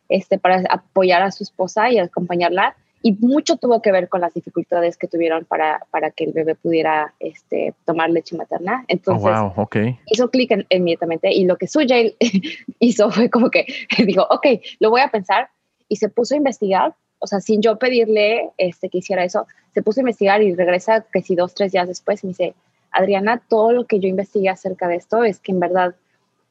este, 0.10 0.38
para 0.38 0.64
apoyar 0.70 1.22
a 1.22 1.32
su 1.32 1.44
esposa 1.44 1.90
y 1.90 2.00
acompañarla 2.00 2.76
y 3.02 3.14
mucho 3.14 3.58
tuvo 3.58 3.82
que 3.82 3.92
ver 3.92 4.10
con 4.10 4.22
las 4.22 4.34
dificultades 4.34 4.98
que 4.98 5.08
tuvieron 5.08 5.46
para, 5.46 5.86
para 5.92 6.12
que 6.12 6.26
el 6.26 6.34
bebé 6.34 6.56
pudiera 6.56 7.14
este, 7.20 7.74
tomar 7.86 8.10
leche 8.10 8.36
materna. 8.36 8.86
Entonces, 8.88 9.30
oh, 9.34 9.50
wow, 9.54 9.64
okay. 9.64 10.00
hizo 10.08 10.30
clic 10.30 10.52
inmediatamente 10.70 11.32
y 11.32 11.46
lo 11.46 11.58
que 11.58 11.68
Sujay 11.68 12.16
hizo 12.80 13.12
fue 13.12 13.30
como 13.30 13.50
que 13.50 13.66
dijo, 14.06 14.26
ok, 14.30 14.48
lo 14.80 14.90
voy 14.90 15.02
a 15.02 15.10
pensar 15.10 15.50
y 15.88 15.98
se 15.98 16.10
puso 16.10 16.34
a 16.34 16.38
investigar, 16.38 16.96
o 17.20 17.28
sea, 17.28 17.40
sin 17.40 17.62
yo 17.62 17.78
pedirle 17.78 18.50
este, 18.58 18.90
que 18.90 19.00
hiciera 19.00 19.24
eso, 19.24 19.48
se 19.74 19.82
puso 19.82 20.00
a 20.00 20.04
investigar 20.04 20.42
y 20.42 20.54
regresa 20.56 21.06
que 21.12 21.22
si 21.22 21.36
dos, 21.36 21.54
tres 21.54 21.72
días 21.72 21.88
después 21.88 22.24
me 22.24 22.30
dice, 22.30 22.56
Adriana, 22.92 23.42
todo 23.48 23.74
lo 23.74 23.86
que 23.86 24.00
yo 24.00 24.08
investigué 24.08 24.50
acerca 24.50 24.88
de 24.88 24.96
esto 24.96 25.24
es 25.24 25.40
que 25.40 25.52
en 25.52 25.60
verdad 25.60 25.96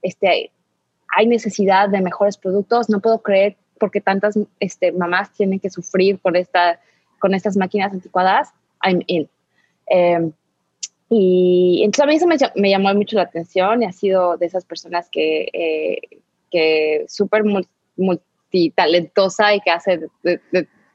este, 0.02 0.50
hay 1.14 1.26
necesidad 1.26 1.88
de 1.88 2.00
mejores 2.00 2.36
productos, 2.36 2.88
no 2.88 3.00
puedo 3.00 3.18
creer 3.20 3.56
porque 3.78 4.00
tantas 4.00 4.38
este, 4.60 4.92
mamás 4.92 5.32
tienen 5.32 5.60
que 5.60 5.70
sufrir 5.70 6.18
con, 6.20 6.36
esta, 6.36 6.80
con 7.18 7.34
estas 7.34 7.56
máquinas 7.56 7.92
anticuadas, 7.92 8.52
I'm 8.82 9.02
in. 9.06 9.28
Em, 9.86 10.32
y 11.08 11.82
entonces 11.84 12.02
a 12.02 12.06
mí 12.06 12.16
eso 12.16 12.50
me, 12.56 12.70
llamó 12.70 12.92
mucho 12.94 13.16
la 13.16 13.22
atención 13.22 13.82
y 13.82 13.86
ha 13.86 13.92
sido 13.92 14.36
de 14.36 14.46
esas 14.46 14.64
personas 14.64 15.08
que, 15.10 15.48
eh, 15.52 16.20
que 16.50 17.04
súper 17.08 17.44
multitalentosa 17.96 19.54
y 19.54 19.60
que 19.60 19.70
hace 19.70 20.00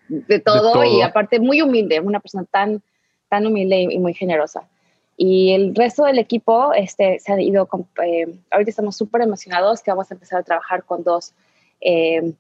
de, 0.09 0.39
todo, 0.39 0.83
y 0.83 1.01
aparte 1.01 1.39
muy 1.39 1.61
humilde, 1.61 2.01
una 2.01 2.19
persona 2.19 2.43
tan, 2.43 2.81
tan 3.29 3.45
humilde 3.45 3.87
y, 3.89 3.99
muy 3.99 4.13
generosa. 4.13 4.67
Y 5.15 5.53
el 5.53 5.73
resto 5.75 6.03
del 6.03 6.19
equipo 6.19 6.73
este, 6.73 7.19
se 7.19 7.31
ha 7.31 7.39
ido, 7.39 7.69
eh, 8.03 8.25
ahorita 8.49 8.69
estamos 8.69 8.97
súper 8.97 9.21
emocionados 9.21 9.81
que 9.81 9.91
vamos 9.91 10.11
a 10.11 10.15
empezar 10.15 10.39
a 10.39 10.43
trabajar 10.43 10.83
con 10.83 11.03
dos 11.03 11.33
eh, 11.79 12.33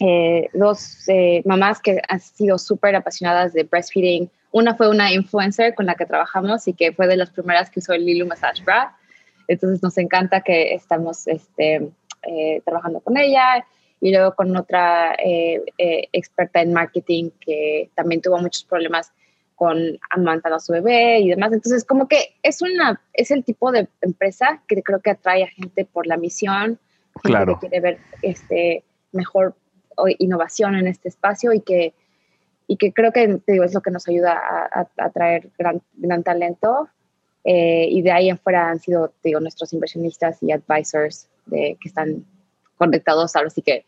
eh, 0.00 0.50
dos 0.52 1.08
eh, 1.08 1.42
mamás 1.44 1.80
que 1.80 2.00
han 2.08 2.20
sido 2.20 2.58
súper 2.58 2.94
apasionadas 2.96 3.52
de 3.52 3.64
breastfeeding. 3.64 4.30
Una 4.52 4.74
fue 4.74 4.88
una 4.88 5.12
influencer 5.12 5.74
con 5.74 5.86
la 5.86 5.94
que 5.94 6.06
trabajamos 6.06 6.68
y 6.68 6.74
que 6.74 6.92
fue 6.92 7.06
de 7.06 7.16
las 7.16 7.30
primeras 7.30 7.70
que 7.70 7.80
usó 7.80 7.92
el 7.92 8.04
Lilu 8.04 8.26
Massage 8.26 8.62
Bra. 8.62 8.96
Entonces 9.48 9.82
nos 9.82 9.96
encanta 9.96 10.40
que 10.40 10.74
estamos 10.74 11.26
este, 11.26 11.90
eh, 12.22 12.60
trabajando 12.64 13.00
con 13.00 13.16
ella 13.16 13.66
y 14.00 14.10
luego 14.10 14.34
con 14.34 14.54
otra 14.56 15.16
experta 15.18 16.60
en 16.60 16.74
marketing 16.74 17.30
que 17.40 17.90
también 17.94 18.20
tuvo 18.20 18.38
muchos 18.38 18.64
problemas 18.64 19.10
con 19.54 19.98
amamantando 20.10 20.56
a 20.56 20.60
su 20.60 20.72
bebé 20.72 21.20
y 21.20 21.30
demás. 21.30 21.52
Entonces, 21.52 21.84
como 21.84 22.06
que 22.06 22.34
es 22.42 22.60
una 22.60 23.00
es 23.14 23.30
el 23.30 23.42
tipo 23.42 23.72
de 23.72 23.88
empresa 24.02 24.62
que 24.68 24.82
creo 24.82 25.00
que 25.00 25.10
atrae 25.10 25.44
a 25.44 25.48
gente 25.48 25.86
por 25.86 26.06
la 26.06 26.18
misión, 26.18 26.78
claro. 27.22 27.54
que 27.54 27.68
quiere 27.68 27.80
ver 27.80 27.98
este 28.20 28.84
mejor 29.12 29.56
innovación 30.18 30.76
en 30.76 30.86
este 30.86 31.08
espacio 31.08 31.52
y 31.52 31.60
que, 31.60 31.94
y 32.66 32.76
que 32.76 32.92
creo 32.92 33.12
que 33.12 33.40
digo, 33.46 33.64
es 33.64 33.74
lo 33.74 33.80
que 33.80 33.90
nos 33.90 34.06
ayuda 34.08 34.38
a, 34.72 34.86
a, 34.96 35.10
traer 35.10 35.50
gran, 35.58 35.82
gran 35.94 36.22
talento. 36.22 36.88
Eh, 37.44 37.86
y 37.90 38.02
de 38.02 38.10
ahí 38.10 38.28
en 38.28 38.38
fuera 38.38 38.68
han 38.68 38.80
sido 38.80 39.12
digo, 39.22 39.38
nuestros 39.38 39.72
inversionistas 39.72 40.42
y 40.42 40.50
advisors 40.50 41.28
de, 41.46 41.76
que 41.80 41.88
están 41.88 42.24
conectados 42.76 43.36
ahora 43.36 43.50
sí 43.50 43.62
que 43.62 43.84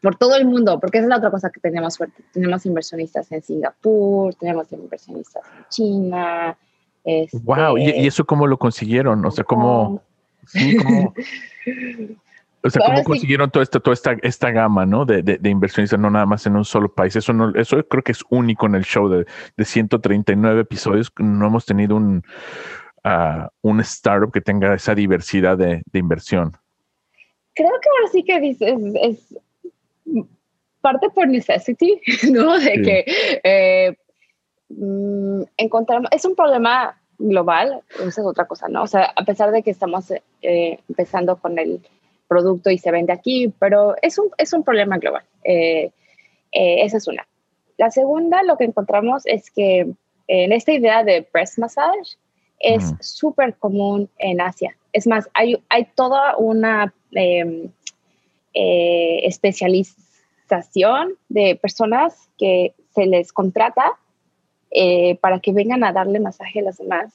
por 0.00 0.16
todo 0.16 0.36
el 0.36 0.44
mundo, 0.46 0.78
porque 0.80 0.98
esa 0.98 1.06
es 1.06 1.08
la 1.08 1.16
otra 1.16 1.30
cosa 1.30 1.50
que 1.50 1.60
tenemos 1.60 1.94
suerte. 1.94 2.22
Tenemos 2.32 2.66
inversionistas 2.66 3.32
en 3.32 3.42
Singapur, 3.42 4.34
tenemos 4.34 4.70
inversionistas 4.70 5.42
en 5.56 5.64
China. 5.70 6.58
wow, 7.42 7.78
¿Y, 7.78 7.90
¿Y, 7.90 8.06
eso 8.06 8.24
cómo 8.26 8.46
lo 8.46 8.58
consiguieron? 8.58 9.24
O 9.24 9.30
sea, 9.30 9.44
¿cómo, 9.44 10.02
sí, 10.46 10.76
cómo, 10.76 11.14
O 12.66 12.70
sea, 12.70 12.82
¿cómo 12.86 13.04
consiguieron 13.04 13.50
toda 13.50 13.62
esta, 13.62 13.78
toda 13.78 13.92
esta, 13.92 14.16
esta 14.22 14.50
gama 14.50 14.86
¿no? 14.86 15.04
de, 15.04 15.22
de, 15.22 15.50
inversionistas, 15.50 16.00
no 16.00 16.08
nada 16.08 16.24
más 16.24 16.46
en 16.46 16.56
un 16.56 16.64
solo 16.64 16.92
país? 16.92 17.14
Eso, 17.14 17.34
no, 17.34 17.54
eso 17.54 17.86
creo 17.86 18.02
que 18.02 18.12
es 18.12 18.22
único 18.30 18.64
en 18.64 18.74
el 18.74 18.84
show 18.84 19.06
de, 19.10 19.26
de 19.54 19.64
139 19.66 20.62
episodios. 20.62 21.12
No 21.18 21.46
hemos 21.46 21.66
tenido 21.66 21.94
un, 21.94 22.24
uh, 23.04 23.48
un 23.60 23.80
startup 23.80 24.32
que 24.32 24.40
tenga 24.40 24.72
esa 24.72 24.94
diversidad 24.94 25.58
de, 25.58 25.82
de, 25.84 25.98
inversión. 25.98 26.52
Creo 27.54 27.68
que 27.68 27.88
ahora 27.90 28.10
sí 28.10 28.24
que 28.24 28.40
dices, 28.40 28.78
es, 28.94 29.36
parte 30.80 31.10
por 31.10 31.28
necessity, 31.28 32.00
¿no? 32.32 32.58
De 32.58 32.80
que 32.80 33.04
eh, 33.44 33.94
mm, 34.70 35.42
encontramos, 35.58 36.08
es 36.12 36.24
un 36.24 36.34
problema 36.34 36.98
global, 37.18 37.82
esa 37.90 38.22
es 38.22 38.26
otra 38.26 38.46
cosa, 38.46 38.68
¿no? 38.68 38.84
O 38.84 38.86
sea, 38.86 39.12
a 39.16 39.24
pesar 39.26 39.52
de 39.52 39.62
que 39.62 39.70
estamos 39.70 40.10
eh, 40.10 40.78
empezando 40.88 41.36
con 41.36 41.58
el 41.58 41.86
producto 42.34 42.70
y 42.70 42.78
se 42.78 42.90
vende 42.90 43.12
aquí, 43.12 43.52
pero 43.60 43.94
es 44.02 44.18
un, 44.18 44.30
es 44.38 44.52
un 44.52 44.64
problema 44.64 44.98
global. 44.98 45.22
Eh, 45.44 45.92
esa 46.50 46.96
es 46.96 47.06
una. 47.06 47.28
La 47.76 47.90
segunda, 47.90 48.42
lo 48.42 48.56
que 48.56 48.64
encontramos 48.64 49.22
es 49.26 49.50
que 49.50 49.86
en 50.26 50.52
esta 50.52 50.72
idea 50.72 51.04
de 51.04 51.28
breast 51.32 51.58
massage 51.58 52.16
es 52.58 52.92
súper 53.00 53.54
común 53.54 54.08
en 54.18 54.40
Asia. 54.40 54.76
Es 54.92 55.06
más, 55.06 55.28
hay, 55.34 55.62
hay 55.68 55.84
toda 55.94 56.36
una 56.36 56.92
em, 57.12 57.70
especialización 58.52 61.14
de 61.28 61.54
personas 61.56 62.30
que 62.38 62.74
se 62.94 63.06
les 63.06 63.32
contrata 63.32 63.98
eh, 64.76 65.18
para 65.20 65.38
que 65.38 65.52
vengan 65.52 65.84
a 65.84 65.92
darle 65.92 66.18
masaje 66.18 66.58
a 66.58 66.64
las 66.64 66.78
demás. 66.78 67.14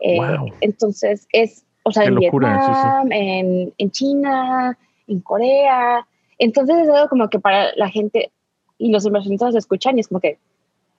Eh, 0.00 0.18
entonces, 0.62 1.28
es, 1.32 1.66
o 1.88 1.92
sea, 1.92 2.04
en 2.04 2.16
Vietnam, 2.16 3.10
En, 3.10 3.72
en, 3.76 3.90
China, 3.90 4.76
en 5.06 5.20
Corea. 5.20 6.06
Entonces, 6.38 6.76
es 6.78 6.88
algo 6.88 7.08
como 7.08 7.28
que 7.28 7.38
para 7.38 7.74
la 7.76 7.88
gente 7.88 8.30
y 8.78 8.92
los 8.92 9.04
inversionistas 9.04 9.54
escuchan 9.54 9.96
y 9.96 10.00
es 10.00 10.08
como 10.08 10.20
que 10.20 10.38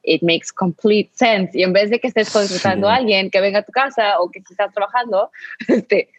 it 0.04 0.22
makes 0.22 0.48
complete 0.54 1.10
sense. 1.14 1.58
Y 1.58 1.64
en 1.64 1.74
vez 1.74 1.90
de 1.90 2.00
que 2.00 2.08
estés 2.08 2.32
contratando 2.32 2.90
a 2.90 2.96
alguien 2.96 3.30
que 3.30 3.42
venga 3.42 3.60
a 3.60 3.64
tu 3.64 3.72
casa 3.72 4.20
o 4.20 4.30
que 4.30 4.40
estás 4.40 4.74
trabajando, 4.74 5.32
este, 5.68 6.10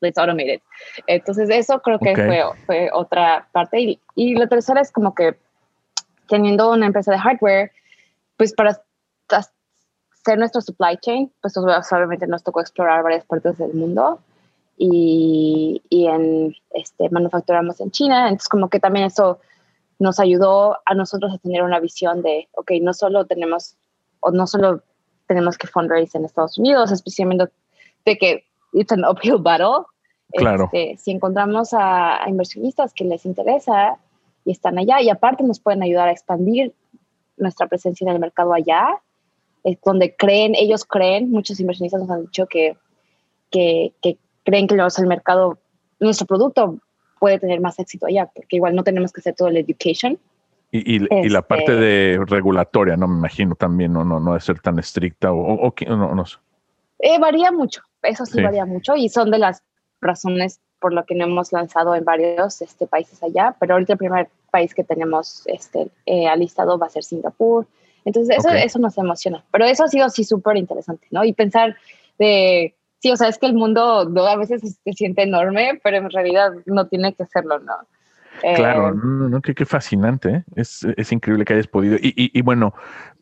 let's 0.00 0.18
automate 0.18 0.54
it. 0.54 0.62
Entonces, 1.06 1.48
eso 1.50 1.80
creo 1.80 1.98
que 1.98 2.14
fue, 2.14 2.42
fue 2.66 2.90
otra 2.92 3.48
parte. 3.52 3.80
Y, 3.80 4.00
y 4.14 4.34
la 4.34 4.46
tercera 4.46 4.80
es 4.80 4.90
como 4.90 5.14
que 5.14 5.36
teniendo 6.28 6.70
una 6.70 6.86
empresa 6.86 7.12
de 7.12 7.18
hardware, 7.18 7.72
pues 8.36 8.54
para 8.54 8.80
ser 10.24 10.38
nuestro 10.38 10.60
supply 10.60 10.96
chain, 10.98 11.32
pues 11.40 11.56
obviamente 11.56 12.26
nos 12.26 12.42
tocó 12.42 12.60
explorar 12.60 13.02
varias 13.02 13.24
partes 13.24 13.58
del 13.58 13.74
mundo 13.74 14.20
y, 14.76 15.82
y 15.88 16.06
en, 16.06 16.54
este, 16.70 17.10
manufacturamos 17.10 17.80
en 17.80 17.90
China, 17.90 18.28
entonces 18.28 18.48
como 18.48 18.68
que 18.68 18.80
también 18.80 19.06
eso 19.06 19.38
nos 19.98 20.18
ayudó 20.18 20.78
a 20.86 20.94
nosotros 20.94 21.34
a 21.34 21.38
tener 21.38 21.62
una 21.62 21.80
visión 21.80 22.22
de, 22.22 22.48
ok, 22.54 22.72
no 22.80 22.94
solo 22.94 23.26
tenemos, 23.26 23.76
o 24.20 24.30
no 24.30 24.46
solo 24.46 24.82
tenemos 25.26 25.58
que 25.58 25.66
fundraise 25.66 26.16
en 26.16 26.24
Estados 26.24 26.58
Unidos, 26.58 26.90
especialmente 26.90 27.50
de 28.04 28.18
que 28.18 28.44
it's 28.72 28.92
an 28.92 29.04
uphill 29.04 29.38
battle. 29.38 29.84
Claro. 30.32 30.64
Este, 30.64 30.96
si 30.96 31.10
encontramos 31.10 31.74
a, 31.74 32.24
a, 32.24 32.28
inversionistas 32.28 32.94
que 32.94 33.04
les 33.04 33.26
interesa 33.26 33.98
y 34.44 34.52
están 34.52 34.78
allá 34.78 35.02
y 35.02 35.10
aparte 35.10 35.42
nos 35.42 35.60
pueden 35.60 35.82
ayudar 35.82 36.08
a 36.08 36.12
expandir 36.12 36.74
nuestra 37.36 37.66
presencia 37.66 38.04
en 38.06 38.14
el 38.14 38.20
mercado 38.20 38.54
allá, 38.54 39.00
es 39.64 39.78
donde 39.84 40.14
creen, 40.16 40.54
ellos 40.54 40.84
creen, 40.84 41.30
muchos 41.30 41.60
inversionistas 41.60 42.00
nos 42.00 42.10
han 42.10 42.22
dicho 42.22 42.46
que, 42.46 42.76
que, 43.50 43.92
que 44.02 44.18
creen 44.44 44.66
que 44.66 44.74
el 44.74 45.06
mercado, 45.06 45.58
nuestro 45.98 46.26
producto 46.26 46.78
puede 47.18 47.38
tener 47.38 47.60
más 47.60 47.78
éxito 47.78 48.06
allá, 48.06 48.30
porque 48.34 48.56
igual 48.56 48.74
no 48.74 48.84
tenemos 48.84 49.12
que 49.12 49.20
hacer 49.20 49.34
todo 49.34 49.48
el 49.48 49.56
education. 49.58 50.18
Y, 50.72 50.96
y, 50.96 51.08
y 51.10 51.28
la 51.28 51.42
parte 51.42 51.64
este 51.64 51.76
de 51.76 52.24
regulatoria, 52.26 52.96
no 52.96 53.08
me 53.08 53.16
imagino 53.16 53.54
también, 53.54 53.92
no, 53.92 54.04
no, 54.04 54.20
no 54.20 54.34
de 54.34 54.40
ser 54.40 54.60
tan 54.60 54.78
estricta 54.78 55.32
o, 55.32 55.68
o, 55.68 55.74
no, 55.86 56.14
no 56.14 56.26
sé. 56.26 56.36
Eh, 57.00 57.18
varía 57.18 57.50
mucho, 57.50 57.82
eso 58.02 58.24
sí, 58.24 58.34
sí, 58.34 58.42
varía 58.42 58.66
mucho 58.66 58.94
y 58.94 59.08
son 59.08 59.30
de 59.30 59.38
las 59.38 59.62
razones 60.00 60.60
por 60.78 60.92
lo 60.92 61.04
que 61.04 61.14
no 61.14 61.24
hemos 61.24 61.52
lanzado 61.52 61.94
en 61.94 62.04
varios 62.04 62.62
este, 62.62 62.86
países 62.86 63.22
allá, 63.22 63.54
pero 63.58 63.74
ahorita 63.74 63.94
el 63.94 63.98
primer 63.98 64.28
país 64.50 64.74
que 64.74 64.84
tenemos 64.84 65.42
este, 65.46 65.90
eh, 66.06 66.26
alistado 66.26 66.78
va 66.78 66.86
a 66.86 66.90
ser 66.90 67.04
Singapur. 67.04 67.66
Entonces, 68.04 68.38
eso, 68.38 68.48
okay. 68.48 68.62
eso 68.62 68.78
nos 68.78 68.96
emociona. 68.98 69.44
Pero 69.50 69.64
eso 69.64 69.84
ha 69.84 69.88
sido 69.88 70.08
sí 70.08 70.24
súper 70.24 70.56
interesante, 70.56 71.06
¿no? 71.10 71.24
Y 71.24 71.32
pensar 71.32 71.76
de, 72.18 72.74
sí, 72.98 73.10
o 73.10 73.16
sea, 73.16 73.28
es 73.28 73.38
que 73.38 73.46
el 73.46 73.54
mundo 73.54 74.08
¿no? 74.08 74.26
a 74.26 74.36
veces 74.36 74.78
se 74.82 74.92
siente 74.92 75.22
enorme, 75.22 75.80
pero 75.82 75.98
en 75.98 76.10
realidad 76.10 76.52
no 76.66 76.86
tiene 76.86 77.14
que 77.14 77.26
serlo, 77.26 77.58
¿no? 77.58 77.74
Claro, 78.54 78.88
eh, 78.88 78.92
no, 78.94 79.28
no, 79.28 79.42
qué, 79.42 79.54
qué 79.54 79.66
fascinante, 79.66 80.30
¿eh? 80.30 80.44
es, 80.56 80.86
es, 80.96 81.12
increíble 81.12 81.44
que 81.44 81.54
hayas 81.54 81.66
podido. 81.66 81.96
Y, 81.96 82.14
y, 82.16 82.38
y 82.38 82.42
bueno, 82.42 82.72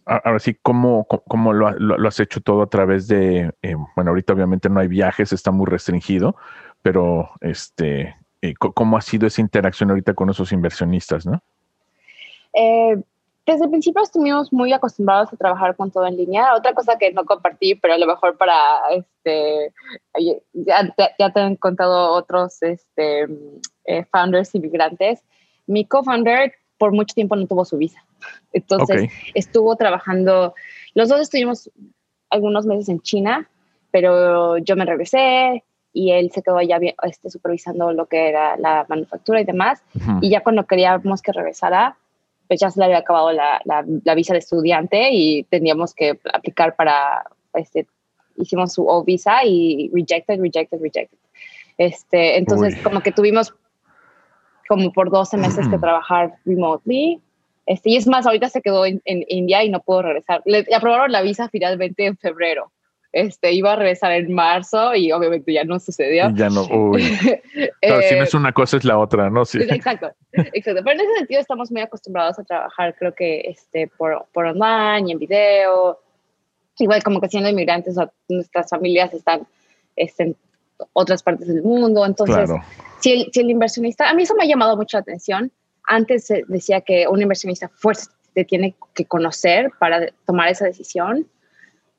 ahora 0.06 0.38
sí, 0.38 0.56
¿cómo, 0.62 1.06
cómo 1.06 1.52
lo, 1.52 1.72
lo, 1.72 1.98
lo, 1.98 2.08
has 2.08 2.20
hecho 2.20 2.40
todo 2.40 2.62
a 2.62 2.68
través 2.68 3.08
de, 3.08 3.52
eh, 3.62 3.74
bueno, 3.96 4.10
ahorita 4.10 4.32
obviamente 4.32 4.68
no 4.68 4.80
hay 4.80 4.86
viajes, 4.86 5.32
está 5.32 5.50
muy 5.50 5.66
restringido, 5.66 6.36
pero 6.82 7.30
este, 7.40 8.14
eh, 8.42 8.54
¿cómo 8.54 8.96
ha 8.96 9.00
sido 9.00 9.26
esa 9.26 9.40
interacción 9.40 9.90
ahorita 9.90 10.14
con 10.14 10.30
esos 10.30 10.52
inversionistas, 10.52 11.26
no? 11.26 11.42
Desde 13.49 13.64
el 13.64 13.70
principio 13.70 14.03
estuvimos 14.03 14.53
muy 14.53 14.74
acostumbrados 14.74 15.32
a 15.32 15.36
trabajar 15.38 15.74
con 15.74 15.90
todo 15.90 16.07
en 16.07 16.18
línea. 16.18 16.55
Otra 16.55 16.74
cosa 16.74 16.99
que 16.99 17.14
no 17.14 17.24
compartí, 17.24 17.74
pero 17.76 17.94
a 17.94 17.99
lo 17.99 18.07
mejor 18.07 18.36
para, 18.36 18.90
este, 18.90 19.72
ya, 20.53 20.94
ya 21.18 21.32
te 21.32 21.40
han 21.40 21.57
contado 21.57 22.12
otros 22.12 22.62
este, 22.62 23.26
eh, 23.86 24.05
founders 24.12 24.55
inmigrantes. 24.55 25.24
Mi 25.66 25.86
co-founder 25.86 26.53
por 26.76 26.92
mucho 26.92 27.14
tiempo 27.14 27.36
no 27.36 27.46
tuvo 27.46 27.64
su 27.64 27.78
visa. 27.78 28.05
Entonces 28.53 29.05
okay. 29.05 29.11
estuvo 29.32 29.74
trabajando, 29.76 30.55
los 30.92 31.09
dos 31.09 31.22
estuvimos 31.22 31.70
algunos 32.28 32.66
meses 32.66 32.90
en 32.90 33.01
China, 33.01 33.49
pero 33.90 34.59
yo 34.59 34.76
me 34.76 34.84
regresé 34.84 35.64
y 35.94 36.11
él 36.12 36.30
se 36.32 36.42
quedó 36.42 36.59
allá 36.59 36.78
este, 37.03 37.30
supervisando 37.30 37.94
lo 37.94 38.05
que 38.05 38.28
era 38.28 38.59
la 38.59 38.84
manufactura 38.90 39.40
y 39.40 39.44
demás. 39.44 39.82
Uh 39.94 39.99
-huh. 40.01 40.18
Y 40.20 40.28
ya 40.28 40.42
cuando 40.42 40.66
queríamos 40.66 41.22
que 41.22 41.32
regresara, 41.32 41.96
pues 42.49 42.61
ya 42.61 42.70
se 42.70 42.80
le 42.80 42.86
había 42.86 42.99
acabado 42.99 43.30
la, 43.32 43.61
la, 43.64 43.84
la, 44.05 44.14
visa 44.14 44.32
de 44.32 44.40
estudiante 44.40 45.11
y 45.12 45.44
teníamos 45.44 45.94
que 45.94 46.18
aplicar 46.32 46.74
para, 46.74 47.24
este, 47.55 47.86
hicimos 48.36 48.72
su 48.72 48.86
O 48.88 49.05
visa 49.05 49.44
y 49.44 49.90
rejected, 49.92 50.40
rejected, 50.40 50.80
rejected. 50.80 51.18
Este, 51.76 52.38
entonces, 52.38 52.74
Uy. 52.76 52.82
como 52.82 53.01
que 53.03 53.12
tuvimos 53.12 53.55
como 54.68 54.92
por 54.92 55.11
12 55.11 55.36
meses 55.36 55.68
que 55.68 55.78
trabajar 55.78 56.36
remotely. 56.44 57.20
Este, 57.66 57.90
y 57.90 57.96
es 57.96 58.07
más, 58.07 58.26
ahorita 58.26 58.49
se 58.49 58.62
quedó 58.62 58.86
en, 58.86 59.03
en 59.05 59.24
India 59.28 59.62
y 59.62 59.68
no 59.68 59.80
pudo 59.80 60.03
regresar. 60.03 60.42
Le, 60.46 60.62
le 60.62 60.74
aprobaron 60.74 61.12
la 61.12 61.20
visa 61.20 61.49
finalmente 61.51 62.07
en 62.07 62.16
febrero 62.16 62.72
este, 63.20 63.52
iba 63.52 63.72
a 63.72 63.76
regresar 63.76 64.12
en 64.12 64.32
marzo 64.32 64.94
y 64.94 65.12
obviamente 65.12 65.52
ya 65.52 65.64
no 65.64 65.78
sucedió. 65.78 66.30
Ya 66.34 66.48
no, 66.48 66.62
uy. 66.70 67.02
Claro, 67.80 68.00
eh, 68.00 68.08
si 68.08 68.14
no 68.16 68.22
es 68.22 68.34
una 68.34 68.52
cosa 68.52 68.76
es 68.76 68.84
la 68.84 68.98
otra, 68.98 69.30
¿no? 69.30 69.44
Sí. 69.44 69.58
Exacto, 69.60 70.10
exacto. 70.32 70.82
Pero 70.84 70.90
en 70.90 71.00
ese 71.00 71.14
sentido 71.18 71.40
estamos 71.40 71.70
muy 71.70 71.80
acostumbrados 71.80 72.38
a 72.38 72.44
trabajar, 72.44 72.94
creo 72.98 73.14
que 73.14 73.40
este, 73.40 73.88
por, 73.96 74.26
por 74.32 74.46
online 74.46 75.08
y 75.08 75.12
en 75.12 75.18
video. 75.18 75.98
Igual 76.78 77.02
como 77.02 77.20
que 77.20 77.28
siendo 77.28 77.48
inmigrantes, 77.48 77.96
nuestras 78.28 78.70
familias 78.70 79.12
están 79.12 79.46
este, 79.96 80.22
en 80.22 80.36
otras 80.92 81.22
partes 81.22 81.48
del 81.48 81.62
mundo. 81.62 82.06
Entonces, 82.06 82.36
claro. 82.36 82.62
si, 83.00 83.12
el, 83.12 83.30
si 83.32 83.40
el 83.40 83.50
inversionista, 83.50 84.08
a 84.08 84.14
mí 84.14 84.22
eso 84.22 84.34
me 84.36 84.44
ha 84.44 84.46
llamado 84.46 84.76
mucho 84.76 84.96
la 84.96 85.02
atención. 85.02 85.50
Antes 85.84 86.32
decía 86.46 86.82
que 86.82 87.08
un 87.08 87.20
inversionista 87.20 87.68
fuerte 87.68 88.04
te 88.34 88.44
tiene 88.44 88.76
que 88.94 89.04
conocer 89.04 89.72
para 89.80 90.12
tomar 90.26 90.48
esa 90.48 90.66
decisión 90.66 91.26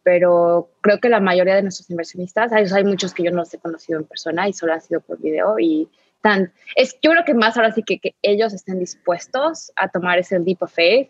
pero 0.03 0.69
creo 0.81 0.99
que 0.99 1.09
la 1.09 1.19
mayoría 1.19 1.55
de 1.55 1.63
nuestros 1.63 1.89
inversionistas, 1.89 2.51
hay, 2.51 2.65
hay 2.73 2.83
muchos 2.83 3.13
que 3.13 3.23
yo 3.23 3.31
no 3.31 3.37
los 3.37 3.53
he 3.53 3.59
conocido 3.59 3.99
en 3.99 4.05
persona 4.05 4.47
y 4.47 4.53
solo 4.53 4.73
ha 4.73 4.79
sido 4.79 5.01
por 5.01 5.19
video 5.19 5.59
y 5.59 5.87
tan, 6.21 6.51
es, 6.75 6.97
yo 7.01 7.11
creo 7.11 7.25
que 7.25 7.33
más 7.33 7.57
ahora 7.57 7.71
sí 7.71 7.83
que, 7.83 7.99
que 7.99 8.15
ellos 8.21 8.53
estén 8.53 8.79
dispuestos 8.79 9.71
a 9.75 9.87
tomar 9.89 10.19
ese 10.19 10.39
leap 10.39 10.61
of 10.61 10.73
faith, 10.73 11.09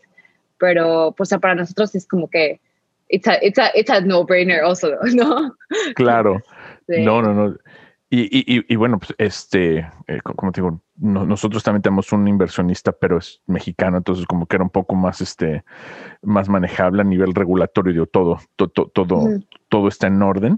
pero 0.58 1.14
pues 1.18 1.30
para 1.42 1.56
nosotros 1.56 1.96
es 1.96 2.08
como 2.08 2.30
que 2.30 2.60
it's 3.10 3.28
a, 3.28 3.38
it's 3.42 3.58
a, 3.58 3.72
it's 3.74 3.90
a 3.90 4.02
no-brainer 4.02 4.62
also, 4.64 4.96
¿no? 5.14 5.56
Claro. 5.96 6.42
Sí. 6.90 7.06
No, 7.06 7.22
no, 7.22 7.36
no. 7.36 7.56
Y, 8.12 8.22
y, 8.22 8.66
y, 8.68 8.76
bueno, 8.76 8.98
pues 8.98 9.14
este, 9.20 9.88
eh, 10.08 10.20
como 10.24 10.52
te 10.52 10.62
digo, 10.62 10.82
no, 10.96 11.28
nosotros 11.28 11.64
también 11.64 11.84
tenemos 11.84 12.12
un 12.12 12.28
inversionista, 12.28 12.92
pero 12.92 13.20
es 13.20 13.40
mexicano, 13.46 13.98
entonces 13.98 14.26
como 14.26 14.48
que 14.48 14.56
era 14.56 14.64
un 14.64 14.72
poco 14.72 14.96
más, 14.96 15.22
este, 15.22 15.64
más 16.24 16.50
manejable 16.50 17.02
a 17.02 17.06
nivel 17.06 17.36
regulatorio, 17.36 17.94
digo, 17.94 18.06
todo, 18.08 18.40
to, 18.56 18.68
to, 18.68 18.88
todo, 18.88 19.28
todo 19.68 19.88
está 19.88 20.08
en 20.08 20.24
orden, 20.24 20.58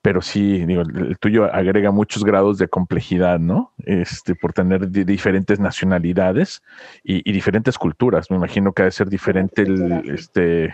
pero 0.00 0.22
sí, 0.22 0.64
digo, 0.64 0.82
el 0.82 1.18
tuyo 1.18 1.52
agrega 1.52 1.90
muchos 1.90 2.24
grados 2.24 2.58
de 2.58 2.68
complejidad, 2.68 3.40
¿no? 3.40 3.72
Este, 3.84 4.34
por 4.34 4.52
tener 4.52 4.88
diferentes 4.88 5.60
nacionalidades 5.60 6.62
y, 7.02 7.28
y, 7.28 7.32
diferentes 7.32 7.76
culturas. 7.76 8.30
Me 8.30 8.36
imagino 8.36 8.72
que 8.72 8.82
ha 8.82 8.84
de 8.84 8.92
ser 8.92 9.08
diferente 9.08 9.62
el, 9.62 10.08
este, 10.08 10.72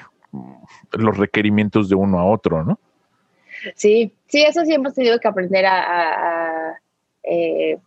los 0.93 1.17
requerimientos 1.17 1.89
de 1.89 1.95
uno 1.95 2.19
a 2.19 2.27
otro, 2.27 2.63
¿no? 2.63 2.79
Sí, 3.75 4.13
sí, 4.27 4.43
eso 4.43 4.65
sí 4.65 4.75
hemos 4.75 4.95
tenido 4.95 5.19
que 5.19 5.29
aprender 5.29 5.67
a, 5.67 5.83
a, 5.83 6.71
a 6.71 6.81
eh, 7.23 7.79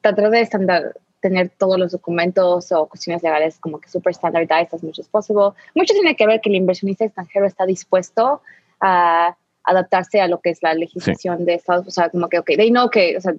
tratar 0.00 0.30
de 0.30 0.40
estándar, 0.40 0.94
tener 1.20 1.50
todos 1.50 1.78
los 1.78 1.92
documentos 1.92 2.70
o 2.72 2.86
cuestiones 2.86 3.22
legales 3.22 3.58
como 3.58 3.80
que 3.80 3.88
super 3.88 4.14
standardized 4.14 4.74
as 4.74 4.82
much 4.82 5.00
as 5.00 5.08
possible. 5.08 5.50
Mucho 5.74 5.94
tiene 5.94 6.14
que 6.14 6.26
ver 6.26 6.40
que 6.40 6.48
el 6.48 6.56
inversionista 6.56 7.04
extranjero 7.04 7.46
está 7.46 7.66
dispuesto 7.66 8.42
a 8.80 9.36
adaptarse 9.64 10.20
a 10.20 10.28
lo 10.28 10.40
que 10.40 10.50
es 10.50 10.62
la 10.62 10.74
legislación 10.74 11.38
sí. 11.38 11.44
de 11.44 11.54
Estados 11.54 11.80
Unidos. 11.80 11.98
O 11.98 12.00
sea, 12.00 12.08
como 12.10 12.28
que, 12.28 12.38
ok, 12.38 12.46
they 12.56 12.70
know 12.70 12.88
que, 12.88 13.16
o 13.16 13.20
sea, 13.20 13.34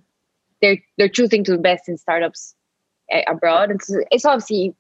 they're, 0.62 0.84
they're 0.98 1.12
choosing 1.12 1.44
to 1.44 1.54
invest 1.54 1.88
in 1.88 1.98
startups 1.98 2.56
eh, 3.08 3.24
abroad. 3.28 3.72
Entonces, 3.72 4.06
eso 4.10 4.40
sí 4.40 4.76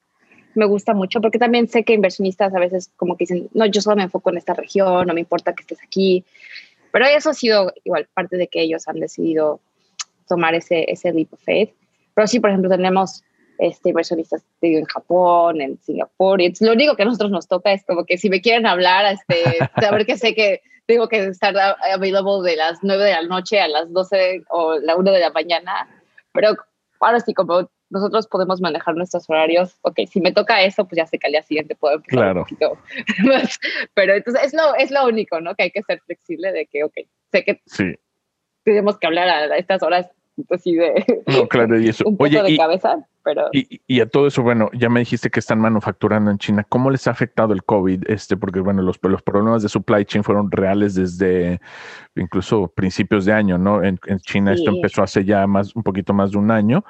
me 0.55 0.65
gusta 0.65 0.93
mucho 0.93 1.21
porque 1.21 1.39
también 1.39 1.67
sé 1.67 1.83
que 1.83 1.93
inversionistas 1.93 2.53
a 2.53 2.59
veces 2.59 2.91
como 2.97 3.15
que 3.15 3.23
dicen, 3.23 3.49
no, 3.53 3.65
yo 3.65 3.81
solo 3.81 3.95
me 3.95 4.03
enfoco 4.03 4.29
en 4.29 4.37
esta 4.37 4.53
región, 4.53 5.07
no 5.07 5.13
me 5.13 5.21
importa 5.21 5.53
que 5.53 5.61
estés 5.61 5.81
aquí. 5.83 6.25
Pero 6.91 7.05
eso 7.05 7.31
ha 7.31 7.33
sido 7.33 7.71
igual 7.83 8.07
parte 8.13 8.37
de 8.37 8.47
que 8.47 8.61
ellos 8.61 8.87
han 8.87 8.99
decidido 8.99 9.59
tomar 10.27 10.55
ese, 10.55 10.85
ese 10.91 11.11
leap 11.11 11.33
of 11.33 11.41
faith. 11.43 11.71
Pero 12.13 12.27
sí, 12.27 12.39
por 12.39 12.49
ejemplo, 12.49 12.69
tenemos 12.69 13.23
este, 13.57 13.89
inversionistas 13.89 14.43
en 14.61 14.85
Japón, 14.85 15.61
en 15.61 15.77
Singapur. 15.81 16.41
Y 16.41 16.53
lo 16.61 16.71
único 16.71 16.95
que 16.95 17.03
a 17.03 17.05
nosotros 17.05 17.31
nos 17.31 17.47
toca 17.47 17.73
es 17.73 17.83
como 17.85 18.05
que 18.05 18.17
si 18.17 18.29
me 18.29 18.41
quieren 18.41 18.65
hablar, 18.65 19.05
este, 19.13 19.57
saber 19.81 20.05
que 20.05 20.17
sé 20.17 20.33
que 20.33 20.61
tengo 20.85 21.07
que 21.07 21.25
estar 21.25 21.55
available 21.93 22.49
de 22.49 22.55
las 22.57 22.79
9 22.81 23.03
de 23.03 23.11
la 23.11 23.21
noche 23.23 23.59
a 23.59 23.67
las 23.67 23.91
12 23.93 24.43
o 24.49 24.79
la 24.79 24.95
1 24.95 25.11
de 25.11 25.19
la 25.19 25.29
mañana. 25.31 25.87
Pero 26.33 26.55
ahora 26.99 27.19
sí, 27.19 27.33
como 27.33 27.69
nosotros 27.89 28.27
podemos 28.27 28.61
manejar 28.61 28.95
nuestros 28.95 29.29
horarios, 29.29 29.77
ok, 29.81 30.01
si 30.09 30.21
me 30.21 30.31
toca 30.31 30.61
eso, 30.61 30.85
pues 30.87 30.97
ya 30.97 31.05
sé 31.05 31.17
que 31.17 31.27
al 31.27 31.33
día 31.33 31.43
siguiente 31.43 31.75
puedo 31.75 31.95
empezar 31.95 32.19
claro. 32.19 32.39
un 32.41 32.43
poquito 32.45 32.77
más. 33.25 33.59
Pero 33.93 34.13
entonces 34.13 34.43
es 34.45 34.53
lo, 34.53 34.75
es 34.75 34.91
lo 34.91 35.05
único, 35.07 35.41
¿no? 35.41 35.55
Que 35.55 35.63
hay 35.63 35.71
que 35.71 35.83
ser 35.83 35.99
flexible 36.01 36.51
de 36.51 36.65
que, 36.67 36.83
ok, 36.83 36.93
sé 37.31 37.43
que 37.43 37.61
sí. 37.65 37.95
tenemos 38.63 38.97
que 38.97 39.07
hablar 39.07 39.27
a 39.51 39.57
estas 39.57 39.81
horas 39.83 40.09
así 40.49 40.75
de 40.75 41.23
no, 41.27 41.47
claro, 41.47 41.79
y 41.79 41.89
eso. 41.89 42.03
un 42.07 42.17
poco 42.17 42.29
Oye, 42.29 42.41
de 42.41 42.51
y, 42.51 42.57
cabeza, 42.57 42.97
pero... 43.23 43.47
Y, 43.51 43.81
y, 43.87 43.99
a 43.99 44.07
todo 44.07 44.27
eso, 44.27 44.41
bueno, 44.41 44.69
ya 44.73 44.89
me 44.89 45.01
dijiste 45.01 45.29
que 45.29 45.39
están 45.39 45.59
manufacturando 45.59 46.31
en 46.31 46.37
China. 46.37 46.65
¿Cómo 46.67 46.89
les 46.89 47.07
ha 47.07 47.11
afectado 47.11 47.53
el 47.53 47.63
COVID? 47.63 48.09
Este, 48.09 48.37
porque 48.37 48.59
bueno, 48.59 48.81
los, 48.81 48.99
los 49.01 49.21
problemas 49.21 49.63
de 49.63 49.69
supply 49.69 50.05
chain 50.05 50.23
fueron 50.23 50.49
reales 50.51 50.95
desde 50.95 51.59
incluso 52.15 52.67
principios 52.67 53.25
de 53.25 53.33
año, 53.33 53.57
¿no? 53.57 53.83
En, 53.83 53.99
en 54.05 54.19
China 54.19 54.53
Sí. 54.53 54.61
esto 54.61 54.71
empezó 54.71 55.03
hace 55.03 55.25
ya 55.25 55.45
más, 55.47 55.75
un 55.75 55.83
poquito 55.83 56.13
más 56.13 56.31
de 56.31 56.37
un 56.37 56.51
año 56.51 56.83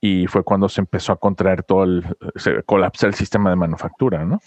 y 0.00 0.26
fue 0.26 0.42
cuando 0.42 0.68
se 0.68 0.80
empezó 0.80 1.12
a 1.12 1.16
contraer 1.16 1.62
todo 1.62 1.84
el, 1.84 2.04
se 2.36 2.62
colapsa 2.62 3.06
el 3.06 3.14
sistema 3.14 3.50
de 3.50 3.56
manufactura, 3.56 4.24
¿no? 4.24 4.40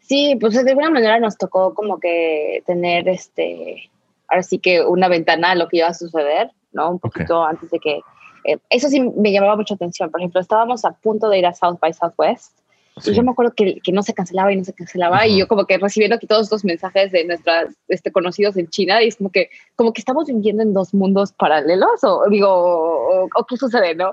Sí, 0.00 0.36
pues 0.40 0.54
de 0.54 0.70
alguna 0.70 0.90
manera 0.90 1.18
nos 1.18 1.36
tocó 1.36 1.74
como 1.74 1.98
que 1.98 2.62
tener 2.66 3.08
este, 3.08 3.90
ahora 4.28 4.42
sí 4.42 4.58
que 4.58 4.84
una 4.84 5.08
ventana 5.08 5.52
a 5.52 5.54
lo 5.54 5.68
que 5.68 5.78
iba 5.78 5.88
a 5.88 5.94
suceder, 5.94 6.50
¿no? 6.72 6.90
Un 6.90 6.98
poquito 6.98 7.44
antes 7.44 7.70
de 7.70 7.78
que, 7.78 8.00
eh, 8.44 8.58
eso 8.70 8.88
sí 8.88 9.00
me 9.00 9.32
llamaba 9.32 9.56
mucha 9.56 9.74
atención. 9.74 10.10
Por 10.10 10.20
ejemplo, 10.20 10.40
estábamos 10.40 10.84
a 10.84 10.92
punto 10.92 11.28
de 11.28 11.38
ir 11.38 11.46
a 11.46 11.54
South 11.54 11.78
by 11.80 11.92
Southwest 11.92 12.58
Sí. 13.00 13.10
y 13.10 13.14
yo 13.14 13.22
me 13.22 13.30
acuerdo 13.30 13.54
que, 13.54 13.80
que 13.80 13.90
no 13.90 14.02
se 14.02 14.12
cancelaba 14.12 14.52
y 14.52 14.56
no 14.56 14.64
se 14.64 14.74
cancelaba 14.74 15.26
y 15.26 15.38
yo 15.38 15.48
como 15.48 15.64
que 15.64 15.78
recibiendo 15.78 16.16
aquí 16.16 16.26
todos 16.26 16.42
estos 16.42 16.62
mensajes 16.62 17.10
de 17.10 17.24
nuestros 17.24 17.72
este, 17.88 18.12
conocidos 18.12 18.54
en 18.58 18.68
China 18.68 19.02
y 19.02 19.08
es 19.08 19.16
como 19.16 19.30
que, 19.30 19.48
como 19.76 19.94
que 19.94 20.02
estamos 20.02 20.26
viviendo 20.26 20.62
en 20.62 20.74
dos 20.74 20.92
mundos 20.92 21.32
paralelos 21.32 22.04
o 22.04 22.28
digo, 22.28 22.48
o, 22.50 23.28
o 23.34 23.46
qué 23.46 23.56
sucede, 23.56 23.94
¿no? 23.94 24.12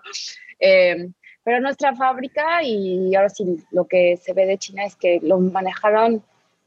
Eh, 0.60 1.10
pero 1.44 1.62
nuestra 1.62 1.96
fábrica 1.96 2.64
y 2.64 3.16
ahora 3.16 3.30
sí 3.30 3.64
lo 3.72 3.86
que 3.86 4.18
se 4.18 4.34
ve 4.34 4.46
de 4.46 4.58
China 4.58 4.86
es 4.86 4.96
que 4.96 5.20
lo 5.22 5.40
manejaron 5.40 6.22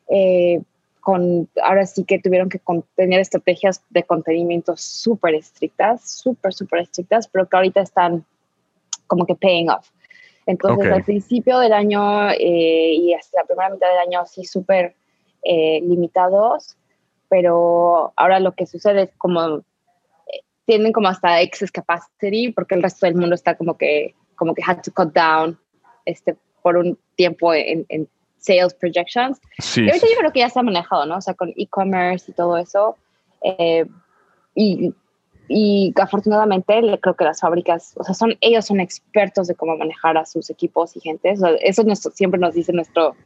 eh, 0.09 0.61
con, 1.01 1.49
ahora 1.62 1.84
sí 1.84 2.05
que 2.05 2.18
tuvieron 2.18 2.49
que 2.49 2.61
tener 2.95 3.20
estrategias 3.20 3.82
de 3.90 4.05
contenimiento 4.05 4.76
súper 4.76 5.34
estrictas, 5.34 6.09
súper, 6.09 6.55
súper 6.55 6.80
estrictas, 6.80 7.28
pero 7.28 7.49
que 7.49 7.57
ahorita 7.57 7.80
están 7.80 8.24
como 9.07 9.26
que 9.26 9.34
paying 9.34 9.68
off. 9.68 9.88
Entonces, 10.47 10.86
Ok. 10.86 10.93
al 10.93 11.05
principio 11.05 11.59
del 11.59 11.72
año 11.72 12.30
eh, 12.30 12.95
y 12.95 13.14
hasta 13.14 13.40
la 13.40 13.47
primera 13.47 13.70
mitad 13.70 13.88
del 13.88 13.99
año, 13.99 14.26
sí, 14.26 14.45
súper 14.45 14.95
eh, 15.43 15.80
limitados, 15.82 16.76
pero 17.28 18.12
ahora 18.16 18.40
lo 18.40 18.53
que 18.53 18.66
sucede 18.66 19.03
es 19.03 19.11
como 19.18 19.62
tienen 20.67 20.93
como 20.93 21.09
hasta 21.09 21.41
excess 21.41 21.71
capacity 21.73 22.53
porque 22.53 22.75
el 22.75 22.83
resto 22.83 23.07
del 23.07 23.15
mundo 23.17 23.35
está 23.35 23.57
como 23.57 23.77
que 23.77 24.15
como 24.37 24.55
que 24.55 24.63
had 24.67 24.81
to 24.83 24.93
cut 24.93 25.13
down 25.13 25.59
este 26.05 26.37
por 26.63 26.77
un 26.77 26.99
tiempo 27.17 27.53
en, 27.55 27.85
en 27.89 28.09
sales 28.39 28.75
projections 28.75 29.41
Sí, 29.59 29.83
y 29.83 29.89
ahorita 29.89 30.07
sí. 30.07 30.13
yo 30.13 30.19
creo 30.19 30.33
que 30.33 30.41
ya 30.41 30.47
está 30.47 30.63
manejado, 30.63 31.07
¿no? 31.07 31.17
O 31.17 31.21
sea, 31.21 31.35
con 31.35 31.53
e-commerce 31.57 32.31
y 32.31 32.35
todo 32.35 32.57
eso. 32.57 32.97
eh, 33.43 33.85
y, 34.55 34.93
y 35.49 35.93
afortunadamente 36.01 36.99
creo 37.01 37.15
que 37.17 37.25
las 37.25 37.41
fábricas, 37.41 37.93
o 37.97 38.05
sea, 38.05 38.15
son, 38.15 38.37
ellos 38.41 38.65
son 38.67 38.81
expertos 38.81 39.49
de 39.49 39.55
cómo 39.55 39.77
manejar 39.77 40.17
a 40.17 40.25
sus 40.25 40.49
equipos 40.51 40.97
y 40.97 41.01
gente. 41.01 41.33
O 41.33 41.37
sea, 41.37 41.51
eso 41.61 41.83
nuestro- 41.85 42.13
siempre 42.13 42.39
nos 42.41 42.55
dice 42.55 42.73
nuestro, 42.73 43.17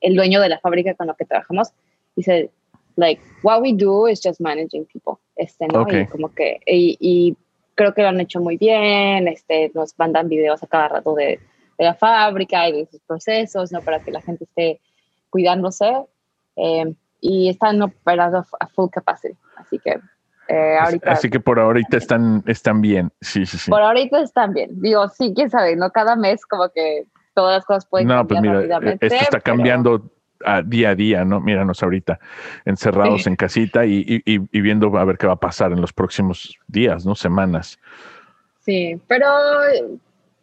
el 0.00 0.14
dueño 0.14 0.40
de 0.40 0.48
la 0.48 0.60
fábrica 0.60 0.94
con 0.94 1.06
lo 1.08 1.14
que 1.14 1.24
trabajamos. 1.24 1.72
Dice, 2.16 2.50
like, 2.96 3.20
what 3.42 3.60
we 3.60 3.72
do 3.72 4.06
is 4.08 4.20
just 4.22 4.40
managing 4.40 4.86
people. 4.86 5.18
Este, 5.44 5.66
¿no? 5.68 5.82
Ok. 5.82 5.92
Y 5.92 6.06
como 6.06 6.32
que, 6.34 6.60
y, 6.66 6.96
y 7.00 7.36
creo 7.74 7.92
que 7.94 8.02
lo 8.02 8.08
han 8.08 8.20
hecho 8.20 8.40
muy 8.40 8.56
bien. 8.56 9.28
Este, 9.28 9.70
nos 9.74 9.98
mandan 9.98 10.28
videos 10.28 10.62
a 10.62 10.66
cada 10.66 10.88
rato 10.88 11.14
de, 11.14 11.38
de 11.78 11.84
la 11.84 11.94
fábrica 11.94 12.68
y 12.68 12.72
de 12.72 12.86
sus 12.86 13.00
procesos, 13.00 13.72
¿no? 13.72 13.80
Para 13.82 14.00
que 14.00 14.10
la 14.10 14.20
gente 14.22 14.44
esté 14.44 14.80
cuidándose 15.30 15.92
eh, 16.56 16.94
y 17.20 17.48
están 17.48 17.80
operando 17.82 18.44
a 18.60 18.66
full 18.68 18.88
capacity. 18.90 19.36
Así 19.56 19.78
que 19.78 19.98
eh, 20.48 20.76
ahorita, 20.78 21.10
Así 21.12 21.30
que 21.30 21.40
por 21.40 21.58
ahorita 21.58 21.96
están, 21.96 22.42
están 22.46 22.80
bien. 22.80 23.10
Sí, 23.20 23.46
sí, 23.46 23.56
sí. 23.58 23.70
por 23.70 23.80
ahorita 23.82 24.20
están 24.20 24.52
bien. 24.52 24.70
Digo, 24.80 25.08
sí, 25.08 25.32
quién 25.34 25.50
sabe, 25.50 25.74
¿no? 25.74 25.90
Cada 25.90 26.16
mes 26.16 26.44
como 26.46 26.68
que 26.68 27.06
todas 27.34 27.56
las 27.56 27.64
cosas 27.64 27.86
pueden 27.86 28.08
No, 28.08 28.26
pues 28.26 28.36
cambiar 28.36 28.56
mira, 28.62 28.74
rápidamente. 28.76 29.06
esto 29.06 29.18
está 29.18 29.38
pero- 29.40 29.42
cambiando 29.56 30.10
a 30.44 30.62
día 30.62 30.90
a 30.90 30.94
día, 30.94 31.24
¿no? 31.24 31.40
Míranos 31.40 31.82
ahorita 31.82 32.18
encerrados 32.64 33.22
Sí. 33.24 33.28
en 33.30 33.36
casita 33.36 33.84
y, 33.86 34.22
y- 34.24 34.60
viendo 34.60 34.96
a 34.98 35.04
ver 35.04 35.16
qué 35.18 35.26
va 35.26 35.34
a 35.34 35.40
pasar 35.40 35.72
en 35.72 35.80
los 35.80 35.92
próximos 35.92 36.58
días, 36.66 37.04
¿no? 37.06 37.14
Semanas. 37.14 37.78
Sí, 38.60 39.00
pero 39.06 39.26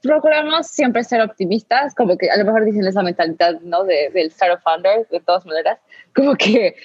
procuramos 0.01 0.67
siempre 0.67 1.03
ser 1.03 1.21
optimistas, 1.21 1.93
como 1.95 2.17
que 2.17 2.29
a 2.29 2.37
lo 2.37 2.45
mejor 2.45 2.65
dicen 2.65 2.85
esa 2.85 3.03
mentalidad, 3.03 3.59
¿no? 3.61 3.83
De, 3.83 4.09
del 4.13 4.27
startup 4.27 4.61
founder, 4.63 5.07
de 5.09 5.19
todas 5.19 5.45
maneras, 5.45 5.79
como 6.15 6.35
que 6.35 6.75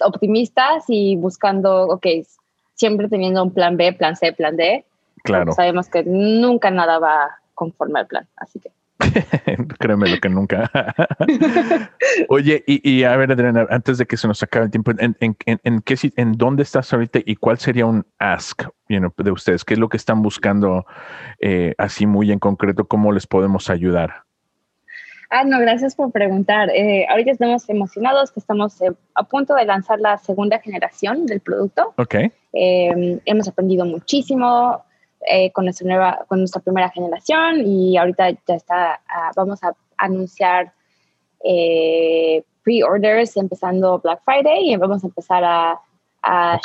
optimistas 0.00 0.84
y 0.88 1.16
buscando, 1.16 1.84
ok, 1.88 2.06
siempre 2.74 3.08
teniendo 3.08 3.42
un 3.42 3.52
plan 3.54 3.76
B, 3.76 3.92
plan 3.92 4.16
C, 4.16 4.32
plan 4.32 4.56
D. 4.56 4.84
Claro, 5.24 5.52
Sabemos 5.52 5.88
que 5.88 6.02
nunca 6.04 6.70
nada 6.70 6.98
va 6.98 7.38
conforme 7.54 8.00
al 8.00 8.06
plan, 8.08 8.26
así 8.36 8.58
que. 8.58 8.72
créeme 9.78 10.08
lo 10.10 10.18
que 10.20 10.28
nunca. 10.28 10.70
Oye, 12.28 12.62
y, 12.66 12.88
y 12.88 13.04
a 13.04 13.16
ver, 13.16 13.32
Adriana, 13.32 13.66
antes 13.70 13.98
de 13.98 14.06
que 14.06 14.16
se 14.16 14.28
nos 14.28 14.42
acabe 14.42 14.66
el 14.66 14.70
tiempo, 14.70 14.92
¿en, 14.98 15.16
en, 15.20 15.36
en, 15.46 15.60
en 15.62 15.80
qué, 15.82 15.96
en 16.16 16.32
dónde 16.32 16.62
estás 16.62 16.92
ahorita 16.92 17.20
y 17.24 17.36
cuál 17.36 17.58
sería 17.58 17.86
un 17.86 18.06
ask 18.18 18.62
you 18.88 18.98
know, 18.98 19.12
de 19.16 19.30
ustedes? 19.30 19.64
¿Qué 19.64 19.74
es 19.74 19.80
lo 19.80 19.88
que 19.88 19.96
están 19.96 20.22
buscando 20.22 20.86
eh, 21.40 21.74
así 21.78 22.06
muy 22.06 22.32
en 22.32 22.38
concreto? 22.38 22.86
¿Cómo 22.86 23.12
les 23.12 23.26
podemos 23.26 23.70
ayudar? 23.70 24.24
Ah, 25.30 25.44
no, 25.44 25.58
gracias 25.60 25.94
por 25.94 26.12
preguntar. 26.12 26.68
Eh, 26.70 27.06
ahorita 27.08 27.30
estamos 27.30 27.66
emocionados 27.70 28.30
que 28.30 28.40
estamos 28.40 28.78
eh, 28.82 28.92
a 29.14 29.22
punto 29.24 29.54
de 29.54 29.64
lanzar 29.64 29.98
la 29.98 30.18
segunda 30.18 30.58
generación 30.58 31.24
del 31.24 31.40
producto. 31.40 31.94
Ok, 31.96 32.16
Eh, 32.52 33.18
hemos 33.24 33.48
aprendido 33.48 33.86
muchísimo 33.86 34.84
eh, 35.28 35.50
con, 35.52 35.64
nuestra 35.64 35.86
nueva, 35.86 36.24
con 36.28 36.38
nuestra 36.40 36.60
primera 36.60 36.90
generación 36.90 37.60
y 37.66 37.96
ahorita 37.96 38.30
ya 38.30 38.54
está, 38.54 39.00
ah, 39.08 39.30
vamos 39.36 39.62
a 39.62 39.74
anunciar 39.96 40.72
eh, 41.44 42.42
pre-orders 42.64 43.36
empezando 43.36 43.98
Black 43.98 44.22
Friday 44.24 44.72
y 44.72 44.76
vamos 44.76 45.02
a 45.02 45.06
empezar 45.08 45.42
a, 45.44 45.80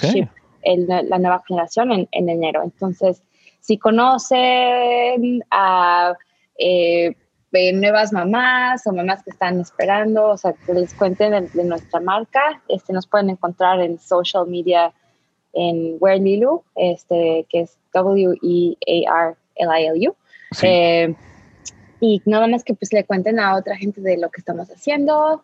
ship 0.01 0.28
el- 0.64 0.88
la 0.88 1.18
nueva 1.18 1.41
generación 1.47 1.91
en, 1.91 2.08
en 2.12 2.30
enero. 2.30 2.62
Entonces, 2.64 3.24
si 3.60 3.78
conocen 3.78 5.43
a 5.51 6.14
eh, 6.60 7.16
de 7.51 7.74
nuevas 7.74 8.12
mamás 8.14 8.86
o 8.88 8.93
mamás 8.93 9.24
que 9.24 9.30
están 9.32 9.60
esperando, 9.60 10.30
o 10.30 10.38
sea, 10.38 10.53
que 10.53 10.74
les 10.74 10.93
cuenten 10.93 11.32
de, 11.32 11.41
de 11.41 11.64
nuestra 11.64 11.99
marca, 11.99 12.62
este, 12.68 12.93
nos 12.93 13.08
pueden 13.08 13.30
encontrar 13.30 13.80
en 13.82 13.97
social 13.99 14.47
media 14.47 14.93
en 15.58 15.97
Wear 15.99 16.20
Lilu, 16.20 16.64
este, 16.76 17.47
que 17.49 17.62
es 17.62 17.78
W-E-A-R-L-I-L-U. 17.93 18.55
sí. 20.51 20.68
Eh, 20.68 21.16
y 21.99 22.22
nada 22.26 22.45
más 22.45 22.64
que 22.64 22.76
pues 22.76 22.93
le 22.93 23.03
cuenten 23.05 23.39
a 23.39 23.55
otra 23.55 23.76
gente 23.76 24.01
de 24.01 24.20
lo 24.20 24.30
que 24.30 24.39
estamos 24.39 24.70
haciendo 24.70 25.41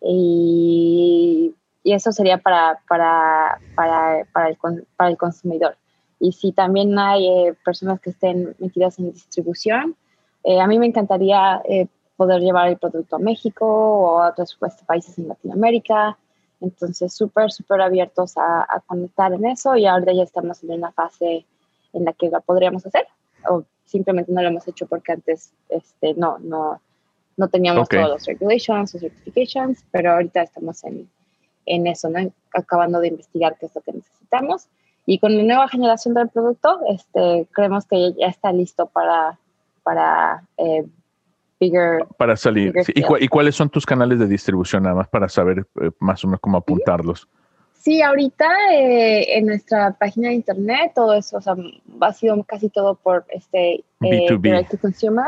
y, 0.00 1.52
y 1.82 1.92
eso 1.94 2.12
sería 2.12 2.38
para, 2.38 2.78
para, 2.88 3.58
para, 3.74 4.24
para, 4.32 4.50
el, 4.50 4.56
para 4.96 5.10
el 5.10 5.16
consumidor. 5.16 5.76
Y 6.20 6.30
si 6.30 6.52
también 6.52 6.96
hay 6.96 7.26
eh, 7.26 7.54
personas 7.64 7.98
que 8.00 8.10
estén 8.10 8.54
metidas 8.60 9.00
en 9.00 9.10
distribución, 9.10 9.96
eh, 10.44 10.60
a 10.60 10.68
mí 10.68 10.78
me 10.78 10.86
encantaría 10.86 11.60
poder 12.16 12.40
llevar 12.40 12.68
el 12.68 12.78
producto 12.78 13.16
a 13.16 13.18
México 13.18 13.66
o 13.66 14.20
a 14.20 14.28
otros 14.28 14.56
pues, 14.60 14.74
países 14.86 15.18
en 15.18 15.26
Latinoamérica. 15.26 16.16
Entonces, 16.60 17.12
súper, 17.12 17.52
súper 17.52 17.80
abiertos 17.80 18.36
a, 18.36 18.62
a 18.62 18.80
conectar 18.80 19.32
en 19.32 19.46
eso 19.46 19.76
y 19.76 19.86
ahora 19.86 20.12
ya 20.12 20.22
estamos 20.22 20.62
en 20.62 20.72
una 20.72 20.92
fase 20.92 21.44
en 21.92 22.04
la 22.04 22.12
que 22.12 22.30
la 22.30 22.40
podríamos 22.40 22.84
hacer 22.86 23.06
o 23.48 23.64
simplemente 23.84 24.32
no 24.32 24.42
lo 24.42 24.48
hemos 24.48 24.66
hecho 24.68 24.86
porque 24.86 25.12
antes 25.12 25.52
este, 25.68 26.14
no, 26.14 26.38
no, 26.38 26.80
no 27.36 27.48
teníamos 27.48 27.84
Ok. 27.84 27.94
todos 27.94 28.08
los 28.08 28.26
regulations 28.26 28.94
o 28.94 28.98
certifications, 28.98 29.84
pero 29.90 30.12
ahorita 30.12 30.42
estamos 30.42 30.82
en, 30.84 31.08
en 31.66 31.86
eso, 31.86 32.08
¿no? 32.08 32.18
acabando 32.52 33.00
de 33.00 33.08
investigar 33.08 33.56
qué 33.58 33.66
es 33.66 33.74
lo 33.74 33.80
que 33.82 33.92
necesitamos. 33.92 34.66
Y 35.04 35.18
con 35.18 35.36
la 35.36 35.42
nueva 35.44 35.68
generación 35.68 36.14
del 36.14 36.28
producto, 36.28 36.80
este, 36.88 37.46
creemos 37.52 37.86
que 37.86 38.12
ya 38.18 38.26
está 38.26 38.52
listo 38.52 38.86
para, 38.86 39.38
para 39.84 40.42
eh, 40.56 40.84
bigger. 41.60 42.06
Para 42.18 42.36
salir. 42.36 42.66
bigger 42.72 42.84
sí. 42.84 42.92
¿Y, 42.94 43.02
cua- 43.02 43.18
y 43.20 43.28
cuáles 43.28 43.54
son 43.54 43.68
tus 43.70 43.84
canales 43.86 44.18
de 44.18 44.26
distribución? 44.26 44.82
Nada 44.84 44.94
más 44.96 45.08
para 45.08 45.28
saber 45.28 45.66
eh, 45.80 45.90
más 46.00 46.22
o 46.24 46.28
menos 46.28 46.40
cómo 46.40 46.58
apuntarlos. 46.58 47.28
Sí, 47.74 48.02
ahorita 48.02 48.48
eh, 48.72 49.38
en 49.38 49.46
nuestra 49.46 49.92
página 49.92 50.28
de 50.28 50.34
internet 50.34 50.90
todo 50.94 51.14
eso, 51.14 51.36
o 51.36 51.40
sea, 51.40 51.54
ha 52.00 52.12
sido 52.12 52.42
casi 52.42 52.68
todo 52.68 52.96
por 52.96 53.24
este 53.30 53.74
eh, 53.74 53.84
B2B. 54.00 54.40
direct 54.40 54.70
to 54.72 54.78
consumer. 54.78 55.24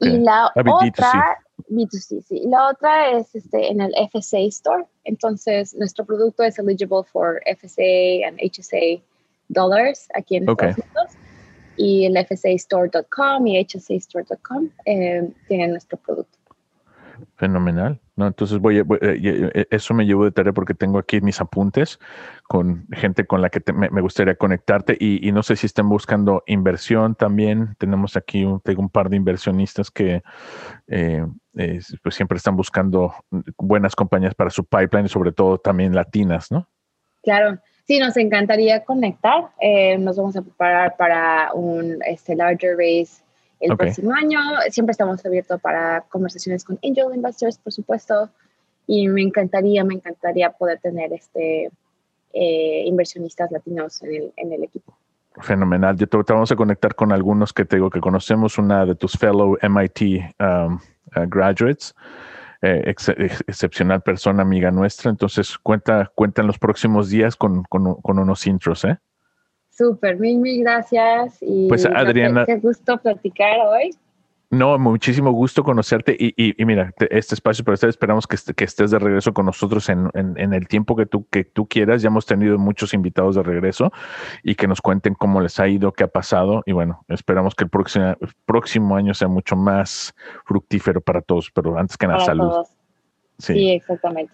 Y 0.00 0.18
la 0.18 0.46
Ah, 0.46 0.52
B2C. 0.62 0.88
otra, 0.90 1.38
B2C, 1.70 2.22
sí. 2.22 2.38
Y 2.44 2.48
la 2.48 2.68
otra 2.68 3.10
es 3.12 3.34
este, 3.34 3.70
en 3.70 3.80
el 3.80 3.92
FSA 4.12 4.38
Store. 4.48 4.84
Entonces, 5.04 5.74
nuestro 5.74 6.04
producto 6.04 6.42
es 6.42 6.58
eligible 6.58 7.02
for 7.10 7.40
FSA 7.46 8.26
and 8.26 8.38
HSA 8.40 9.02
dollars 9.48 10.08
aquí 10.14 10.36
en. 10.36 10.48
Estados 10.48 10.76
Unidos. 10.76 11.07
Y 11.78 12.04
el 12.04 12.16
FSAstore.com 12.26 13.46
y 13.46 13.58
HSAstore.com 13.64 14.68
eh, 14.84 15.30
tienen 15.46 15.70
nuestro 15.70 15.96
producto. 15.96 16.36
Fenomenal. 17.36 18.00
No, 18.16 18.26
entonces 18.26 18.58
voy, 18.58 18.78
a- 18.78 18.84
voy- 18.84 18.98
eh, 19.00 19.50
eh, 19.54 19.66
eso 19.70 19.94
me 19.94 20.04
llevo 20.04 20.24
de 20.24 20.32
tarea 20.32 20.52
porque 20.52 20.74
tengo 20.74 20.98
aquí 20.98 21.20
mis 21.20 21.40
apuntes 21.40 21.98
con 22.48 22.86
gente 22.92 23.26
con 23.26 23.42
la 23.42 23.48
que 23.50 23.60
te- 23.60 23.72
me, 23.72 23.90
me 23.90 24.00
gustaría 24.00 24.34
conectarte 24.34 24.96
y, 24.98 25.26
y 25.26 25.30
no 25.32 25.42
sé 25.44 25.54
si 25.56 25.66
estén 25.66 25.88
buscando 25.88 26.42
inversión 26.46 27.14
también. 27.14 27.74
Tenemos 27.78 28.16
aquí 28.16 28.44
un, 28.44 28.60
tengo 28.60 28.82
un 28.82 28.88
par 28.88 29.08
de 29.08 29.16
inversionistas 29.16 29.90
que 29.90 30.22
eh, 30.88 31.24
eh, 31.56 31.80
pues 32.02 32.14
siempre 32.14 32.38
están 32.38 32.56
buscando 32.56 33.14
buenas 33.56 33.94
compañías 33.94 34.34
para 34.34 34.50
su 34.50 34.64
pipeline 34.64 35.06
y 35.06 35.08
sobre 35.08 35.32
todo 35.32 35.58
también 35.58 35.94
latinas, 35.94 36.50
¿no? 36.50 36.68
Claro, 37.22 37.58
sí, 37.88 37.98
nos 37.98 38.16
encantaría 38.16 38.84
conectar. 38.84 39.48
Eh, 39.60 39.98
nos 39.98 40.16
vamos 40.16 40.36
a 40.36 40.42
preparar 40.42 40.96
para 40.96 41.52
un 41.54 41.98
este, 42.06 42.36
larger 42.36 42.76
raise 42.76 43.22
el 43.60 43.76
próximo 43.76 44.12
año. 44.12 44.38
Siempre 44.70 44.92
estamos 44.92 45.24
abiertos 45.26 45.60
para 45.60 46.02
conversaciones 46.02 46.64
con 46.64 46.78
angel 46.84 47.14
investors, 47.14 47.58
por 47.58 47.72
supuesto. 47.72 48.28
Y 48.86 49.08
me 49.08 49.22
encantaría, 49.22 49.82
me 49.84 49.94
encantaría 49.94 50.50
poder 50.50 50.78
tener 50.78 51.12
este 51.12 51.70
eh, 52.32 52.82
inversionistas 52.86 53.50
latinos 53.50 54.02
en 54.02 54.14
el, 54.14 54.32
en 54.36 54.52
el 54.52 54.64
equipo. 54.64 54.96
Fenomenal. 55.40 55.96
Yo 55.96 56.06
te, 56.06 56.22
te 56.22 56.32
vamos 56.32 56.52
a 56.52 56.56
conectar 56.56 56.94
con 56.94 57.12
algunos 57.12 57.52
que 57.52 57.64
te 57.64 57.76
digo 57.76 57.90
que 57.90 58.00
conocemos, 58.00 58.58
una 58.58 58.84
de 58.84 58.94
tus 58.94 59.12
fellow 59.12 59.56
MIT 59.62 60.00
um, 60.40 60.74
uh, 60.74 61.28
graduates, 61.28 61.94
eh, 62.62 62.82
ex- 62.86 63.08
ex- 63.10 63.44
excepcional 63.46 64.02
persona, 64.02 64.42
amiga 64.42 64.70
nuestra. 64.70 65.10
Entonces, 65.10 65.56
cuenta, 65.58 66.10
cuenta 66.14 66.40
en 66.42 66.46
los 66.48 66.58
próximos 66.58 67.08
días 67.08 67.36
con, 67.36 67.62
con, 67.64 67.94
con 67.96 68.18
unos 68.18 68.46
intros, 68.46 68.84
¿eh? 68.84 68.98
Súper, 69.70 70.18
mil, 70.18 70.38
mil 70.38 70.62
gracias. 70.62 71.38
Y 71.40 71.68
Pues, 71.68 71.86
Adriana- 71.86 72.44
Qué, 72.46 72.56
gusto 72.56 72.98
platicar 72.98 73.60
hoy. 73.66 73.90
No, 74.50 74.78
muchísimo 74.78 75.30
gusto 75.30 75.62
conocerte 75.62 76.16
y, 76.18 76.28
y- 76.34 76.54
y 76.56 76.64
mira, 76.64 76.90
te- 76.96 77.18
este 77.18 77.34
espacio 77.34 77.64
para 77.66 77.74
estar, 77.74 77.90
esperamos 77.90 78.26
que, 78.26 78.34
est- 78.36 78.50
que 78.52 78.64
estés 78.64 78.90
de 78.90 78.98
regreso 78.98 79.34
con 79.34 79.44
nosotros 79.44 79.90
en, 79.90 80.08
en- 80.14 80.38
en 80.38 80.54
el 80.54 80.66
tiempo 80.68 80.96
que 80.96 81.04
tú, 81.04 81.26
que 81.28 81.44
tú 81.44 81.66
quieras. 81.66 82.00
Ya 82.00 82.06
hemos 82.08 82.24
tenido 82.24 82.56
muchos 82.56 82.94
invitados 82.94 83.36
de 83.36 83.42
regreso 83.42 83.92
y 84.42 84.54
que 84.54 84.66
nos 84.66 84.80
cuenten 84.80 85.12
cómo 85.14 85.42
les 85.42 85.60
ha 85.60 85.68
ido, 85.68 85.92
qué 85.92 86.04
ha 86.04 86.08
pasado 86.08 86.62
y 86.64 86.72
bueno, 86.72 87.04
esperamos 87.08 87.54
que 87.54 87.64
el 87.64 87.70
próximo, 87.70 88.06
el 88.18 88.28
próximo 88.46 88.96
año 88.96 89.12
sea 89.12 89.28
mucho 89.28 89.54
más 89.54 90.14
fructífero 90.46 91.02
para 91.02 91.20
todos, 91.20 91.50
pero 91.50 91.76
antes 91.78 91.98
que 91.98 92.06
nada, 92.06 92.16
Para 92.20 92.26
salud. 92.26 92.48
todos. 92.48 92.68
Sí. 93.38 93.52
Sí, 93.52 93.70
exactamente. 93.72 94.32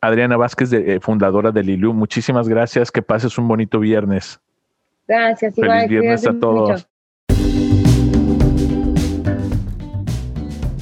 Adriana 0.00 0.36
Vázquez, 0.36 0.70
de- 0.70 0.96
eh, 0.96 1.00
fundadora 1.00 1.52
de 1.52 1.62
Liliu, 1.62 1.92
muchísimas 1.94 2.48
gracias, 2.48 2.90
que 2.90 3.00
pases 3.02 3.38
un 3.38 3.46
bonito 3.46 3.78
viernes. 3.78 4.40
Gracias. 5.06 5.54
Feliz 5.54 5.70
igual, 5.70 5.88
viernes 5.88 6.26
a 6.26 6.36
todos. 6.36 6.70
mucho. 6.70 6.86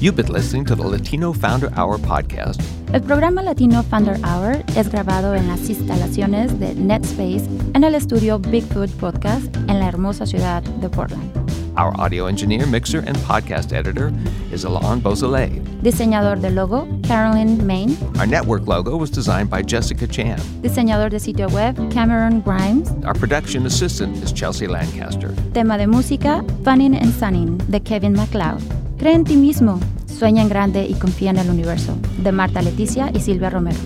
You've 0.01 0.15
been 0.15 0.33
listening 0.33 0.65
to 0.65 0.75
the 0.75 0.81
Latino 0.81 1.31
Founder 1.31 1.71
Hour 1.77 1.99
podcast. 1.99 2.59
El 2.91 3.01
programa 3.01 3.43
Latino 3.43 3.83
Founder 3.83 4.17
Hour 4.23 4.63
es 4.75 4.89
grabado 4.89 5.35
en 5.35 5.47
las 5.47 5.69
instalaciones 5.69 6.59
de 6.59 6.73
NetSpace 6.73 7.47
en 7.75 7.83
el 7.83 7.93
estudio 7.93 8.39
Bigfoot 8.39 8.89
Podcast 8.99 9.55
en 9.67 9.79
la 9.79 9.87
hermosa 9.87 10.25
ciudad 10.25 10.63
de 10.63 10.89
Portland. 10.89 11.29
Our 11.77 11.93
audio 12.01 12.25
engineer, 12.25 12.65
mixer, 12.65 13.03
and 13.07 13.15
podcast 13.27 13.73
editor 13.73 14.11
is 14.51 14.65
Alon 14.65 15.01
Beausoleil. 15.01 15.61
Diseñador 15.83 16.41
de 16.41 16.49
logo, 16.49 16.87
Carolyn 17.03 17.63
Main. 17.67 17.95
Our 18.17 18.25
network 18.25 18.67
logo 18.67 18.97
was 18.97 19.11
designed 19.11 19.51
by 19.51 19.61
Jessica 19.61 20.07
Chan. 20.07 20.39
Diseñador 20.63 21.11
de 21.11 21.19
sitio 21.19 21.47
web, 21.49 21.75
Cameron 21.91 22.41
Grimes. 22.41 22.89
Our 23.05 23.13
production 23.13 23.67
assistant 23.67 24.17
is 24.23 24.33
Chelsea 24.33 24.67
Lancaster. 24.67 25.31
Tema 25.53 25.77
de 25.77 25.85
música, 25.85 26.43
Funnin' 26.63 26.95
and 26.95 27.13
Sunning, 27.13 27.59
de 27.69 27.79
Kevin 27.79 28.13
MacLeod. 28.13 28.63
Cree 29.01 29.15
en 29.15 29.23
ti 29.23 29.35
mismo, 29.35 29.79
sueña 30.05 30.43
en 30.43 30.49
grande 30.49 30.85
y 30.85 30.93
confía 30.93 31.31
en 31.31 31.39
el 31.39 31.49
universo, 31.49 31.97
de 32.21 32.31
Marta 32.31 32.61
Leticia 32.61 33.09
y 33.11 33.19
Silvia 33.19 33.49
Romero. 33.49 33.79